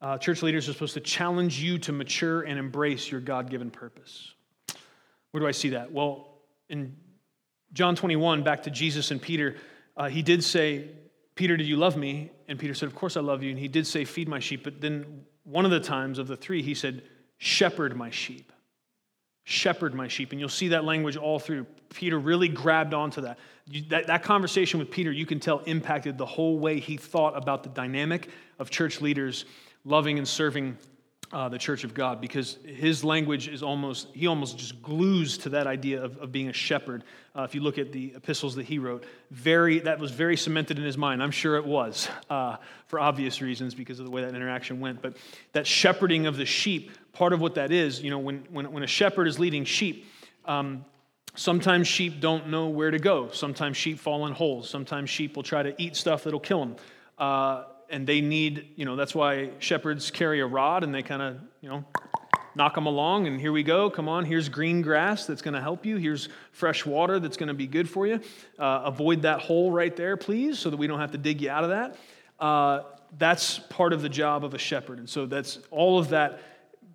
uh, 0.00 0.18
church 0.18 0.42
leaders 0.42 0.68
are 0.68 0.72
supposed 0.72 0.94
to 0.94 1.00
challenge 1.00 1.61
you 1.61 1.78
to 1.78 1.92
mature 1.92 2.42
and 2.42 2.59
embrace 2.59 3.11
your 3.11 3.20
God 3.20 3.50
given 3.50 3.70
purpose. 3.70 4.34
Where 5.30 5.40
do 5.40 5.46
I 5.46 5.53
see 5.53 5.70
that? 5.70 5.92
Well, 5.92 6.28
in 6.68 6.96
John 7.72 7.96
21, 7.96 8.42
back 8.42 8.64
to 8.64 8.70
Jesus 8.70 9.11
and 9.11 9.20
Peter, 9.20 9.57
uh, 9.96 10.09
he 10.09 10.22
did 10.22 10.42
say, 10.42 10.90
Peter, 11.43 11.57
did 11.57 11.66
you 11.66 11.76
love 11.76 11.97
me? 11.97 12.30
And 12.47 12.57
Peter 12.57 12.72
said, 12.72 12.86
Of 12.86 12.95
course 12.95 13.16
I 13.16 13.20
love 13.20 13.43
you. 13.43 13.51
And 13.51 13.59
he 13.59 13.66
did 13.66 13.84
say, 13.84 14.05
Feed 14.05 14.28
my 14.28 14.38
sheep. 14.38 14.62
But 14.62 14.80
then 14.80 15.24
one 15.43 15.64
of 15.64 15.72
the 15.72 15.80
times 15.80 16.20
of 16.20 16.28
the 16.28 16.36
three, 16.36 16.62
he 16.62 16.72
said, 16.72 17.03
Shepherd 17.36 17.97
my 17.97 18.11
sheep. 18.11 18.53
Shepherd 19.43 19.93
my 19.93 20.07
sheep. 20.07 20.30
And 20.30 20.38
you'll 20.38 20.49
see 20.49 20.68
that 20.68 20.84
language 20.84 21.16
all 21.16 21.40
through. 21.40 21.66
Peter 21.93 22.16
really 22.16 22.47
grabbed 22.47 22.95
onto 22.95 23.22
that. 23.22 23.40
that. 23.88 24.07
That 24.07 24.22
conversation 24.22 24.78
with 24.78 24.93
Peter, 24.93 25.11
you 25.11 25.26
can 25.26 25.40
tell, 25.40 25.59
impacted 25.66 26.16
the 26.16 26.26
whole 26.26 26.61
way 26.61 26.78
he 26.78 26.97
thought 26.97 27.36
about 27.36 27.64
the 27.64 27.70
dynamic 27.70 28.28
of 28.61 28.70
church 28.70 29.01
leaders 29.01 29.45
loving 29.84 30.18
and 30.18 30.28
serving 30.28 30.78
uh, 31.33 31.49
the 31.49 31.59
church 31.59 31.83
of 31.85 31.95
God 31.95 32.20
because 32.20 32.59
his 32.64 33.03
language 33.03 33.49
is 33.49 33.62
almost, 33.62 34.09
he 34.12 34.26
almost 34.26 34.59
just 34.59 34.83
glues 34.83 35.39
to 35.39 35.49
that 35.51 35.66
idea 35.66 36.03
of, 36.03 36.18
of 36.18 36.30
being 36.30 36.49
a 36.49 36.53
shepherd. 36.53 37.05
Uh, 37.35 37.43
if 37.43 37.55
you 37.55 37.62
look 37.62 37.78
at 37.78 37.91
the 37.91 38.12
epistles 38.14 38.55
that 38.57 38.66
he 38.66 38.78
wrote, 38.78 39.05
very, 39.30 39.78
that 39.80 39.99
was 39.99 40.11
very 40.11 40.37
cemented 40.37 40.78
in 40.78 40.85
his 40.85 40.99
mind. 40.99 41.22
I'm 41.22 41.30
sure 41.30 41.57
it 41.57 41.64
was 41.64 42.09
uh, 42.28 42.57
for 42.87 43.01
obvious 43.01 43.41
reasons 43.41 43.74
because 43.74 43.99
of 43.99 44.05
the 44.05 44.11
way 44.11 44.22
that 44.22 44.35
interaction 44.35 44.78
went. 44.80 45.01
But 45.01 45.16
that 45.53 45.66
shepherding 45.66 46.26
of 46.26 46.37
the 46.37 46.45
sheep, 46.45 46.91
part 47.12 47.33
of 47.33 47.41
what 47.41 47.55
that 47.55 47.72
is, 47.72 48.03
you 48.03 48.11
know, 48.11 48.18
when, 48.18 48.45
when, 48.51 48.70
when 48.70 48.83
a 48.83 48.89
shepherd 48.89 49.26
is 49.26 49.39
leading 49.39 49.64
sheep, 49.64 50.07
um, 50.45 50.85
sometimes 51.35 51.89
sheep 51.89 52.20
don't 52.20 52.49
know 52.49 52.68
where 52.68 52.91
to 52.91 52.99
go. 52.99 53.30
Sometimes 53.30 53.78
sheep 53.78 53.99
fall 53.99 54.26
in 54.26 54.35
holes. 54.35 54.68
Sometimes 54.68 55.09
sheep 55.09 55.35
will 55.35 55.43
try 55.43 55.62
to 55.62 55.74
eat 55.83 55.97
stuff 55.97 56.24
that'll 56.24 56.41
kill 56.41 56.61
them. 56.61 56.76
And 57.93 58.07
they 58.07 58.20
need, 58.20 58.70
you 58.74 58.84
know, 58.84 58.97
that's 58.97 59.14
why 59.14 59.51
shepherds 59.61 60.11
carry 60.11 60.40
a 60.40 60.47
rod 60.47 60.82
and 60.82 60.93
they 60.93 61.03
kind 61.03 61.22
of, 61.22 61.36
you 61.61 61.68
know, 61.68 61.84
knock 62.55 62.74
them 62.74 62.86
along 62.86 63.26
and 63.26 63.40
here 63.40 63.53
we 63.53 63.62
go. 63.62 63.88
Come 63.88 64.09
on 64.09 64.24
here's 64.24 64.49
green 64.49 64.82
grass 64.82 65.26
that's 65.26 65.43
going 65.43 65.55
to 65.55 65.61
help 65.61 65.86
you. 65.86 65.97
Here's 65.97 66.28
fresh 66.53 66.84
water 66.84 67.18
that's 67.20 67.36
going 67.36 67.49
to 67.49 67.55
be 67.55 67.66
good 67.66 67.88
for 67.88 68.07
you. 68.07 68.20
Uh, 68.59 68.82
avoid 68.84 69.22
that 69.22 69.40
hole 69.40 69.70
right 69.70 69.95
there 69.95 70.16
please 70.16 70.59
so 70.59 70.70
that 70.70 70.76
we 70.76 70.86
don't 70.86 71.01
have 71.01 71.12
to 71.12 71.18
dig 71.18 71.40
you 71.40 71.51
out 71.51 71.64
of 71.64 71.70
that. 71.70 71.97
Uh, 72.38 72.82
that's 73.18 73.59
part 73.59 73.93
of 73.93 74.03
the 74.03 74.09
job 74.09 74.45
of 74.45 74.55
a 74.55 74.59
shepherd. 74.59 74.99
And 74.99 75.09
so 75.09 75.26
that's 75.26 75.59
all 75.70 75.99
of 75.99 76.09
that 76.11 76.40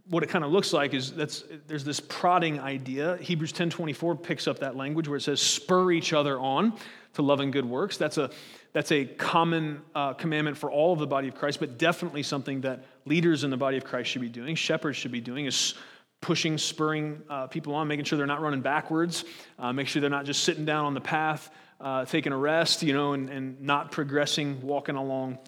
what 0.09 0.23
it 0.23 0.29
kind 0.29 0.45
of 0.45 0.51
looks 0.51 0.71
like 0.71 0.93
is 0.93 1.11
that's 1.11 1.43
there's 1.67 1.83
this 1.83 1.99
prodding 1.99 2.59
idea. 2.59 3.17
Hebrews 3.17 3.51
10.24 3.51 4.21
picks 4.21 4.47
up 4.47 4.59
that 4.59 4.75
language 4.75 5.07
where 5.07 5.17
it 5.17 5.21
says 5.21 5.41
spur 5.41 5.91
each 5.91 6.13
other 6.13 6.39
on 6.39 6.73
to 7.13 7.21
love 7.21 7.39
and 7.39 7.51
good 7.51 7.65
works. 7.65 7.97
That's 7.97 8.17
a 8.17 8.29
that's 8.77 8.91
a 8.91 9.05
common 9.05 9.81
uh, 9.95 10.13
commandment 10.13 10.55
for 10.55 10.69
all 10.69 10.93
of 10.93 10.99
the 10.99 11.07
body 11.07 11.27
of 11.27 11.33
Christ, 11.33 11.59
but 11.59 11.79
definitely 11.79 12.21
something 12.21 12.61
that 12.61 12.83
leaders 13.05 13.43
in 13.43 13.49
the 13.49 13.57
body 13.57 13.75
of 13.75 13.83
Christ 13.83 14.11
should 14.11 14.21
be 14.21 14.29
doing, 14.29 14.53
shepherds 14.53 14.95
should 14.95 15.11
be 15.11 15.19
doing, 15.19 15.47
is 15.47 15.73
pushing, 16.21 16.59
spurring 16.59 17.23
uh, 17.27 17.47
people 17.47 17.73
on, 17.73 17.87
making 17.87 18.05
sure 18.05 18.19
they're 18.19 18.27
not 18.27 18.39
running 18.39 18.61
backwards, 18.61 19.25
uh, 19.57 19.73
make 19.73 19.87
sure 19.87 19.99
they're 19.99 20.11
not 20.11 20.25
just 20.25 20.43
sitting 20.43 20.63
down 20.63 20.85
on 20.85 20.93
the 20.93 21.01
path, 21.01 21.49
uh, 21.81 22.05
taking 22.05 22.31
a 22.31 22.37
rest, 22.37 22.83
you 22.83 22.93
know, 22.93 23.13
and, 23.13 23.31
and 23.31 23.59
not 23.59 23.91
progressing, 23.91 24.61
walking 24.61 24.95
along, 24.95 25.39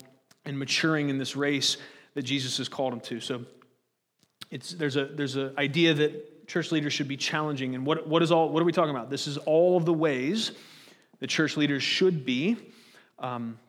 and 0.45 0.57
maturing 0.57 1.09
in 1.09 1.19
this 1.19 1.35
race 1.35 1.77
that 2.15 2.23
Jesus 2.23 2.57
has 2.57 2.67
called 2.67 2.93
them 2.93 2.99
to. 3.01 3.19
So 3.19 3.45
it's, 4.49 4.71
there's 4.71 4.95
an 4.95 5.15
there's 5.15 5.35
a 5.35 5.53
idea 5.55 5.93
that 5.93 6.47
church 6.47 6.71
leaders 6.71 6.93
should 6.93 7.07
be 7.07 7.17
challenging. 7.17 7.75
And 7.75 7.85
what, 7.85 8.07
what, 8.07 8.23
is 8.23 8.31
all, 8.31 8.49
what 8.49 8.59
are 8.59 8.65
we 8.65 8.71
talking 8.71 8.89
about? 8.89 9.11
This 9.11 9.27
is 9.27 9.37
all 9.37 9.77
of 9.77 9.85
the 9.85 9.93
ways 9.93 10.51
that 11.19 11.27
church 11.27 11.57
leaders 11.57 11.83
should 11.83 12.25
be 12.25 12.57
um, 13.19 13.59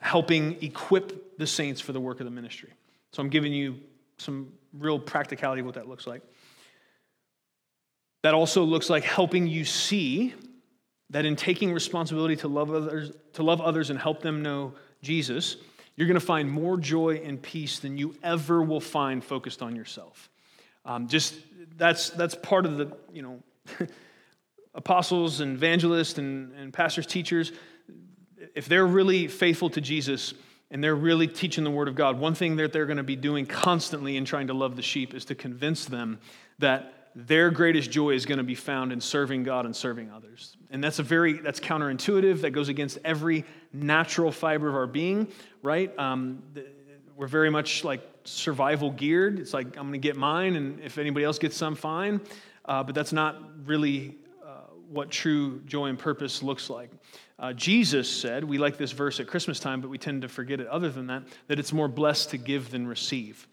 helping 0.00 0.62
equip 0.62 1.38
the 1.38 1.46
saints 1.46 1.80
for 1.80 1.92
the 1.92 2.00
work 2.00 2.20
of 2.20 2.24
the 2.24 2.30
ministry. 2.30 2.70
So 3.12 3.22
I'm 3.22 3.28
giving 3.28 3.52
you 3.52 3.80
some 4.18 4.52
real 4.72 4.98
practicality 4.98 5.60
of 5.60 5.66
what 5.66 5.76
that 5.76 5.88
looks 5.88 6.06
like. 6.06 6.22
That 8.22 8.34
also 8.34 8.64
looks 8.64 8.90
like 8.90 9.04
helping 9.04 9.46
you 9.46 9.64
see 9.64 10.34
that 11.10 11.24
in 11.24 11.36
taking 11.36 11.72
responsibility 11.72 12.36
to 12.36 12.48
love 12.48 12.72
others, 12.72 13.12
to 13.34 13.42
love 13.42 13.60
others 13.60 13.90
and 13.90 13.98
help 13.98 14.20
them 14.20 14.42
know 14.42 14.74
Jesus, 15.02 15.56
you're 15.96 16.08
going 16.08 16.18
to 16.18 16.26
find 16.26 16.50
more 16.50 16.76
joy 16.76 17.22
and 17.24 17.40
peace 17.40 17.78
than 17.78 17.96
you 17.96 18.14
ever 18.22 18.62
will 18.62 18.80
find 18.80 19.22
focused 19.22 19.62
on 19.62 19.76
yourself. 19.76 20.28
Um, 20.84 21.06
just 21.06 21.34
that's 21.76 22.10
that's 22.10 22.34
part 22.34 22.66
of 22.66 22.76
the 22.76 22.96
you 23.12 23.22
know 23.22 23.42
apostles 24.74 25.40
and 25.40 25.54
evangelists 25.54 26.18
and, 26.18 26.52
and 26.54 26.72
pastors 26.72 27.06
teachers 27.06 27.52
if 28.54 28.66
they're 28.66 28.86
really 28.86 29.28
faithful 29.28 29.70
to 29.70 29.80
Jesus 29.80 30.34
and 30.70 30.82
they're 30.82 30.94
really 30.94 31.28
teaching 31.28 31.64
the 31.64 31.70
Word 31.70 31.88
of 31.88 31.94
God, 31.94 32.18
one 32.18 32.34
thing 32.34 32.56
that 32.56 32.72
they're 32.72 32.86
going 32.86 32.96
to 32.96 33.02
be 33.02 33.16
doing 33.16 33.46
constantly 33.46 34.16
in 34.16 34.24
trying 34.24 34.48
to 34.48 34.54
love 34.54 34.76
the 34.76 34.82
sheep 34.82 35.14
is 35.14 35.24
to 35.26 35.34
convince 35.34 35.84
them 35.84 36.18
that 36.58 37.10
their 37.14 37.50
greatest 37.50 37.90
joy 37.90 38.10
is 38.10 38.26
going 38.26 38.38
to 38.38 38.44
be 38.44 38.56
found 38.56 38.92
in 38.92 39.00
serving 39.00 39.44
God 39.44 39.66
and 39.66 39.74
serving 39.74 40.10
others. 40.10 40.56
And 40.70 40.82
that's 40.82 40.98
a 40.98 41.02
very 41.02 41.34
that's 41.34 41.60
counterintuitive. 41.60 42.40
That 42.40 42.50
goes 42.50 42.68
against 42.68 42.98
every 43.04 43.44
natural 43.72 44.32
fiber 44.32 44.68
of 44.68 44.74
our 44.74 44.86
being, 44.86 45.28
right? 45.62 45.96
Um, 45.98 46.42
we're 47.16 47.28
very 47.28 47.50
much 47.50 47.84
like 47.84 48.02
survival 48.24 48.90
geared. 48.90 49.38
It's 49.38 49.54
like 49.54 49.66
I'm 49.76 49.84
going 49.84 49.92
to 49.92 49.98
get 49.98 50.16
mine, 50.16 50.56
and 50.56 50.80
if 50.80 50.98
anybody 50.98 51.24
else 51.24 51.38
gets 51.38 51.56
some, 51.56 51.76
fine. 51.76 52.20
Uh, 52.64 52.82
but 52.82 52.94
that's 52.94 53.12
not 53.12 53.36
really 53.66 54.16
what 54.94 55.10
true 55.10 55.60
joy 55.66 55.86
and 55.86 55.98
purpose 55.98 56.42
looks 56.42 56.70
like. 56.70 56.90
Uh, 57.38 57.52
Jesus 57.52 58.08
said, 58.08 58.44
we 58.44 58.58
like 58.58 58.76
this 58.76 58.92
verse 58.92 59.18
at 59.20 59.26
Christmas 59.26 59.58
time, 59.58 59.80
but 59.80 59.90
we 59.90 59.98
tend 59.98 60.22
to 60.22 60.28
forget 60.28 60.60
it 60.60 60.68
other 60.68 60.88
than 60.88 61.08
that, 61.08 61.24
that 61.48 61.58
it's 61.58 61.72
more 61.72 61.88
blessed 61.88 62.30
to 62.30 62.38
give 62.38 62.70
than 62.70 62.86
receive. 62.86 63.46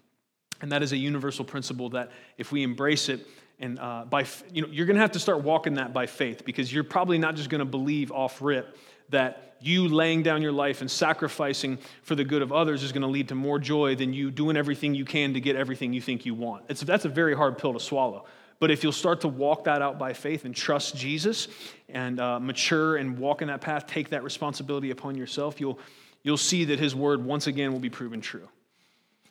And 0.61 0.71
that 0.71 0.83
is 0.83 0.91
a 0.91 0.97
universal 0.97 1.43
principle 1.43 1.89
that 1.89 2.11
if 2.37 2.51
we 2.51 2.61
embrace 2.61 3.09
it, 3.09 3.27
and 3.59 3.79
uh, 3.79 4.05
by 4.09 4.25
you 4.51 4.61
know 4.61 4.67
you're 4.71 4.85
going 4.85 4.95
to 4.95 5.01
have 5.01 5.11
to 5.11 5.19
start 5.19 5.43
walking 5.43 5.75
that 5.75 5.93
by 5.93 6.07
faith 6.07 6.45
because 6.45 6.73
you're 6.73 6.83
probably 6.83 7.17
not 7.17 7.35
just 7.35 7.49
going 7.49 7.59
to 7.59 7.65
believe 7.65 8.11
off 8.11 8.41
rip 8.41 8.75
that 9.09 9.55
you 9.59 9.87
laying 9.87 10.23
down 10.23 10.41
your 10.41 10.51
life 10.51 10.81
and 10.81 10.89
sacrificing 10.89 11.77
for 12.01 12.15
the 12.15 12.23
good 12.23 12.41
of 12.41 12.51
others 12.51 12.81
is 12.81 12.91
going 12.91 13.03
to 13.03 13.07
lead 13.07 13.27
to 13.27 13.35
more 13.35 13.59
joy 13.59 13.95
than 13.95 14.13
you 14.13 14.31
doing 14.31 14.57
everything 14.57 14.95
you 14.95 15.05
can 15.05 15.33
to 15.33 15.39
get 15.39 15.55
everything 15.55 15.93
you 15.93 16.01
think 16.01 16.25
you 16.25 16.33
want. 16.33 16.63
It's, 16.69 16.81
that's 16.81 17.05
a 17.05 17.09
very 17.09 17.35
hard 17.35 17.57
pill 17.59 17.73
to 17.73 17.79
swallow. 17.79 18.25
But 18.61 18.69
if 18.69 18.83
you'll 18.83 18.91
start 18.91 19.21
to 19.21 19.27
walk 19.27 19.63
that 19.63 19.81
out 19.81 19.97
by 19.97 20.13
faith 20.13 20.45
and 20.45 20.55
trust 20.55 20.95
Jesus 20.95 21.47
and 21.89 22.19
uh, 22.19 22.39
mature 22.39 22.95
and 22.95 23.17
walk 23.17 23.41
in 23.41 23.47
that 23.47 23.59
path, 23.59 23.87
take 23.87 24.09
that 24.09 24.23
responsibility 24.23 24.91
upon 24.91 25.15
yourself, 25.15 25.59
you'll, 25.59 25.79
you'll 26.21 26.37
see 26.37 26.65
that 26.65 26.77
His 26.77 26.95
word 26.95 27.25
once 27.25 27.47
again 27.47 27.73
will 27.73 27.79
be 27.79 27.89
proven 27.89 28.21
true. 28.21 28.47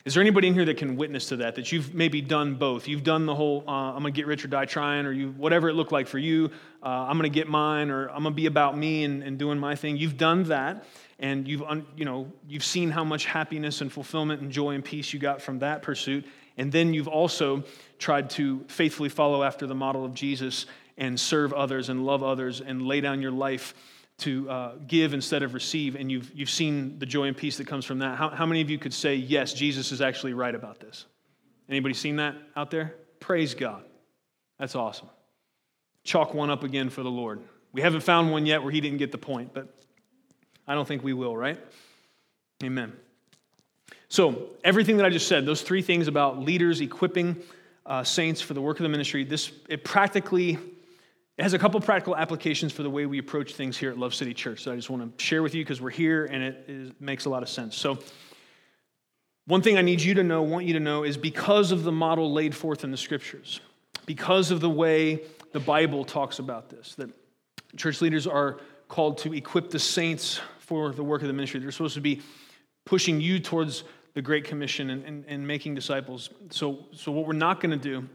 Is 0.03 0.15
there 0.15 0.21
anybody 0.21 0.49
in 0.49 0.53
here 0.53 0.65
that 0.65 0.75
can 0.75 0.97
witness 0.97 1.29
to 1.29 1.37
that? 1.37 1.55
That 1.55 1.71
you've 1.71 1.93
maybe 1.93 2.21
done 2.21 2.55
both? 2.55 2.89
You've 2.89 3.05
done 3.05 3.25
the 3.25 3.35
whole 3.35 3.63
uh, 3.67 3.71
"I'm 3.71 3.99
gonna 3.99 4.11
get 4.11 4.25
rich 4.25 4.43
or 4.43 4.47
die 4.47 4.65
trying," 4.65 5.05
or 5.05 5.11
you 5.11 5.29
whatever 5.29 5.69
it 5.69 5.75
looked 5.75 5.91
like 5.91 6.07
for 6.07 6.17
you. 6.17 6.49
Uh, 6.83 6.87
I'm 6.87 7.17
gonna 7.17 7.29
get 7.29 7.47
mine, 7.47 7.91
or 7.91 8.07
I'm 8.09 8.23
gonna 8.23 8.31
be 8.31 8.47
about 8.47 8.75
me 8.75 9.03
and, 9.03 9.21
and 9.21 9.37
doing 9.37 9.59
my 9.59 9.75
thing. 9.75 9.97
You've 9.97 10.17
done 10.17 10.43
that, 10.45 10.85
and 11.19 11.47
you've 11.47 11.61
you 11.95 12.03
know 12.03 12.31
you've 12.49 12.65
seen 12.65 12.89
how 12.89 13.03
much 13.03 13.25
happiness 13.25 13.81
and 13.81 13.93
fulfillment 13.93 14.41
and 14.41 14.51
joy 14.51 14.71
and 14.71 14.83
peace 14.83 15.13
you 15.13 15.19
got 15.19 15.39
from 15.39 15.59
that 15.59 15.83
pursuit. 15.83 16.25
And 16.57 16.71
then 16.71 16.93
you've 16.93 17.07
also 17.07 17.63
tried 17.99 18.29
to 18.31 18.65
faithfully 18.67 19.09
follow 19.09 19.43
after 19.43 19.67
the 19.67 19.75
model 19.75 20.03
of 20.03 20.13
Jesus 20.13 20.65
and 20.97 21.19
serve 21.19 21.53
others 21.53 21.89
and 21.89 22.05
love 22.05 22.23
others 22.23 22.61
and 22.61 22.81
lay 22.81 23.01
down 23.01 23.21
your 23.21 23.31
life 23.31 23.73
to 24.19 24.49
uh, 24.49 24.71
give 24.87 25.13
instead 25.13 25.41
of 25.43 25.53
receive. 25.53 25.95
And 25.95 26.11
you've, 26.11 26.31
you've 26.33 26.49
seen 26.49 26.99
the 26.99 27.05
joy 27.05 27.25
and 27.25 27.35
peace 27.35 27.57
that 27.57 27.67
comes 27.67 27.85
from 27.85 27.99
that. 27.99 28.17
How, 28.17 28.29
how 28.29 28.45
many 28.45 28.61
of 28.61 28.69
you 28.69 28.77
could 28.77 28.93
say, 28.93 29.15
yes, 29.15 29.53
Jesus 29.53 29.91
is 29.91 30.01
actually 30.01 30.33
right 30.33 30.53
about 30.53 30.79
this? 30.79 31.05
Anybody 31.69 31.93
seen 31.93 32.17
that 32.17 32.35
out 32.55 32.69
there? 32.69 32.95
Praise 33.19 33.55
God. 33.55 33.83
That's 34.59 34.75
awesome. 34.75 35.09
Chalk 36.03 36.33
one 36.33 36.49
up 36.49 36.63
again 36.63 36.89
for 36.89 37.03
the 37.03 37.09
Lord. 37.09 37.39
We 37.71 37.81
haven't 37.81 38.01
found 38.01 38.31
one 38.31 38.45
yet 38.45 38.61
where 38.61 38.71
he 38.71 38.81
didn't 38.81 38.97
get 38.97 39.11
the 39.11 39.17
point, 39.17 39.53
but 39.53 39.73
I 40.67 40.75
don't 40.75 40.87
think 40.87 41.03
we 41.03 41.13
will, 41.13 41.35
right? 41.35 41.59
Amen. 42.63 42.93
So, 44.11 44.49
everything 44.61 44.97
that 44.97 45.05
I 45.05 45.09
just 45.09 45.29
said, 45.29 45.45
those 45.45 45.61
three 45.61 45.81
things 45.81 46.09
about 46.09 46.37
leaders 46.37 46.81
equipping 46.81 47.41
uh, 47.85 48.03
saints 48.03 48.41
for 48.41 48.53
the 48.53 48.59
work 48.59 48.77
of 48.77 48.83
the 48.83 48.89
ministry, 48.89 49.23
this 49.23 49.53
it 49.69 49.85
practically 49.85 50.59
it 51.37 51.43
has 51.43 51.53
a 51.53 51.57
couple 51.57 51.79
practical 51.79 52.17
applications 52.17 52.73
for 52.73 52.83
the 52.83 52.89
way 52.89 53.05
we 53.05 53.19
approach 53.19 53.53
things 53.53 53.77
here 53.77 53.89
at 53.89 53.97
Love 53.97 54.13
City 54.13 54.33
Church 54.33 54.65
that 54.65 54.73
I 54.73 54.75
just 54.75 54.89
want 54.89 55.17
to 55.17 55.23
share 55.23 55.41
with 55.41 55.55
you 55.55 55.63
because 55.63 55.79
we're 55.79 55.91
here 55.91 56.25
and 56.25 56.43
it 56.43 56.99
makes 56.99 57.23
a 57.23 57.29
lot 57.29 57.41
of 57.41 57.47
sense. 57.47 57.77
So, 57.77 57.99
one 59.45 59.61
thing 59.61 59.77
I 59.77 59.81
need 59.81 60.01
you 60.01 60.13
to 60.15 60.23
know, 60.23 60.41
want 60.41 60.65
you 60.65 60.73
to 60.73 60.81
know, 60.81 61.05
is 61.05 61.15
because 61.15 61.71
of 61.71 61.83
the 61.83 61.91
model 61.93 62.33
laid 62.33 62.53
forth 62.53 62.83
in 62.83 62.91
the 62.91 62.97
scriptures, 62.97 63.61
because 64.05 64.51
of 64.51 64.59
the 64.59 64.69
way 64.69 65.21
the 65.53 65.61
Bible 65.61 66.03
talks 66.03 66.39
about 66.39 66.69
this, 66.69 66.95
that 66.95 67.09
church 67.77 68.01
leaders 68.01 68.27
are 68.27 68.59
called 68.89 69.19
to 69.19 69.33
equip 69.33 69.69
the 69.69 69.79
saints 69.79 70.41
for 70.59 70.91
the 70.91 71.01
work 71.01 71.21
of 71.21 71.29
the 71.29 71.33
ministry. 71.33 71.61
They're 71.61 71.71
supposed 71.71 71.95
to 71.95 72.01
be 72.01 72.21
pushing 72.83 73.21
you 73.21 73.39
towards 73.39 73.85
the 74.13 74.21
Great 74.21 74.43
Commission 74.43 74.89
and, 74.89 75.05
and, 75.05 75.25
and 75.27 75.47
making 75.47 75.75
disciples. 75.75 76.29
So, 76.49 76.85
so 76.93 77.11
what 77.11 77.25
we're 77.25 77.33
not 77.33 77.61
going 77.61 77.71
to 77.71 77.77
do 77.77 78.07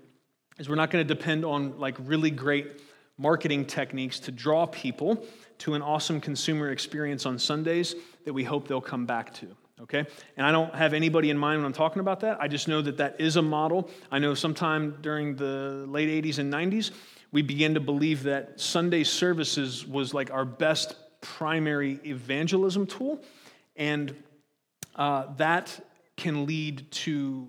is 0.59 0.69
we're 0.69 0.75
not 0.75 0.91
going 0.91 1.07
to 1.07 1.15
depend 1.15 1.45
on 1.45 1.79
like 1.79 1.97
really 2.01 2.31
great 2.31 2.81
marketing 3.19 3.65
techniques 3.65 4.21
to 4.21 4.33
draw 4.33 4.67
people 4.67 5.25
to 5.59 5.75
an 5.75 5.83
awesome 5.83 6.21
consumer 6.21 6.71
experience 6.71 7.25
on 7.25 7.39
Sundays 7.39 7.95
that 8.25 8.33
we 8.33 8.45
hope 8.45 8.69
they'll 8.69 8.81
come 8.81 9.07
back 9.07 9.33
to. 9.35 9.47
Okay? 9.83 10.05
And 10.37 10.47
I 10.47 10.53
don't 10.53 10.75
have 10.75 10.95
anybody 10.95 11.31
in 11.31 11.39
mind 11.39 11.61
when 11.61 11.67
I'm 11.67 11.73
talking 11.73 12.01
about 12.01 12.21
that. 12.21 12.41
I 12.41 12.49
just 12.49 12.69
know 12.69 12.83
that 12.83 12.97
that 12.99 13.21
is 13.21 13.37
a 13.37 13.43
model. 13.43 13.91
I 14.11 14.19
know 14.19 14.35
sometime 14.35 14.99
during 15.03 15.37
the 15.37 15.85
late 15.89 16.25
80s 16.25 16.39
and 16.39 16.53
90s, 16.53 16.93
we 17.33 17.43
began 17.43 17.75
to 17.75 17.81
believe 17.81 18.23
that 18.23 18.61
Sunday 18.61 19.05
services 19.05 19.87
was 19.87 20.15
like 20.15 20.31
our 20.31 20.45
best 20.45 20.97
primary 21.21 22.01
evangelism 22.05 22.87
tool. 22.87 23.23
And 23.77 24.15
uh, 24.97 25.27
that 25.37 25.79
can 26.17 26.47
lead 26.47 26.91
to 26.91 27.49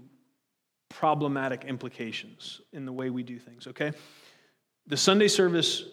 problematic 0.89 1.63
implications 1.65 2.61
in 2.73 2.85
the 2.85 2.91
way 2.91 3.09
we 3.09 3.23
do 3.23 3.39
things, 3.39 3.67
okay? 3.67 3.91
The 4.87 4.97
Sunday 4.97 5.27
service, 5.27 5.83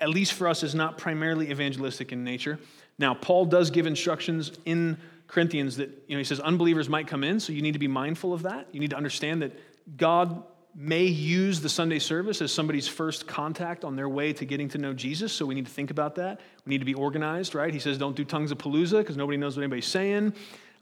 at 0.00 0.08
least 0.08 0.32
for 0.34 0.48
us, 0.48 0.62
is 0.62 0.74
not 0.74 0.98
primarily 0.98 1.50
evangelistic 1.50 2.12
in 2.12 2.24
nature. 2.24 2.58
Now, 2.98 3.14
Paul 3.14 3.46
does 3.46 3.70
give 3.70 3.86
instructions 3.86 4.52
in 4.64 4.98
Corinthians 5.26 5.76
that, 5.76 5.88
you 6.06 6.14
know, 6.14 6.18
he 6.18 6.24
says 6.24 6.40
unbelievers 6.40 6.88
might 6.88 7.06
come 7.06 7.24
in, 7.24 7.40
so 7.40 7.52
you 7.52 7.62
need 7.62 7.72
to 7.72 7.78
be 7.78 7.88
mindful 7.88 8.32
of 8.32 8.42
that. 8.42 8.68
You 8.72 8.80
need 8.80 8.90
to 8.90 8.96
understand 8.96 9.42
that 9.42 9.52
God 9.96 10.42
may 10.74 11.04
use 11.04 11.60
the 11.60 11.68
Sunday 11.68 11.98
service 11.98 12.40
as 12.40 12.52
somebody's 12.52 12.88
first 12.88 13.26
contact 13.26 13.84
on 13.84 13.94
their 13.94 14.08
way 14.08 14.32
to 14.32 14.44
getting 14.44 14.68
to 14.70 14.78
know 14.78 14.94
Jesus, 14.94 15.32
so 15.32 15.44
we 15.44 15.54
need 15.54 15.66
to 15.66 15.72
think 15.72 15.90
about 15.90 16.14
that. 16.14 16.40
We 16.64 16.70
need 16.70 16.78
to 16.78 16.84
be 16.84 16.94
organized, 16.94 17.54
right? 17.54 17.72
He 17.72 17.80
says, 17.80 17.98
don't 17.98 18.16
do 18.16 18.24
tongues 18.24 18.50
of 18.50 18.58
palooza 18.58 18.98
because 18.98 19.16
nobody 19.16 19.36
knows 19.36 19.56
what 19.56 19.62
anybody's 19.62 19.86
saying, 19.86 20.32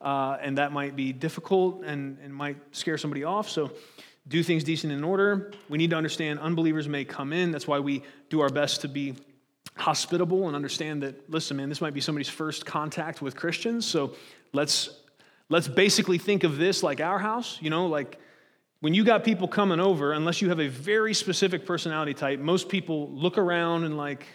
uh, 0.01 0.37
and 0.41 0.59
that 0.59 0.73
might 0.73 0.95
be 0.95 1.13
difficult 1.13 1.83
and, 1.85 2.19
and 2.23 2.33
might 2.33 2.57
scare 2.71 2.99
somebody 2.99 3.25
off. 3.25 3.49
So 3.49 3.73
do 4.29 4.43
things 4.43 4.63
decent 4.63 4.93
in 4.93 5.03
order. 5.03 5.53
We 5.69 5.79
need 5.79 5.91
to 5.91 5.97
understand 5.97 6.39
unbelievers 6.39 6.89
may 6.89 7.05
come 7.05 7.33
in. 7.33 7.51
That's 7.51 7.67
why 7.67 7.81
we 7.81 8.05
do 8.29 8.41
our 8.43 8.51
best 8.51 8.83
to 8.83 8.89
be 8.89 9.17
hospitable 9.77 10.47
and 10.47 10.55
understand 10.55 11.03
that, 11.03 11.29
listen, 11.29 11.57
man, 11.57 11.69
this 11.69 11.81
might 11.81 11.95
be 11.95 12.01
somebody's 12.01 12.29
first 12.29 12.65
contact 12.65 13.23
with 13.23 13.35
Christians, 13.35 13.87
so 13.87 14.15
let's 14.53 14.91
let's 15.49 15.67
basically 15.67 16.19
think 16.19 16.45
of 16.45 16.59
this 16.59 16.83
like 16.83 17.01
our 17.01 17.19
house, 17.19 17.59
you 17.61 17.71
know, 17.71 17.87
like 17.87 18.19
when 18.81 18.95
you 18.95 19.05
got 19.05 19.25
people 19.25 19.47
coming 19.47 19.79
over, 19.79 20.13
unless 20.13 20.41
you 20.41 20.49
have 20.49 20.61
a 20.61 20.69
very 20.69 21.15
specific 21.15 21.67
personality 21.67 22.15
type, 22.15 22.41
most 22.41 22.69
people 22.69 23.11
look 23.11 23.37
around 23.39 23.85
and 23.85 23.97
like, 23.97 24.27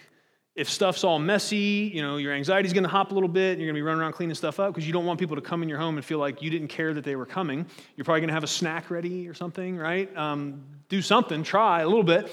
if 0.54 0.70
stuff's 0.70 1.04
all 1.04 1.18
messy, 1.18 1.90
you 1.92 2.00
know, 2.00 2.16
your 2.16 2.32
anxiety's 2.32 2.72
gonna 2.72 2.88
hop 2.88 3.10
a 3.10 3.14
little 3.14 3.28
bit, 3.28 3.52
and 3.52 3.60
you're 3.60 3.68
gonna 3.68 3.76
be 3.76 3.82
running 3.82 4.00
around 4.00 4.12
cleaning 4.12 4.34
stuff 4.34 4.58
up 4.58 4.72
because 4.72 4.86
you 4.86 4.92
don't 4.92 5.04
want 5.04 5.20
people 5.20 5.36
to 5.36 5.42
come 5.42 5.62
in 5.62 5.68
your 5.68 5.78
home 5.78 5.96
and 5.96 6.04
feel 6.04 6.18
like 6.18 6.40
you 6.40 6.48
didn't 6.48 6.68
care 6.68 6.94
that 6.94 7.04
they 7.04 7.14
were 7.14 7.26
coming. 7.26 7.66
You're 7.94 8.06
probably 8.06 8.22
gonna 8.22 8.32
have 8.32 8.44
a 8.44 8.48
snack 8.48 8.90
ready 8.90 9.28
or 9.28 9.34
something, 9.34 9.76
right? 9.76 10.14
Um, 10.16 10.64
do 10.88 11.02
something, 11.02 11.42
try 11.42 11.82
a 11.82 11.86
little 11.86 12.02
bit, 12.02 12.30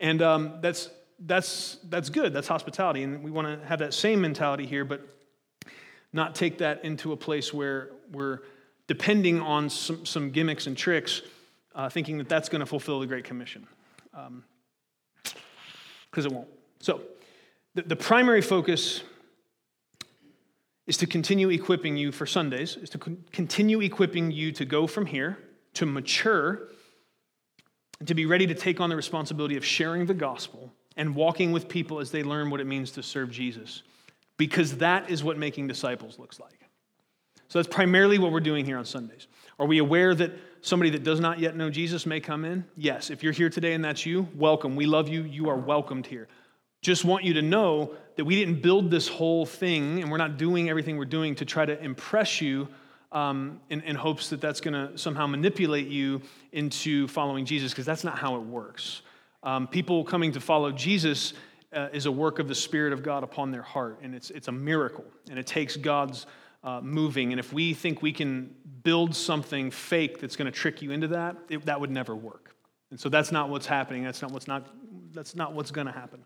and 0.00 0.22
um, 0.22 0.58
that's 0.60 0.88
that's 1.18 1.78
that's 1.88 2.10
good. 2.10 2.32
That's 2.32 2.46
hospitality, 2.46 3.02
and 3.02 3.24
we 3.24 3.32
want 3.32 3.48
to 3.48 3.66
have 3.66 3.80
that 3.80 3.92
same 3.92 4.20
mentality 4.20 4.66
here, 4.66 4.84
but 4.84 5.00
not 6.12 6.36
take 6.36 6.58
that 6.58 6.84
into 6.84 7.12
a 7.12 7.16
place 7.16 7.52
where 7.52 7.90
we're 8.12 8.42
depending 8.86 9.40
on 9.40 9.68
some, 9.68 10.06
some 10.06 10.30
gimmicks 10.30 10.68
and 10.68 10.76
tricks 10.76 11.22
uh, 11.74 11.88
thinking 11.88 12.18
that 12.18 12.28
that's 12.28 12.48
going 12.48 12.60
to 12.60 12.66
fulfill 12.66 13.00
the 13.00 13.06
Great 13.06 13.24
Commission. 13.24 13.66
Because 14.12 14.26
um, 16.26 16.26
it 16.26 16.32
won't. 16.32 16.48
So, 16.80 17.00
the, 17.74 17.82
the 17.82 17.96
primary 17.96 18.40
focus 18.40 19.02
is 20.86 20.96
to 20.98 21.06
continue 21.06 21.48
equipping 21.50 21.96
you 21.96 22.12
for 22.12 22.26
Sundays, 22.26 22.76
is 22.76 22.90
to 22.90 22.98
continue 23.32 23.80
equipping 23.80 24.30
you 24.30 24.52
to 24.52 24.64
go 24.64 24.86
from 24.86 25.06
here, 25.06 25.38
to 25.74 25.86
mature, 25.86 26.68
to 28.04 28.14
be 28.14 28.26
ready 28.26 28.46
to 28.46 28.54
take 28.54 28.80
on 28.80 28.90
the 28.90 28.96
responsibility 28.96 29.56
of 29.56 29.64
sharing 29.64 30.06
the 30.06 30.14
gospel 30.14 30.72
and 30.96 31.14
walking 31.14 31.52
with 31.52 31.68
people 31.68 32.00
as 32.00 32.10
they 32.10 32.22
learn 32.22 32.50
what 32.50 32.60
it 32.60 32.66
means 32.66 32.90
to 32.92 33.02
serve 33.02 33.30
Jesus. 33.30 33.82
Because 34.36 34.78
that 34.78 35.10
is 35.10 35.24
what 35.24 35.38
making 35.38 35.68
disciples 35.68 36.18
looks 36.18 36.38
like. 36.38 36.68
So 37.48 37.58
that's 37.58 37.72
primarily 37.72 38.18
what 38.18 38.32
we're 38.32 38.40
doing 38.40 38.64
here 38.64 38.78
on 38.78 38.84
Sundays. 38.84 39.26
Are 39.58 39.66
we 39.66 39.78
aware 39.78 40.14
that 40.14 40.32
somebody 40.64 40.90
that 40.90 41.04
does 41.04 41.20
not 41.20 41.38
yet 41.38 41.56
know 41.56 41.70
Jesus 41.70 42.06
may 42.06 42.20
come 42.20 42.44
in? 42.44 42.64
Yes. 42.76 43.10
If 43.10 43.22
you're 43.22 43.32
here 43.32 43.50
today 43.50 43.74
and 43.74 43.84
that's 43.84 44.06
you, 44.06 44.26
welcome. 44.34 44.76
We 44.76 44.86
love 44.86 45.08
you. 45.08 45.22
You 45.22 45.50
are 45.50 45.56
welcomed 45.56 46.06
here. 46.06 46.26
Just 46.80 47.04
want 47.04 47.24
you 47.24 47.34
to 47.34 47.42
know 47.42 47.92
that 48.16 48.24
we 48.24 48.34
didn't 48.34 48.62
build 48.62 48.90
this 48.90 49.06
whole 49.06 49.44
thing 49.46 50.00
and 50.00 50.10
we're 50.10 50.18
not 50.18 50.38
doing 50.38 50.70
everything 50.70 50.96
we're 50.96 51.04
doing 51.04 51.34
to 51.36 51.44
try 51.44 51.66
to 51.66 51.82
impress 51.82 52.40
you 52.40 52.68
um, 53.12 53.60
in, 53.70 53.80
in 53.82 53.94
hopes 53.94 54.30
that 54.30 54.40
that's 54.40 54.60
going 54.60 54.74
to 54.74 54.98
somehow 54.98 55.26
manipulate 55.26 55.86
you 55.86 56.20
into 56.52 57.06
following 57.08 57.44
Jesus, 57.44 57.70
because 57.70 57.86
that's 57.86 58.02
not 58.02 58.18
how 58.18 58.36
it 58.36 58.42
works. 58.42 59.02
Um, 59.42 59.68
people 59.68 60.02
coming 60.02 60.32
to 60.32 60.40
follow 60.40 60.72
Jesus 60.72 61.34
uh, 61.72 61.88
is 61.92 62.06
a 62.06 62.12
work 62.12 62.38
of 62.38 62.48
the 62.48 62.54
Spirit 62.54 62.92
of 62.92 63.02
God 63.02 63.22
upon 63.22 63.50
their 63.50 63.62
heart, 63.62 63.98
and 64.02 64.14
it's, 64.14 64.30
it's 64.30 64.48
a 64.48 64.52
miracle, 64.52 65.04
and 65.30 65.38
it 65.38 65.46
takes 65.46 65.76
God's 65.76 66.26
uh, 66.64 66.80
moving. 66.80 67.30
And 67.32 67.38
if 67.38 67.52
we 67.52 67.74
think 67.74 68.02
we 68.02 68.12
can 68.12 68.54
build 68.82 69.14
something 69.14 69.70
fake 69.70 70.20
that's 70.20 70.34
going 70.34 70.46
to 70.46 70.58
trick 70.58 70.82
you 70.82 70.90
into 70.90 71.08
that, 71.08 71.36
it, 71.48 71.66
that 71.66 71.80
would 71.80 71.90
never 71.90 72.16
work. 72.16 72.56
And 72.90 72.98
so 72.98 73.08
that's 73.08 73.30
not 73.30 73.50
what's 73.50 73.66
happening. 73.66 74.02
That's 74.02 74.22
not 74.22 74.32
what's 74.32 74.48
not. 74.48 74.66
That's 75.12 75.36
not 75.36 75.52
what's 75.52 75.70
going 75.70 75.86
to 75.86 75.92
happen. 75.92 76.24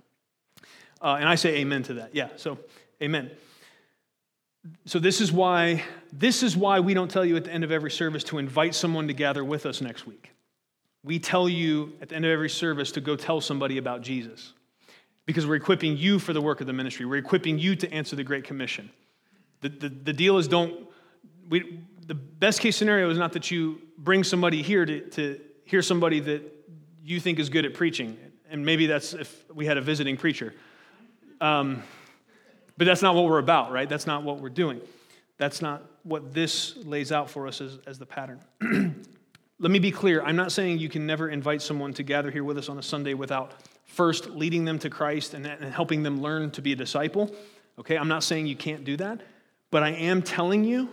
Uh, 1.01 1.17
and 1.21 1.29
I 1.29 1.35
say 1.35 1.57
amen 1.57 1.83
to 1.85 1.95
that. 1.95 2.15
Yeah. 2.15 2.29
So 2.37 2.59
amen. 3.03 3.31
So 4.87 4.99
this 4.99 5.21
is 5.21 5.33
why 5.33 5.85
this 6.13 6.43
is 6.43 6.57
why 6.57 6.81
we 6.81 6.95
don't 6.95 7.11
tell 7.11 7.25
you 7.25 7.37
at 7.37 7.45
the 7.45 7.53
end 7.53 7.65
of 7.65 7.73
every 7.73 7.91
service 7.91 8.25
to 8.25 8.39
invite 8.39 8.75
someone 8.75 9.09
to 9.09 9.15
gather 9.15 9.45
with 9.45 9.67
us 9.67 9.81
next 9.81 10.07
week. 10.07 10.31
We 11.05 11.19
tell 11.19 11.49
you 11.49 11.93
at 12.01 12.09
the 12.09 12.17
end 12.17 12.25
of 12.25 12.31
every 12.31 12.51
service 12.51 12.93
to 12.93 13.01
go 13.01 13.17
tell 13.17 13.41
somebody 13.41 13.79
about 13.79 14.03
Jesus 14.03 14.53
because 15.27 15.47
we're 15.47 15.57
equipping 15.57 15.97
you 15.97 16.19
for 16.19 16.33
the 16.33 16.41
work 16.41 16.61
of 16.61 16.67
the 16.67 16.73
ministry. 16.73 17.07
We're 17.07 17.17
equipping 17.17 17.59
you 17.59 17.77
to 17.77 17.93
answer 17.93 18.17
the 18.17 18.25
Great 18.25 18.45
Commission. 18.45 18.91
The, 19.61 19.69
the, 19.69 19.89
the 19.89 20.13
deal 20.13 20.39
is 20.39 20.49
don't, 20.49 20.89
we, 21.49 21.81
the 22.07 22.15
best 22.15 22.61
case 22.61 22.77
scenario 22.77 23.11
is 23.11 23.19
not 23.19 23.33
that 23.33 23.51
you 23.51 23.81
bring 23.99 24.25
somebody 24.25 24.63
here 24.63 24.87
to, 24.87 25.01
to 25.11 25.41
hear 25.65 25.83
somebody 25.83 26.21
that 26.21 26.43
you 27.03 27.21
think 27.21 27.39
is 27.39 27.49
good 27.49 27.65
at 27.65 27.75
preaching. 27.75 28.17
And 28.51 28.65
maybe 28.65 28.87
that's 28.87 29.13
if 29.13 29.45
we 29.53 29.67
had 29.67 29.77
a 29.77 29.81
visiting 29.81 30.17
preacher. 30.17 30.55
Um, 31.41 31.83
but 32.77 32.87
that's 32.87 33.03
not 33.03 33.15
what 33.15 33.25
we're 33.25 33.39
about, 33.39 33.73
right? 33.73 33.89
That's 33.89 34.07
not 34.07 34.23
what 34.23 34.41
we're 34.41 34.49
doing. 34.49 34.81
That's 35.37 35.61
not 35.61 35.83
what 36.03 36.33
this 36.33 36.77
lays 36.77 37.13
out 37.13 37.29
for 37.29 37.47
us 37.47 37.61
as, 37.61 37.79
as 37.87 37.99
the 37.99 38.07
pattern. 38.07 38.41
Let 39.61 39.71
me 39.73 39.81
be 39.81 39.91
clear. 39.91 40.23
I'm 40.23 40.37
not 40.37 40.53
saying 40.53 40.79
you 40.79 40.89
can 40.89 41.05
never 41.05 41.29
invite 41.29 41.61
someone 41.61 41.93
to 41.95 42.03
gather 42.03 42.31
here 42.31 42.45
with 42.45 42.57
us 42.59 42.69
on 42.69 42.79
a 42.79 42.83
Sunday 42.83 43.15
without 43.15 43.55
first 43.85 44.31
leading 44.31 44.65
them 44.65 44.79
to 44.79 44.91
Christ 44.91 45.35
and, 45.35 45.45
and 45.47 45.73
helping 45.73 46.05
them 46.05 46.23
learn 46.23 46.53
to 46.53 46.63
be 46.63 46.73
a 46.73 46.77
disciple. 46.77 47.35
Okay? 47.79 47.97
I'm 47.97 48.09
not 48.09 48.23
saying 48.23 48.47
you 48.47 48.57
can't 48.57 48.85
do 48.85 48.97
that. 48.99 49.21
But 49.71 49.83
I 49.83 49.91
am 49.91 50.23
telling 50.23 50.65
you, 50.65 50.89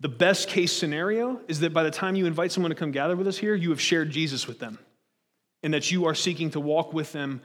the 0.00 0.08
best 0.08 0.48
case 0.48 0.72
scenario 0.72 1.40
is 1.48 1.60
that 1.60 1.72
by 1.72 1.82
the 1.82 1.90
time 1.90 2.16
you 2.16 2.26
invite 2.26 2.52
someone 2.52 2.70
to 2.70 2.76
come 2.76 2.90
gather 2.90 3.16
with 3.16 3.26
us 3.26 3.38
here, 3.38 3.54
you 3.54 3.70
have 3.70 3.80
shared 3.80 4.10
Jesus 4.10 4.46
with 4.46 4.58
them 4.58 4.78
and 5.62 5.72
that 5.74 5.90
you 5.90 6.04
are 6.04 6.14
seeking 6.14 6.50
to 6.50 6.60
walk 6.60 6.92
with 6.92 7.12
them 7.12 7.40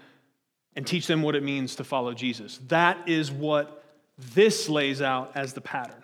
and 0.75 0.85
teach 0.85 1.07
them 1.07 1.21
what 1.21 1.35
it 1.35 1.43
means 1.43 1.75
to 1.75 1.83
follow 1.83 2.13
Jesus. 2.13 2.59
That 2.67 3.07
is 3.07 3.31
what 3.31 3.83
this 4.35 4.69
lays 4.69 5.01
out 5.01 5.31
as 5.35 5.53
the 5.53 5.61
pattern. 5.61 6.03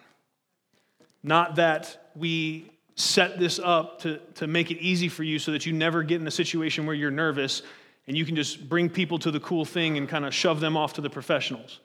Not 1.21 1.55
that 1.55 2.09
we 2.15 2.71
set 2.95 3.37
this 3.37 3.59
up 3.59 4.01
to, 4.01 4.17
to 4.35 4.47
make 4.47 4.71
it 4.71 4.79
easy 4.79 5.09
for 5.09 5.23
you 5.23 5.39
so 5.39 5.51
that 5.51 5.65
you 5.65 5.73
never 5.73 6.01
get 6.01 6.19
in 6.19 6.27
a 6.27 6.31
situation 6.31 6.85
where 6.85 6.95
you're 6.95 7.11
nervous 7.11 7.61
and 8.07 8.17
you 8.17 8.25
can 8.25 8.35
just 8.35 8.67
bring 8.67 8.89
people 8.89 9.19
to 9.19 9.31
the 9.31 9.39
cool 9.39 9.65
thing 9.65 9.97
and 9.97 10.07
kind 10.07 10.25
of 10.25 10.33
shove 10.33 10.59
them 10.59 10.75
off 10.75 10.93
to 10.93 11.01
the 11.01 11.09
professionals. 11.09 11.79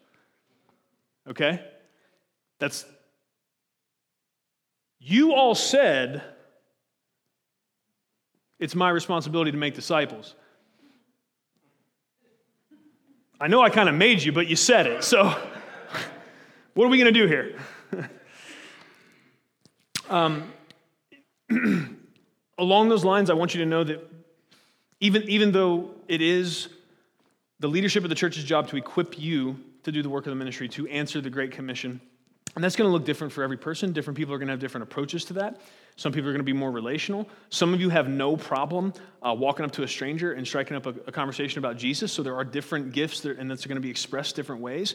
Okay? 1.29 1.63
That's, 2.63 2.87
you 5.01 5.35
all 5.35 5.57
said 5.57 6.23
it's 8.61 8.77
my 8.77 8.89
responsibility 8.89 9.51
to 9.51 9.57
make 9.57 9.75
disciples. 9.75 10.37
I 13.41 13.49
know 13.49 13.63
I 13.63 13.69
kind 13.69 13.89
of 13.89 13.97
made 13.97 14.23
you, 14.23 14.31
but 14.31 14.47
you 14.47 14.55
said 14.55 14.87
it. 14.87 15.03
So, 15.03 15.25
what 16.75 16.85
are 16.85 16.89
we 16.89 16.99
going 16.99 17.13
to 17.13 17.21
do 17.21 17.27
here? 17.27 17.59
um, 20.09 20.53
along 22.59 22.91
those 22.91 23.05
lines, 23.05 23.29
I 23.29 23.35
want 23.35 23.57
you 23.57 23.65
to 23.65 23.69
know 23.69 23.83
that 23.83 24.09
even, 25.01 25.29
even 25.29 25.51
though 25.51 25.97
it 26.07 26.23
is 26.23 26.69
the 27.59 27.67
leadership 27.67 28.05
of 28.05 28.09
the 28.09 28.15
church's 28.15 28.45
job 28.45 28.69
to 28.69 28.77
equip 28.77 29.19
you 29.19 29.59
to 29.83 29.91
do 29.91 30.01
the 30.01 30.09
work 30.09 30.27
of 30.27 30.31
the 30.31 30.37
ministry, 30.37 30.69
to 30.69 30.87
answer 30.87 31.21
the 31.21 31.29
Great 31.29 31.51
Commission, 31.51 32.01
and 32.55 32.63
that's 32.63 32.77
going 32.77 32.89
to 32.89 32.93
look 32.93 33.05
different 33.05 33.33
for 33.33 33.43
every 33.43 33.57
person. 33.57 33.93
Different 33.93 34.17
people 34.17 34.35
are 34.35 34.39
going 34.39 34.49
to 34.49 34.53
have 34.53 34.61
different 34.61 34.83
approaches 34.83 35.25
to 35.27 35.33
that. 35.35 35.61
Some 35.97 36.13
people 36.13 36.29
are 36.29 36.33
going 36.33 36.41
to 36.41 36.45
be 36.45 36.53
more 36.53 36.71
relational. 36.71 37.29
Some 37.51 37.73
of 37.75 37.81
you 37.81 37.89
have 37.91 38.09
no 38.09 38.37
problem 38.37 38.93
uh, 39.23 39.35
walking 39.37 39.65
up 39.65 39.73
to 39.73 39.83
a 39.83 39.89
stranger 39.89 40.33
and 40.33 40.47
striking 40.47 40.77
up 40.77 40.87
a, 40.87 40.91
a, 41.07 41.13
conversation 41.13 41.59
about 41.59 41.77
Jesus. 41.77 42.13
So 42.13 42.23
there 42.23 42.35
are 42.37 42.45
different 42.45 42.93
gifts, 42.93 43.21
that, 43.21 43.39
and 43.39 43.51
that's 43.51 43.67
going 43.67 43.77
to 43.77 43.83
be 43.83 43.91
expressed 43.91 44.37
different 44.37 44.63
ways. 44.63 44.95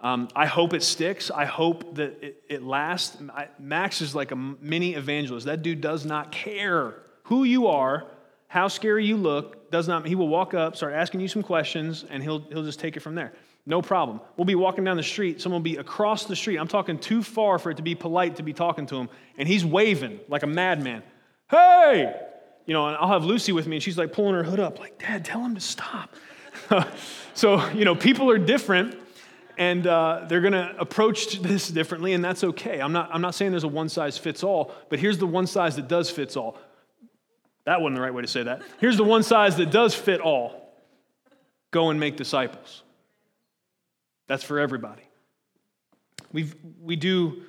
Um, 0.00 0.28
I 0.36 0.46
hope 0.46 0.74
it 0.74 0.82
sticks. 0.82 1.30
I 1.30 1.44
hope 1.44 1.94
that 1.96 2.22
it, 2.22 2.42
it 2.48 2.62
lasts. 2.62 3.16
I, 3.34 3.48
Max 3.58 4.00
is 4.02 4.14
like 4.14 4.32
a 4.32 4.36
mini 4.36 4.94
evangelist. 4.94 5.46
That 5.46 5.62
dude 5.62 5.80
does 5.80 6.04
not 6.04 6.30
care 6.30 6.94
who 7.24 7.44
you 7.44 7.68
are, 7.68 8.06
how 8.48 8.68
scary 8.68 9.06
you 9.06 9.16
look. 9.16 9.70
Does 9.70 9.88
not. 9.88 10.06
He 10.06 10.14
will 10.14 10.28
walk 10.28 10.52
up, 10.52 10.76
start 10.76 10.92
asking 10.92 11.20
you 11.20 11.28
some 11.28 11.42
questions, 11.42 12.04
and 12.08 12.22
he'll 12.22 12.40
he'll 12.40 12.64
just 12.64 12.80
take 12.80 12.96
it 12.96 13.00
from 13.00 13.14
there. 13.14 13.32
No 13.66 13.80
problem. 13.80 14.20
We'll 14.36 14.44
be 14.44 14.54
walking 14.54 14.84
down 14.84 14.96
the 14.96 15.02
street. 15.02 15.40
Someone 15.40 15.60
will 15.60 15.64
be 15.64 15.76
across 15.76 16.26
the 16.26 16.36
street. 16.36 16.58
I'm 16.58 16.68
talking 16.68 16.98
too 16.98 17.22
far 17.22 17.58
for 17.58 17.70
it 17.70 17.78
to 17.78 17.82
be 17.82 17.94
polite 17.94 18.36
to 18.36 18.42
be 18.42 18.52
talking 18.52 18.86
to 18.86 18.96
him, 18.96 19.08
and 19.38 19.48
he's 19.48 19.64
waving 19.64 20.20
like 20.28 20.42
a 20.42 20.46
madman. 20.46 21.02
Hey, 21.50 22.14
you 22.66 22.74
know, 22.74 22.86
and 22.88 22.96
I'll 22.96 23.08
have 23.08 23.24
Lucy 23.24 23.52
with 23.52 23.66
me, 23.66 23.76
and 23.76 23.82
she's 23.82 23.96
like 23.96 24.12
pulling 24.12 24.34
her 24.34 24.42
hood 24.42 24.60
up, 24.60 24.78
like, 24.78 24.98
Dad, 24.98 25.24
tell 25.24 25.40
him 25.40 25.54
to 25.54 25.60
stop. 25.60 26.14
so, 27.34 27.66
you 27.70 27.84
know, 27.84 27.94
people 27.94 28.30
are 28.30 28.38
different 28.38 28.98
and 29.56 29.86
uh, 29.86 30.26
they're 30.28 30.40
going 30.40 30.52
to 30.52 30.74
approach 30.78 31.40
this 31.40 31.68
differently, 31.68 32.12
and 32.12 32.24
that's 32.24 32.42
okay. 32.42 32.80
I'm 32.80 32.92
not, 32.92 33.10
I'm 33.12 33.20
not 33.20 33.34
saying 33.34 33.52
there's 33.52 33.64
a 33.64 33.68
one 33.68 33.88
size 33.88 34.18
fits 34.18 34.42
all, 34.42 34.74
but 34.88 34.98
here's 34.98 35.18
the 35.18 35.26
one 35.26 35.46
size 35.46 35.76
that 35.76 35.88
does 35.88 36.10
fits 36.10 36.36
all. 36.36 36.58
That 37.64 37.80
wasn't 37.80 37.96
the 37.96 38.02
right 38.02 38.12
way 38.12 38.22
to 38.22 38.28
say 38.28 38.42
that. 38.42 38.62
Here's 38.78 38.96
the 38.96 39.04
one 39.04 39.22
size 39.22 39.56
that 39.56 39.70
does 39.70 39.94
fit 39.94 40.20
all 40.20 40.74
go 41.70 41.90
and 41.90 41.98
make 41.98 42.16
disciples. 42.16 42.83
That's 44.26 44.44
for 44.44 44.58
everybody. 44.58 45.02
we 46.34 46.50
we 46.82 46.96
do 46.96 47.42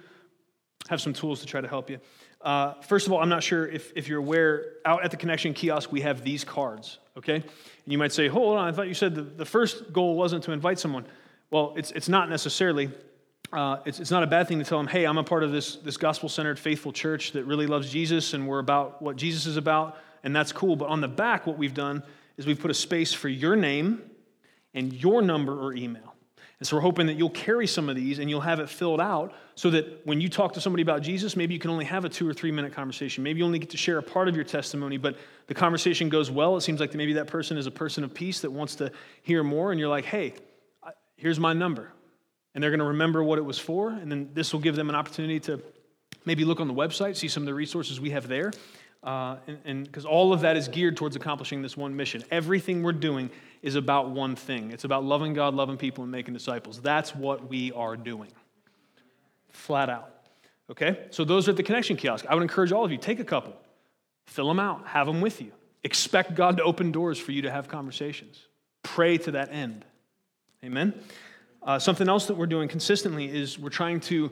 have 0.90 1.02
some 1.02 1.14
tools 1.14 1.42
to 1.42 1.46
try 1.46 1.60
to 1.60 1.68
help 1.68 1.90
you. 1.90 2.00
Uh, 2.42 2.74
first 2.82 3.08
of 3.08 3.14
all, 3.14 3.20
I'm 3.20 3.30
not 3.30 3.42
sure 3.42 3.68
if, 3.68 3.92
if 3.96 4.08
you're 4.08 4.20
aware, 4.20 4.74
out 4.86 5.04
at 5.04 5.10
the 5.10 5.18
connection 5.18 5.52
kiosk, 5.52 5.92
we 5.92 6.02
have 6.02 6.24
these 6.24 6.44
cards, 6.44 7.00
okay? 7.18 7.38
And 7.38 7.44
you 7.88 7.98
might 7.98 8.12
say, 8.12 8.28
hold 8.28 8.56
on, 8.56 8.68
I 8.68 8.72
thought 8.72 8.88
you 8.88 8.94
said 8.94 9.16
the, 9.16 9.24
the 9.24 9.46
first 9.46 9.92
goal 9.92 10.16
wasn't 10.16 10.44
to 10.44 10.52
invite 10.52 10.78
someone. 10.78 11.08
Well, 11.50 11.74
it's, 11.76 11.90
it's 11.92 12.08
not 12.08 12.30
necessarily. 12.30 12.92
Uh, 13.52 13.78
it's, 13.86 14.00
it's 14.00 14.12
not 14.12 14.22
a 14.22 14.28
bad 14.28 14.48
thing 14.48 14.60
to 14.60 14.66
tell 14.66 14.78
them, 14.78 14.88
hey, 14.88 15.06
I'm 15.06 15.18
a 15.18 15.24
part 15.24 15.44
of 15.44 15.52
this, 15.52 15.78
this 15.78 15.98
gospel 15.98 16.30
centered, 16.30 16.60
faithful 16.60 16.92
church 16.92 17.32
that 17.32 17.46
really 17.46 17.68
loves 17.68 17.90
Jesus, 17.90 18.34
and 18.34 18.48
we're 18.48 18.60
about 18.60 19.02
what 19.02 19.16
Jesus 19.16 19.46
is 19.46 19.58
about, 19.58 19.98
and 20.24 20.36
that's 20.36 20.52
cool. 20.52 20.76
But 20.76 20.90
on 20.90 21.02
the 21.02 21.08
back, 21.08 21.48
what 21.48 21.58
we've 21.58 21.74
done 21.74 22.04
is 22.38 22.46
we've 22.46 22.60
put 22.60 22.72
a 22.72 22.76
space 22.76 23.14
for 23.14 23.30
your 23.30 23.56
name 23.56 24.02
and 24.74 24.94
your 24.94 25.22
number 25.22 25.60
or 25.60 25.74
email. 25.74 26.15
And 26.60 26.68
so 26.68 26.78
we're 26.78 26.82
hoping 26.82 27.08
that 27.08 27.18
you'll 27.18 27.30
carry 27.32 27.68
some 27.68 27.90
of 27.90 27.96
these 27.98 28.20
and 28.20 28.30
you'll 28.30 28.42
have 28.42 28.62
it 28.62 28.70
filled 28.70 29.02
out 29.02 29.34
so 29.56 29.70
that 29.72 30.06
when 30.06 30.22
you 30.22 30.30
talk 30.30 30.54
to 30.54 30.62
somebody 30.62 30.84
about 30.84 31.02
Jesus, 31.02 31.36
maybe 31.36 31.54
you 31.54 31.60
can 31.60 31.70
only 31.70 31.84
have 31.84 32.06
a 32.06 32.10
two 32.10 32.28
or 32.28 32.34
three 32.34 32.52
minute 32.52 32.74
conversation. 32.74 33.24
Maybe 33.24 33.40
you 33.40 33.46
only 33.46 33.60
get 33.60 33.72
to 33.72 33.78
share 33.78 33.98
a 33.98 34.04
part 34.04 34.30
of 34.30 34.36
your 34.36 34.46
testimony, 34.46 34.98
but 34.98 35.18
the 35.48 35.54
conversation 35.54 36.08
goes 36.08 36.32
well. 36.32 36.56
It 36.56 36.62
seems 36.62 36.80
like 36.80 36.94
maybe 36.94 37.14
that 37.14 37.28
person 37.28 37.58
is 37.58 37.68
a 37.68 37.72
person 37.72 38.06
of 38.06 38.14
peace 38.14 38.40
that 38.40 38.52
wants 38.52 38.76
to 38.76 38.92
hear 39.22 39.44
more, 39.44 39.72
and 39.72 39.80
you're 39.80 39.90
like, 39.90 40.06
hey, 40.06 40.34
here's 41.18 41.40
my 41.40 41.54
number. 41.54 41.92
And 42.54 42.64
they're 42.64 42.72
going 42.72 42.80
to 42.80 42.86
remember 42.86 43.22
what 43.22 43.38
it 43.38 43.44
was 43.44 43.60
for. 43.60 43.90
And 43.90 44.10
then 44.10 44.30
this 44.34 44.54
will 44.54 44.62
give 44.62 44.78
them 44.78 44.88
an 44.90 44.96
opportunity 44.96 45.42
to 45.42 45.62
maybe 46.24 46.46
look 46.46 46.62
on 46.62 46.68
the 46.68 46.74
website, 46.74 47.18
see 47.18 47.28
some 47.28 47.44
of 47.44 47.48
the 47.48 47.54
resources 47.54 48.00
we 48.00 48.12
have 48.12 48.28
there. 48.30 48.52
Uh, 49.04 49.38
and 49.66 49.86
because 49.86 50.06
all 50.06 50.34
of 50.34 50.42
that 50.42 50.58
is 50.58 50.68
geared 50.68 50.98
towards 50.98 51.16
accomplishing 51.16 51.62
this 51.62 51.78
one 51.78 51.96
mission. 51.96 52.24
Everything 52.32 52.82
we're 52.82 52.92
doing 52.92 53.30
is 53.66 53.74
about 53.74 54.12
one 54.12 54.36
thing 54.36 54.72
it's 54.72 54.84
about 54.84 55.04
loving 55.04 55.34
God, 55.34 55.56
loving 55.56 55.76
people, 55.76 56.04
and 56.04 56.12
making 56.12 56.36
disciples. 56.36 56.80
That's 56.80 57.16
what 57.16 57.50
we 57.50 57.72
are 57.72 57.98
doing. 57.98 58.32
Flat 59.50 59.90
out. 59.90 60.12
Okay? 60.70 61.08
So 61.10 61.26
those 61.26 61.48
are 61.48 61.52
at 61.52 61.58
the 61.58 61.64
connection 61.64 61.98
kiosk. 61.98 62.26
I 62.30 62.36
would 62.36 62.44
encourage 62.44 62.72
all 62.72 62.86
of 62.86 62.92
you 62.92 62.98
take 62.98 63.20
a 63.20 63.24
couple, 63.24 63.56
fill 64.28 64.48
them 64.48 64.60
out, 64.60 64.86
have 64.88 65.08
them 65.08 65.20
with 65.20 65.42
you. 65.42 65.52
Expect 65.84 66.36
God 66.36 66.58
to 66.58 66.64
open 66.64 66.92
doors 66.92 67.18
for 67.18 67.32
you 67.32 67.42
to 67.42 67.52
have 67.52 67.68
conversations. 67.68 68.40
Pray 68.84 69.18
to 69.18 69.32
that 69.32 69.52
end. 69.52 69.84
Amen? 70.64 70.94
Uh, 71.64 71.80
something 71.80 72.08
else 72.08 72.28
that 72.28 72.36
we're 72.36 72.46
doing 72.46 72.68
consistently 72.68 73.26
is 73.26 73.58
we're 73.58 73.70
trying 73.70 74.00
to 74.02 74.32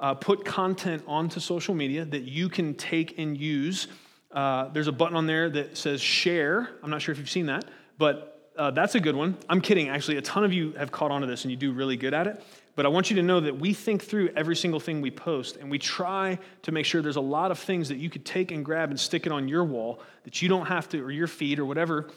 uh, 0.00 0.14
put 0.14 0.44
content 0.44 1.04
onto 1.06 1.38
social 1.38 1.74
media 1.74 2.04
that 2.04 2.22
you 2.22 2.48
can 2.48 2.74
take 2.74 3.16
and 3.18 3.38
use. 3.38 3.86
Uh, 4.32 4.68
there's 4.70 4.88
a 4.88 4.92
button 4.92 5.16
on 5.16 5.26
there 5.26 5.48
that 5.50 5.76
says 5.76 6.00
share. 6.00 6.70
I'm 6.82 6.90
not 6.90 7.00
sure 7.00 7.12
if 7.12 7.18
you've 7.18 7.30
seen 7.30 7.46
that, 7.46 7.64
but 7.96 8.31
uh, 8.56 8.70
that's 8.70 8.94
a 8.94 9.00
good 9.00 9.16
one. 9.16 9.36
I'm 9.48 9.60
kidding, 9.60 9.88
actually. 9.88 10.16
A 10.18 10.22
ton 10.22 10.44
of 10.44 10.52
you 10.52 10.72
have 10.72 10.92
caught 10.92 11.10
on 11.10 11.20
to 11.22 11.26
this 11.26 11.44
and 11.44 11.50
you 11.50 11.56
do 11.56 11.72
really 11.72 11.96
good 11.96 12.14
at 12.14 12.26
it. 12.26 12.42
But 12.74 12.86
I 12.86 12.88
want 12.88 13.10
you 13.10 13.16
to 13.16 13.22
know 13.22 13.40
that 13.40 13.58
we 13.58 13.74
think 13.74 14.02
through 14.02 14.30
every 14.34 14.56
single 14.56 14.80
thing 14.80 15.00
we 15.00 15.10
post 15.10 15.56
and 15.56 15.70
we 15.70 15.78
try 15.78 16.38
to 16.62 16.72
make 16.72 16.86
sure 16.86 17.02
there's 17.02 17.16
a 17.16 17.20
lot 17.20 17.50
of 17.50 17.58
things 17.58 17.88
that 17.88 17.98
you 17.98 18.08
could 18.08 18.24
take 18.24 18.50
and 18.50 18.64
grab 18.64 18.90
and 18.90 18.98
stick 18.98 19.26
it 19.26 19.32
on 19.32 19.46
your 19.48 19.64
wall 19.64 20.00
that 20.24 20.40
you 20.40 20.48
don't 20.48 20.66
have 20.66 20.88
to, 20.90 21.00
or 21.00 21.10
your 21.10 21.26
feed, 21.26 21.58
or 21.58 21.66
whatever 21.66 22.08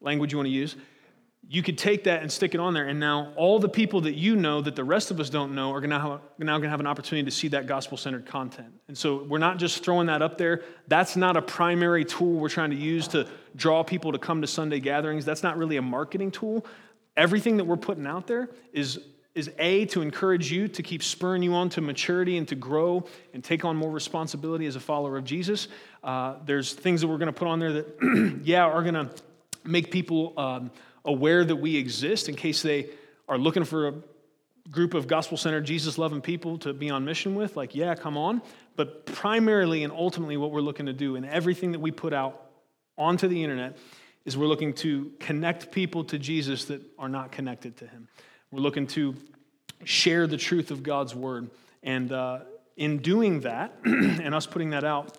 language 0.00 0.32
you 0.32 0.38
want 0.38 0.46
to 0.46 0.52
use 0.52 0.76
you 1.48 1.62
could 1.62 1.78
take 1.78 2.04
that 2.04 2.22
and 2.22 2.32
stick 2.32 2.54
it 2.54 2.60
on 2.60 2.74
there, 2.74 2.88
and 2.88 2.98
now 2.98 3.32
all 3.36 3.60
the 3.60 3.68
people 3.68 4.00
that 4.02 4.14
you 4.14 4.34
know 4.34 4.60
that 4.60 4.74
the 4.74 4.82
rest 4.82 5.12
of 5.12 5.20
us 5.20 5.30
don't 5.30 5.54
know 5.54 5.72
are 5.72 5.80
now 5.80 6.20
going 6.38 6.62
to 6.62 6.68
have 6.68 6.80
an 6.80 6.88
opportunity 6.88 7.24
to 7.24 7.30
see 7.30 7.48
that 7.48 7.66
gospel 7.66 7.96
centered 7.96 8.26
content. 8.26 8.72
And 8.88 8.98
so 8.98 9.22
we're 9.22 9.38
not 9.38 9.58
just 9.58 9.84
throwing 9.84 10.08
that 10.08 10.22
up 10.22 10.38
there. 10.38 10.62
That's 10.88 11.16
not 11.16 11.36
a 11.36 11.42
primary 11.42 12.04
tool 12.04 12.40
we're 12.40 12.48
trying 12.48 12.70
to 12.70 12.76
use 12.76 13.06
to 13.08 13.28
draw 13.54 13.84
people 13.84 14.10
to 14.10 14.18
come 14.18 14.40
to 14.40 14.48
Sunday 14.48 14.80
gatherings. 14.80 15.24
That's 15.24 15.44
not 15.44 15.56
really 15.56 15.76
a 15.76 15.82
marketing 15.82 16.32
tool. 16.32 16.66
Everything 17.16 17.58
that 17.58 17.64
we're 17.64 17.76
putting 17.76 18.08
out 18.08 18.26
there 18.26 18.50
is, 18.72 18.98
is 19.36 19.48
A, 19.60 19.84
to 19.86 20.02
encourage 20.02 20.50
you 20.50 20.66
to 20.66 20.82
keep 20.82 21.02
spurring 21.04 21.44
you 21.44 21.54
on 21.54 21.68
to 21.70 21.80
maturity 21.80 22.38
and 22.38 22.48
to 22.48 22.56
grow 22.56 23.06
and 23.32 23.44
take 23.44 23.64
on 23.64 23.76
more 23.76 23.92
responsibility 23.92 24.66
as 24.66 24.74
a 24.74 24.80
follower 24.80 25.16
of 25.16 25.24
Jesus. 25.24 25.68
Uh, 26.02 26.34
there's 26.44 26.72
things 26.72 27.02
that 27.02 27.06
we're 27.06 27.18
going 27.18 27.32
to 27.32 27.32
put 27.32 27.46
on 27.46 27.60
there 27.60 27.72
that, 27.72 28.40
yeah, 28.44 28.64
are 28.64 28.82
going 28.82 28.94
to 28.94 29.10
make 29.64 29.92
people. 29.92 30.34
Um, 30.36 30.72
aware 31.06 31.44
that 31.44 31.56
we 31.56 31.76
exist 31.76 32.28
in 32.28 32.34
case 32.34 32.62
they 32.62 32.90
are 33.28 33.38
looking 33.38 33.64
for 33.64 33.88
a 33.88 33.94
group 34.70 34.94
of 34.94 35.06
gospel 35.06 35.36
centered, 35.36 35.64
Jesus 35.64 35.98
loving 35.98 36.20
people 36.20 36.58
to 36.58 36.72
be 36.72 36.90
on 36.90 37.04
mission 37.04 37.34
with, 37.34 37.56
like, 37.56 37.74
yeah, 37.74 37.94
come 37.94 38.16
on. 38.16 38.42
But 38.74 39.06
primarily 39.06 39.84
and 39.84 39.92
ultimately, 39.92 40.36
what 40.36 40.50
we're 40.50 40.60
looking 40.60 40.86
to 40.86 40.92
do 40.92 41.16
in 41.16 41.24
everything 41.24 41.72
that 41.72 41.78
we 41.78 41.90
put 41.90 42.12
out 42.12 42.42
onto 42.98 43.28
the 43.28 43.42
internet 43.42 43.78
is 44.24 44.36
we're 44.36 44.46
looking 44.46 44.74
to 44.74 45.12
connect 45.20 45.70
people 45.70 46.04
to 46.04 46.18
Jesus 46.18 46.66
that 46.66 46.82
are 46.98 47.08
not 47.08 47.32
connected 47.32 47.76
to 47.78 47.86
him. 47.86 48.08
We're 48.50 48.60
looking 48.60 48.86
to 48.88 49.14
share 49.84 50.26
the 50.26 50.36
truth 50.36 50.70
of 50.70 50.82
God's 50.82 51.14
word. 51.14 51.50
And 51.82 52.10
uh, 52.10 52.40
in 52.76 52.98
doing 52.98 53.40
that, 53.40 53.76
and 53.84 54.34
us 54.34 54.46
putting 54.46 54.70
that 54.70 54.84
out, 54.84 55.16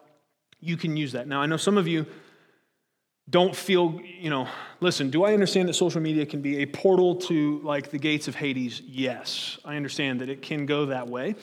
you 0.60 0.76
can 0.76 0.98
use 0.98 1.14
that. 1.14 1.28
Now, 1.28 1.42
I 1.42 1.46
know 1.46 1.58
some 1.58 1.78
of 1.78 1.88
you 1.88 2.06
don't 3.30 3.56
feel, 3.56 4.00
you 4.20 4.30
know, 4.30 4.48
listen, 4.80 5.10
do 5.10 5.24
I 5.24 5.34
understand 5.34 5.68
that 5.68 5.74
social 5.74 6.02
media 6.02 6.26
can 6.26 6.42
be 6.42 6.60
a 6.60 6.66
portal 6.66 7.16
to 7.16 7.60
like 7.60 7.92
the 7.92 7.98
gates 7.98 8.28
of 8.28 8.36
Hades? 8.36 8.82
Yes, 8.82 9.58
I 9.66 9.76
understand 9.76 10.22
that 10.22 10.30
it 10.30 10.42
can 10.42 10.66
go 10.66 10.86
that 10.88 11.10
way. 11.10 11.36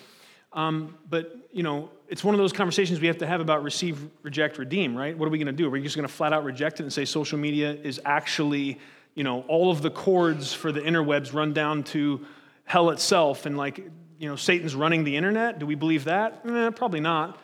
Um, 0.54 0.96
but, 1.10 1.36
you 1.52 1.62
know, 1.62 1.90
it's 2.08 2.22
one 2.22 2.34
of 2.34 2.38
those 2.38 2.52
conversations 2.52 3.00
we 3.00 3.08
have 3.08 3.18
to 3.18 3.26
have 3.26 3.40
about 3.40 3.62
receive, 3.64 4.08
reject, 4.22 4.56
redeem, 4.56 4.96
right? 4.96 5.16
What 5.16 5.26
are 5.26 5.30
we 5.30 5.38
going 5.38 5.46
to 5.46 5.52
do? 5.52 5.66
Are 5.66 5.70
we 5.70 5.82
just 5.82 5.96
going 5.96 6.06
to 6.06 6.12
flat 6.12 6.32
out 6.32 6.44
reject 6.44 6.80
it 6.80 6.84
and 6.84 6.92
say 6.92 7.04
social 7.04 7.38
media 7.38 7.72
is 7.72 8.00
actually, 8.04 8.78
you 9.14 9.24
know, 9.24 9.42
all 9.42 9.70
of 9.70 9.82
the 9.82 9.90
cords 9.90 10.54
for 10.54 10.70
the 10.70 10.80
interwebs 10.80 11.34
run 11.34 11.52
down 11.52 11.82
to 11.84 12.24
hell 12.64 12.90
itself 12.90 13.46
and 13.46 13.58
like, 13.58 13.78
you 14.18 14.28
know, 14.28 14.36
Satan's 14.36 14.74
running 14.74 15.04
the 15.04 15.16
internet? 15.16 15.58
Do 15.58 15.66
we 15.66 15.74
believe 15.74 16.04
that? 16.04 16.40
Eh, 16.48 16.70
probably 16.70 17.00
not. 17.00 17.38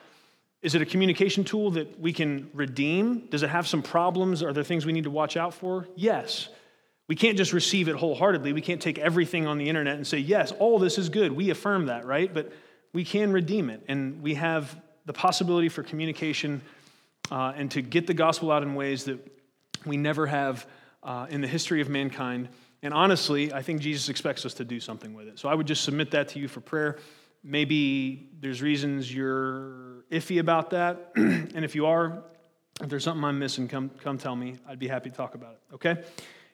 Is 0.63 0.75
it 0.75 0.83
a 0.83 0.87
communication 0.87 1.43
tool 1.45 1.71
that 1.73 1.99
we 1.99 2.13
can 2.13 2.51
redeem? 2.53 3.27
Does 3.31 3.43
it 3.43 3.51
have 3.51 3.67
some 3.67 3.83
problems? 3.83 4.43
Are 4.43 4.53
there 4.53 4.65
things 4.65 4.85
we 4.85 4.93
need 4.93 5.05
to 5.05 5.11
watch 5.11 5.37
out 5.37 5.55
for? 5.55 5.89
Yes. 5.97 6.49
We 7.09 7.17
can't 7.17 7.37
just 7.37 7.53
receive 7.53 7.89
it 7.89 7.97
wholeheartedly. 7.97 8.53
We 8.53 8.61
can't 8.61 8.81
take 8.81 8.99
everything 8.99 9.47
on 9.47 9.59
the 9.59 9.69
internet 9.69 9.97
and 9.97 10.07
say, 10.07 10.19
yes, 10.19 10.53
all 10.53 10.79
this 10.79 10.99
is 10.99 11.09
good. 11.09 11.33
We 11.33 11.51
affirm 11.51 11.87
that, 11.87 12.05
right? 12.05 12.33
But 12.33 12.53
we 12.93 13.05
can 13.05 13.33
redeem 13.33 13.71
it. 13.71 13.83
And 13.89 14.23
we 14.23 14.35
have 14.35 14.81
the 15.07 15.13
possibility 15.13 15.69
for 15.69 15.83
communication 15.83 16.61
uh, 17.31 17.53
and 17.57 17.71
to 17.71 17.83
get 17.83 18.07
the 18.07 18.15
gospel 18.15 18.53
out 18.53 18.63
in 18.63 18.75
ways 18.75 19.05
that 19.05 19.19
we 19.87 19.97
never 19.97 20.27
have 20.27 20.67
uh, 21.03 21.27
in 21.31 21.41
the 21.41 21.49
history 21.49 21.81
of 21.81 21.89
mankind. 21.89 22.49
And 22.83 22.93
honestly, 22.93 23.53
I 23.53 23.63
think 23.63 23.81
Jesus 23.81 24.09
expects 24.09 24.45
us 24.45 24.55
to 24.55 24.65
do 24.65 24.79
something 24.79 25.15
with 25.15 25.27
it. 25.27 25.39
So 25.39 25.49
I 25.49 25.55
would 25.55 25.67
just 25.67 25.85
submit 25.85 26.11
that 26.13 26.29
to 26.29 26.39
you 26.39 26.49
for 26.49 26.61
prayer. 26.61 26.99
Maybe 27.43 28.29
there's 28.41 28.61
reasons 28.63 29.13
you're 29.13 29.90
iffy 30.11 30.41
about 30.41 30.71
that. 30.71 31.13
and 31.17 31.65
if 31.65 31.75
you 31.75 31.87
are, 31.87 32.23
if 32.81 32.89
there's 32.89 33.05
something 33.05 33.25
I'm 33.25 33.39
missing, 33.39 33.69
come, 33.69 33.91
come 34.03 34.19
tell 34.19 34.37
me. 34.37 34.57
I'd 34.69 34.79
be 34.79 34.89
happy 34.89 35.11
to 35.11 35.17
talk 35.17 35.35
about 35.35 35.53
it, 35.53 35.75
okay? 35.75 36.03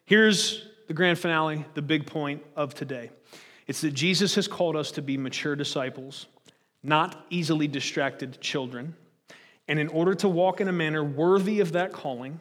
Here's 0.04 0.66
the 0.88 0.94
grand 0.94 1.18
finale, 1.18 1.64
the 1.74 1.82
big 1.82 2.06
point 2.06 2.42
of 2.54 2.74
today 2.74 3.10
it's 3.66 3.80
that 3.80 3.94
Jesus 3.94 4.36
has 4.36 4.46
called 4.46 4.76
us 4.76 4.92
to 4.92 5.02
be 5.02 5.16
mature 5.16 5.56
disciples, 5.56 6.26
not 6.82 7.26
easily 7.30 7.66
distracted 7.66 8.40
children. 8.40 8.94
And 9.66 9.80
in 9.80 9.88
order 9.88 10.14
to 10.14 10.28
walk 10.28 10.60
in 10.60 10.68
a 10.68 10.72
manner 10.72 11.02
worthy 11.02 11.58
of 11.58 11.72
that 11.72 11.92
calling, 11.92 12.40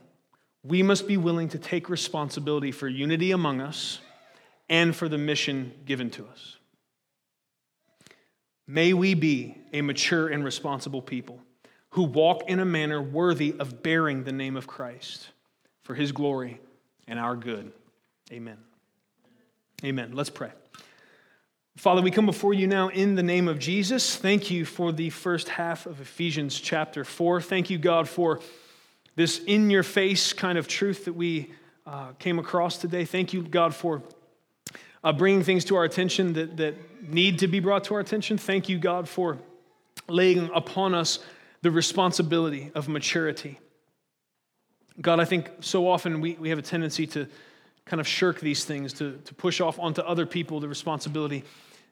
we 0.63 0.83
must 0.83 1.07
be 1.07 1.17
willing 1.17 1.49
to 1.49 1.57
take 1.57 1.89
responsibility 1.89 2.71
for 2.71 2.87
unity 2.87 3.31
among 3.31 3.59
us 3.59 3.99
and 4.69 4.95
for 4.95 5.09
the 5.09 5.17
mission 5.17 5.73
given 5.85 6.11
to 6.11 6.27
us. 6.27 6.57
May 8.67 8.93
we 8.93 9.13
be 9.13 9.57
a 9.73 9.81
mature 9.81 10.27
and 10.27 10.43
responsible 10.43 11.01
people 11.01 11.39
who 11.91 12.03
walk 12.03 12.49
in 12.49 12.59
a 12.59 12.65
manner 12.65 13.01
worthy 13.01 13.55
of 13.59 13.83
bearing 13.83 14.23
the 14.23 14.31
name 14.31 14.57
of 14.57 14.67
Christ 14.67 15.29
for 15.83 15.93
his 15.93 16.11
glory 16.11 16.59
and 17.07 17.19
our 17.19 17.35
good. 17.35 17.71
Amen. 18.31 18.57
Amen. 19.83 20.11
Let's 20.13 20.29
pray. 20.29 20.51
Father, 21.77 22.01
we 22.01 22.09
come 22.09 22.25
before 22.25 22.53
you 22.53 22.67
now 22.67 22.87
in 22.87 23.15
the 23.15 23.23
name 23.23 23.47
of 23.47 23.59
Jesus. 23.59 24.15
Thank 24.15 24.49
you 24.49 24.65
for 24.65 24.91
the 24.91 25.09
first 25.09 25.49
half 25.49 25.85
of 25.85 25.99
Ephesians 26.01 26.59
chapter 26.59 27.03
4. 27.03 27.41
Thank 27.41 27.69
you, 27.69 27.77
God, 27.77 28.09
for 28.09 28.39
this 29.15 29.39
in 29.39 29.69
your 29.69 29.83
face 29.83 30.33
kind 30.33 30.57
of 30.57 30.67
truth 30.67 31.05
that 31.05 31.13
we 31.13 31.51
uh, 31.85 32.13
came 32.13 32.39
across 32.39 32.77
today. 32.77 33.05
Thank 33.05 33.33
you, 33.33 33.43
God, 33.43 33.75
for 33.75 34.01
uh, 35.05 35.13
bringing 35.13 35.43
things 35.43 35.63
to 35.63 35.75
our 35.75 35.83
attention 35.83 36.33
that, 36.33 36.57
that 36.57 36.75
need 37.07 37.39
to 37.39 37.47
be 37.47 37.59
brought 37.59 37.83
to 37.85 37.93
our 37.93 37.99
attention. 37.99 38.39
Thank 38.39 38.67
you, 38.67 38.79
God, 38.79 39.07
for 39.07 39.37
laying 40.09 40.49
upon 40.53 40.95
us 40.95 41.19
the 41.61 41.69
responsibility 41.69 42.71
of 42.73 42.89
maturity. 42.89 43.59
God, 44.99 45.19
I 45.19 45.25
think 45.25 45.51
so 45.59 45.87
often 45.87 46.21
we, 46.21 46.33
we 46.33 46.49
have 46.49 46.57
a 46.57 46.63
tendency 46.63 47.05
to 47.07 47.27
kind 47.85 48.01
of 48.01 48.07
shirk 48.07 48.39
these 48.39 48.65
things, 48.65 48.93
to, 48.93 49.19
to 49.25 49.35
push 49.35 49.61
off 49.61 49.77
onto 49.77 50.01
other 50.01 50.25
people 50.25 50.59
the 50.59 50.67
responsibility. 50.67 51.43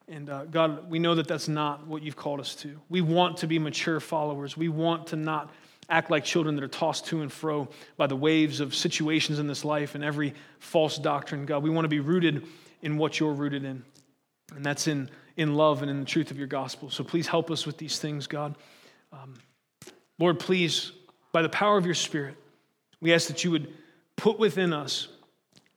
And 0.07 0.29
uh, 0.29 0.45
God, 0.45 0.89
we 0.89 0.97
know 0.97 1.13
that 1.13 1.27
that's 1.27 1.47
not 1.47 1.85
what 1.85 2.01
you've 2.01 2.15
called 2.15 2.39
us 2.39 2.55
to. 2.57 2.79
We 2.89 3.01
want 3.01 3.37
to 3.37 3.47
be 3.47 3.59
mature 3.59 3.99
followers. 3.99 4.57
We 4.57 4.69
want 4.69 5.07
to 5.07 5.15
not 5.17 5.51
act 5.87 6.09
like 6.09 6.23
children 6.23 6.55
that 6.55 6.63
are 6.63 6.67
tossed 6.67 7.05
to 7.07 7.21
and 7.21 7.31
fro 7.31 7.67
by 7.95 8.07
the 8.07 8.15
waves 8.15 8.59
of 8.59 8.73
situations 8.73 9.37
in 9.37 9.45
this 9.45 9.63
life 9.63 9.93
and 9.93 10.03
every 10.03 10.33
false 10.57 10.97
doctrine. 10.97 11.45
God, 11.45 11.61
we 11.61 11.69
want 11.69 11.85
to 11.85 11.89
be 11.89 11.99
rooted 11.99 12.47
in 12.83 12.97
what 12.97 13.19
you're 13.19 13.33
rooted 13.33 13.63
in, 13.63 13.83
and 14.55 14.63
that's 14.63 14.87
in, 14.87 15.09
in 15.35 15.55
love 15.55 15.81
and 15.81 15.89
in 15.89 15.99
the 15.99 16.05
truth 16.05 16.29
of 16.29 16.37
your 16.37 16.47
gospel. 16.47 16.91
So 16.91 17.03
please 17.03 17.25
help 17.25 17.49
us 17.49 17.65
with 17.65 17.79
these 17.79 17.97
things, 17.97 18.27
God. 18.27 18.55
Um, 19.11 19.33
Lord, 20.19 20.39
please, 20.39 20.91
by 21.31 21.41
the 21.41 21.49
power 21.49 21.77
of 21.77 21.85
your 21.85 21.95
Spirit, 21.95 22.35
we 23.01 23.13
ask 23.13 23.27
that 23.27 23.43
you 23.43 23.49
would 23.51 23.73
put 24.15 24.37
within 24.37 24.73
us 24.73 25.07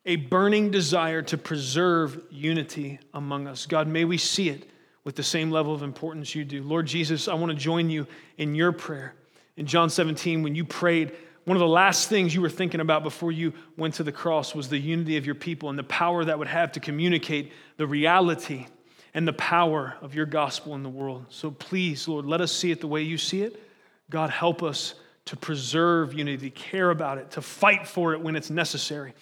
a 0.04 0.16
burning 0.16 0.70
desire 0.70 1.22
to 1.22 1.38
preserve 1.38 2.20
unity 2.30 2.98
among 3.14 3.46
us. 3.46 3.66
God, 3.66 3.88
may 3.88 4.04
we 4.04 4.18
see 4.18 4.48
it 4.48 4.68
with 5.04 5.16
the 5.16 5.22
same 5.22 5.50
level 5.50 5.72
of 5.72 5.82
importance 5.82 6.34
you 6.34 6.44
do. 6.44 6.62
Lord 6.62 6.86
Jesus, 6.86 7.28
I 7.28 7.34
want 7.34 7.50
to 7.50 7.58
join 7.58 7.88
you 7.88 8.06
in 8.36 8.54
your 8.54 8.72
prayer. 8.72 9.14
In 9.56 9.66
John 9.66 9.90
17, 9.90 10.42
when 10.42 10.54
you 10.54 10.64
prayed, 10.64 11.12
one 11.46 11.56
of 11.56 11.60
the 11.60 11.68
last 11.68 12.08
things 12.08 12.34
you 12.34 12.40
were 12.40 12.50
thinking 12.50 12.80
about 12.80 13.04
before 13.04 13.30
you 13.30 13.52
went 13.76 13.94
to 13.94 14.02
the 14.02 14.10
cross 14.10 14.52
was 14.52 14.68
the 14.68 14.78
unity 14.78 15.16
of 15.16 15.24
your 15.24 15.36
people 15.36 15.70
and 15.70 15.78
the 15.78 15.84
power 15.84 16.24
that 16.24 16.40
would 16.40 16.48
have 16.48 16.72
to 16.72 16.80
communicate 16.80 17.52
the 17.76 17.86
reality 17.86 18.66
and 19.14 19.28
the 19.28 19.32
power 19.32 19.94
of 20.02 20.12
your 20.12 20.26
gospel 20.26 20.74
in 20.74 20.82
the 20.82 20.88
world. 20.88 21.24
So 21.28 21.52
please, 21.52 22.08
Lord, 22.08 22.26
let 22.26 22.40
us 22.40 22.50
see 22.50 22.72
it 22.72 22.80
the 22.80 22.88
way 22.88 23.02
you 23.02 23.16
see 23.16 23.42
it. 23.42 23.62
God, 24.10 24.30
help 24.30 24.64
us 24.64 24.94
to 25.26 25.36
preserve 25.36 26.14
unity, 26.14 26.50
care 26.50 26.90
about 26.90 27.18
it, 27.18 27.30
to 27.30 27.40
fight 27.40 27.86
for 27.86 28.12
it 28.12 28.20
when 28.20 28.34
it's 28.34 28.50
necessary. 28.50 29.14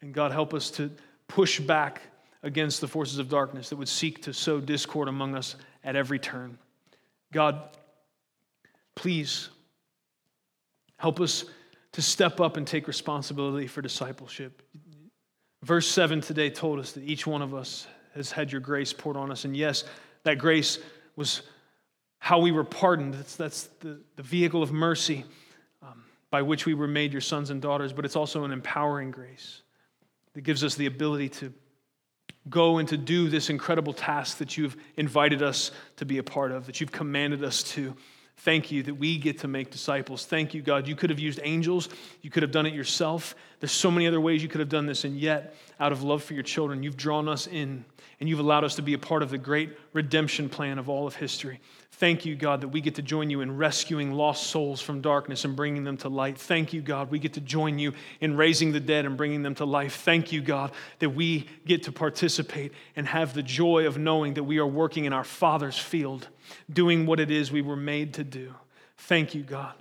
And 0.00 0.14
God, 0.14 0.30
help 0.30 0.54
us 0.54 0.70
to 0.72 0.92
push 1.26 1.58
back 1.58 2.02
against 2.44 2.80
the 2.80 2.86
forces 2.86 3.18
of 3.18 3.28
darkness 3.28 3.70
that 3.70 3.76
would 3.76 3.88
seek 3.88 4.22
to 4.22 4.32
sow 4.32 4.60
discord 4.60 5.08
among 5.08 5.34
us 5.34 5.56
at 5.82 5.96
every 5.96 6.20
turn. 6.20 6.56
God, 7.32 7.76
please 8.94 9.48
help 10.98 11.20
us 11.20 11.44
to 11.92 12.02
step 12.02 12.40
up 12.40 12.56
and 12.56 12.66
take 12.66 12.86
responsibility 12.86 13.66
for 13.66 13.80
discipleship. 13.80 14.62
Verse 15.62 15.88
7 15.88 16.20
today 16.20 16.50
told 16.50 16.78
us 16.78 16.92
that 16.92 17.02
each 17.02 17.26
one 17.26 17.42
of 17.42 17.54
us 17.54 17.86
has 18.14 18.30
had 18.30 18.52
your 18.52 18.60
grace 18.60 18.92
poured 18.92 19.16
on 19.16 19.30
us. 19.30 19.44
And 19.44 19.56
yes, 19.56 19.84
that 20.24 20.38
grace 20.38 20.78
was 21.16 21.42
how 22.18 22.38
we 22.40 22.52
were 22.52 22.64
pardoned. 22.64 23.14
That's, 23.14 23.36
that's 23.36 23.64
the, 23.80 24.00
the 24.16 24.22
vehicle 24.22 24.62
of 24.62 24.72
mercy 24.72 25.24
um, 25.82 26.04
by 26.30 26.42
which 26.42 26.66
we 26.66 26.74
were 26.74 26.86
made 26.86 27.12
your 27.12 27.20
sons 27.20 27.50
and 27.50 27.62
daughters, 27.62 27.92
but 27.92 28.04
it's 28.04 28.16
also 28.16 28.44
an 28.44 28.52
empowering 28.52 29.10
grace 29.10 29.62
that 30.34 30.42
gives 30.42 30.62
us 30.62 30.74
the 30.74 30.86
ability 30.86 31.28
to 31.28 31.52
go 32.48 32.78
and 32.78 32.88
to 32.88 32.96
do 32.96 33.28
this 33.28 33.50
incredible 33.50 33.92
task 33.92 34.38
that 34.38 34.56
you've 34.56 34.76
invited 34.96 35.42
us 35.42 35.70
to 35.96 36.04
be 36.04 36.18
a 36.18 36.22
part 36.22 36.52
of, 36.52 36.66
that 36.66 36.80
you've 36.80 36.92
commanded 36.92 37.44
us 37.44 37.62
to. 37.62 37.94
Thank 38.38 38.70
you 38.70 38.82
that 38.84 38.94
we 38.94 39.18
get 39.18 39.40
to 39.40 39.48
make 39.48 39.70
disciples. 39.70 40.24
Thank 40.24 40.54
you, 40.54 40.62
God. 40.62 40.86
You 40.86 40.94
could 40.94 41.10
have 41.10 41.18
used 41.18 41.40
angels, 41.42 41.88
you 42.22 42.30
could 42.30 42.42
have 42.42 42.52
done 42.52 42.66
it 42.66 42.74
yourself. 42.74 43.34
There's 43.60 43.72
so 43.72 43.90
many 43.90 44.06
other 44.06 44.20
ways 44.20 44.42
you 44.42 44.48
could 44.48 44.60
have 44.60 44.68
done 44.68 44.86
this, 44.86 45.04
and 45.04 45.18
yet, 45.18 45.54
out 45.80 45.90
of 45.90 46.02
love 46.04 46.22
for 46.22 46.34
your 46.34 46.44
children, 46.44 46.82
you've 46.82 46.96
drawn 46.96 47.28
us 47.28 47.48
in 47.48 47.84
and 48.20 48.28
you've 48.28 48.40
allowed 48.40 48.64
us 48.64 48.74
to 48.76 48.82
be 48.82 48.94
a 48.94 48.98
part 48.98 49.22
of 49.22 49.30
the 49.30 49.38
great 49.38 49.76
redemption 49.92 50.48
plan 50.48 50.78
of 50.78 50.88
all 50.88 51.06
of 51.06 51.14
history. 51.14 51.60
Thank 51.92 52.24
you, 52.24 52.36
God, 52.36 52.60
that 52.60 52.68
we 52.68 52.80
get 52.80 52.96
to 52.96 53.02
join 53.02 53.30
you 53.30 53.40
in 53.40 53.56
rescuing 53.56 54.12
lost 54.12 54.48
souls 54.48 54.80
from 54.80 55.00
darkness 55.00 55.44
and 55.44 55.56
bringing 55.56 55.84
them 55.84 55.96
to 55.98 56.08
light. 56.08 56.38
Thank 56.38 56.72
you, 56.72 56.80
God, 56.80 57.10
we 57.10 57.18
get 57.18 57.34
to 57.34 57.40
join 57.40 57.78
you 57.78 57.92
in 58.20 58.36
raising 58.36 58.72
the 58.72 58.80
dead 58.80 59.04
and 59.04 59.16
bringing 59.16 59.42
them 59.42 59.54
to 59.56 59.64
life. 59.64 59.96
Thank 60.02 60.32
you, 60.32 60.40
God, 60.40 60.72
that 61.00 61.10
we 61.10 61.48
get 61.66 61.84
to 61.84 61.92
participate 61.92 62.72
and 62.96 63.06
have 63.06 63.34
the 63.34 63.42
joy 63.42 63.86
of 63.86 63.98
knowing 63.98 64.34
that 64.34 64.44
we 64.44 64.58
are 64.58 64.66
working 64.66 65.04
in 65.04 65.12
our 65.12 65.24
Father's 65.24 65.78
field, 65.78 66.28
doing 66.70 67.06
what 67.06 67.20
it 67.20 67.30
is 67.30 67.50
we 67.50 67.62
were 67.62 67.76
made 67.76 68.14
to 68.14 68.24
do. 68.24 68.54
Thank 68.98 69.34
you, 69.34 69.42
God. 69.42 69.74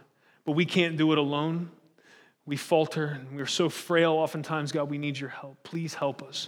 But 0.46 0.54
we 0.54 0.66
can't 0.66 0.98
do 0.98 1.12
it 1.12 1.18
alone. 1.18 1.72
We 2.46 2.56
falter 2.56 3.06
and 3.06 3.36
we're 3.36 3.46
so 3.46 3.68
frail 3.68 4.14
oftentimes, 4.14 4.72
God, 4.72 4.90
we 4.90 4.98
need 4.98 5.20
your 5.20 5.30
help. 5.30 5.62
Please 5.64 5.94
help 5.94 6.24
us 6.24 6.48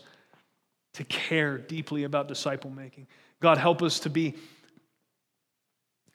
to 0.93 1.03
care 1.03 1.57
deeply 1.57 2.03
about 2.03 2.27
disciple 2.27 2.69
making. 2.69 3.07
God, 3.41 3.57
help 3.57 3.81
us 3.81 3.99
to 4.01 4.09
be 4.09 4.35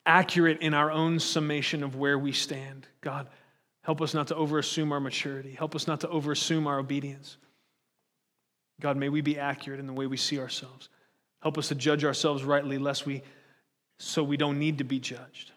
accurate 0.07 0.61
in 0.61 0.75
our 0.75 0.91
own 0.91 1.19
summation 1.19 1.83
of 1.83 1.97
where 1.97 2.19
we 2.19 2.33
stand. 2.33 2.87
God, 3.01 3.29
help 3.83 4.01
us 4.01 4.15
not 4.15 4.29
to 4.29 4.35
overassume 4.35 4.91
our 4.93 5.01
maturity. 5.01 5.53
Help 5.53 5.75
us 5.75 5.87
not 5.87 6.01
to 6.01 6.09
overassume 6.09 6.67
our 6.67 6.79
obedience. 6.79 7.37
God, 8.81 8.97
may 8.97 9.09
we 9.09 9.21
be 9.21 9.39
accurate 9.39 9.81
in 9.81 9.87
the 9.87 9.93
way 9.93 10.07
we 10.07 10.17
see 10.17 10.39
ourselves. 10.39 10.89
Help 11.41 11.59
us 11.59 11.69
to 11.69 11.75
judge 11.75 12.05
ourselves 12.05 12.43
rightly, 12.43 12.79
lest 12.79 13.07
we, 13.07 13.23
so 13.99 14.23
we 14.23 14.37
don't 14.37 14.59
need 14.59 14.79
to 14.79 14.85
be 14.85 14.99
judged. 14.99 15.53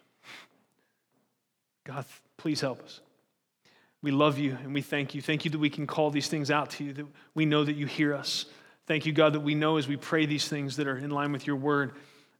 God, 1.84 2.04
please 2.36 2.60
help 2.60 2.82
us. 2.82 3.00
We 4.02 4.10
love 4.10 4.38
you 4.38 4.56
and 4.62 4.72
we 4.72 4.82
thank 4.82 5.14
you. 5.14 5.22
Thank 5.22 5.44
you 5.44 5.50
that 5.50 5.58
we 5.58 5.70
can 5.70 5.86
call 5.86 6.10
these 6.10 6.28
things 6.28 6.50
out 6.50 6.70
to 6.70 6.84
you, 6.84 6.92
that 6.92 7.06
we 7.34 7.46
know 7.46 7.64
that 7.64 7.74
you 7.74 7.86
hear 7.86 8.14
us. 8.14 8.46
Thank 8.86 9.06
you, 9.06 9.12
God, 9.12 9.32
that 9.32 9.40
we 9.40 9.54
know 9.54 9.76
as 9.76 9.88
we 9.88 9.96
pray 9.96 10.24
these 10.24 10.48
things 10.48 10.76
that 10.76 10.86
are 10.86 10.96
in 10.96 11.10
line 11.10 11.32
with 11.32 11.46
your 11.46 11.56
word, 11.56 11.92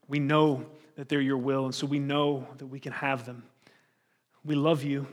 we 0.06 0.18
know 0.18 0.64
that 0.96 1.08
they're 1.08 1.20
your 1.20 1.36
will, 1.36 1.66
and 1.66 1.74
so 1.74 1.86
we 1.86 1.98
know 1.98 2.46
that 2.58 2.66
we 2.66 2.80
can 2.80 2.92
have 2.92 3.26
them. 3.26 3.42
We 4.44 4.54
love 4.54 4.82
you 4.82 5.06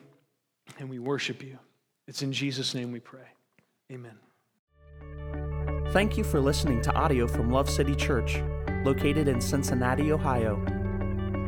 and 0.79 0.89
we 0.89 0.99
worship 0.99 1.43
you. 1.43 1.59
It's 2.07 2.21
in 2.21 2.31
Jesus' 2.31 2.73
name 2.73 2.91
we 2.91 2.99
pray. 2.99 3.27
Amen. 3.91 4.17
Thank 5.91 6.17
you 6.17 6.23
for 6.23 6.39
listening 6.39 6.81
to 6.83 6.93
audio 6.93 7.27
from 7.27 7.51
Love 7.51 7.69
City 7.69 7.95
Church, 7.95 8.41
located 8.83 9.27
in 9.27 9.39
Cincinnati, 9.39 10.11
Ohio. 10.11 10.74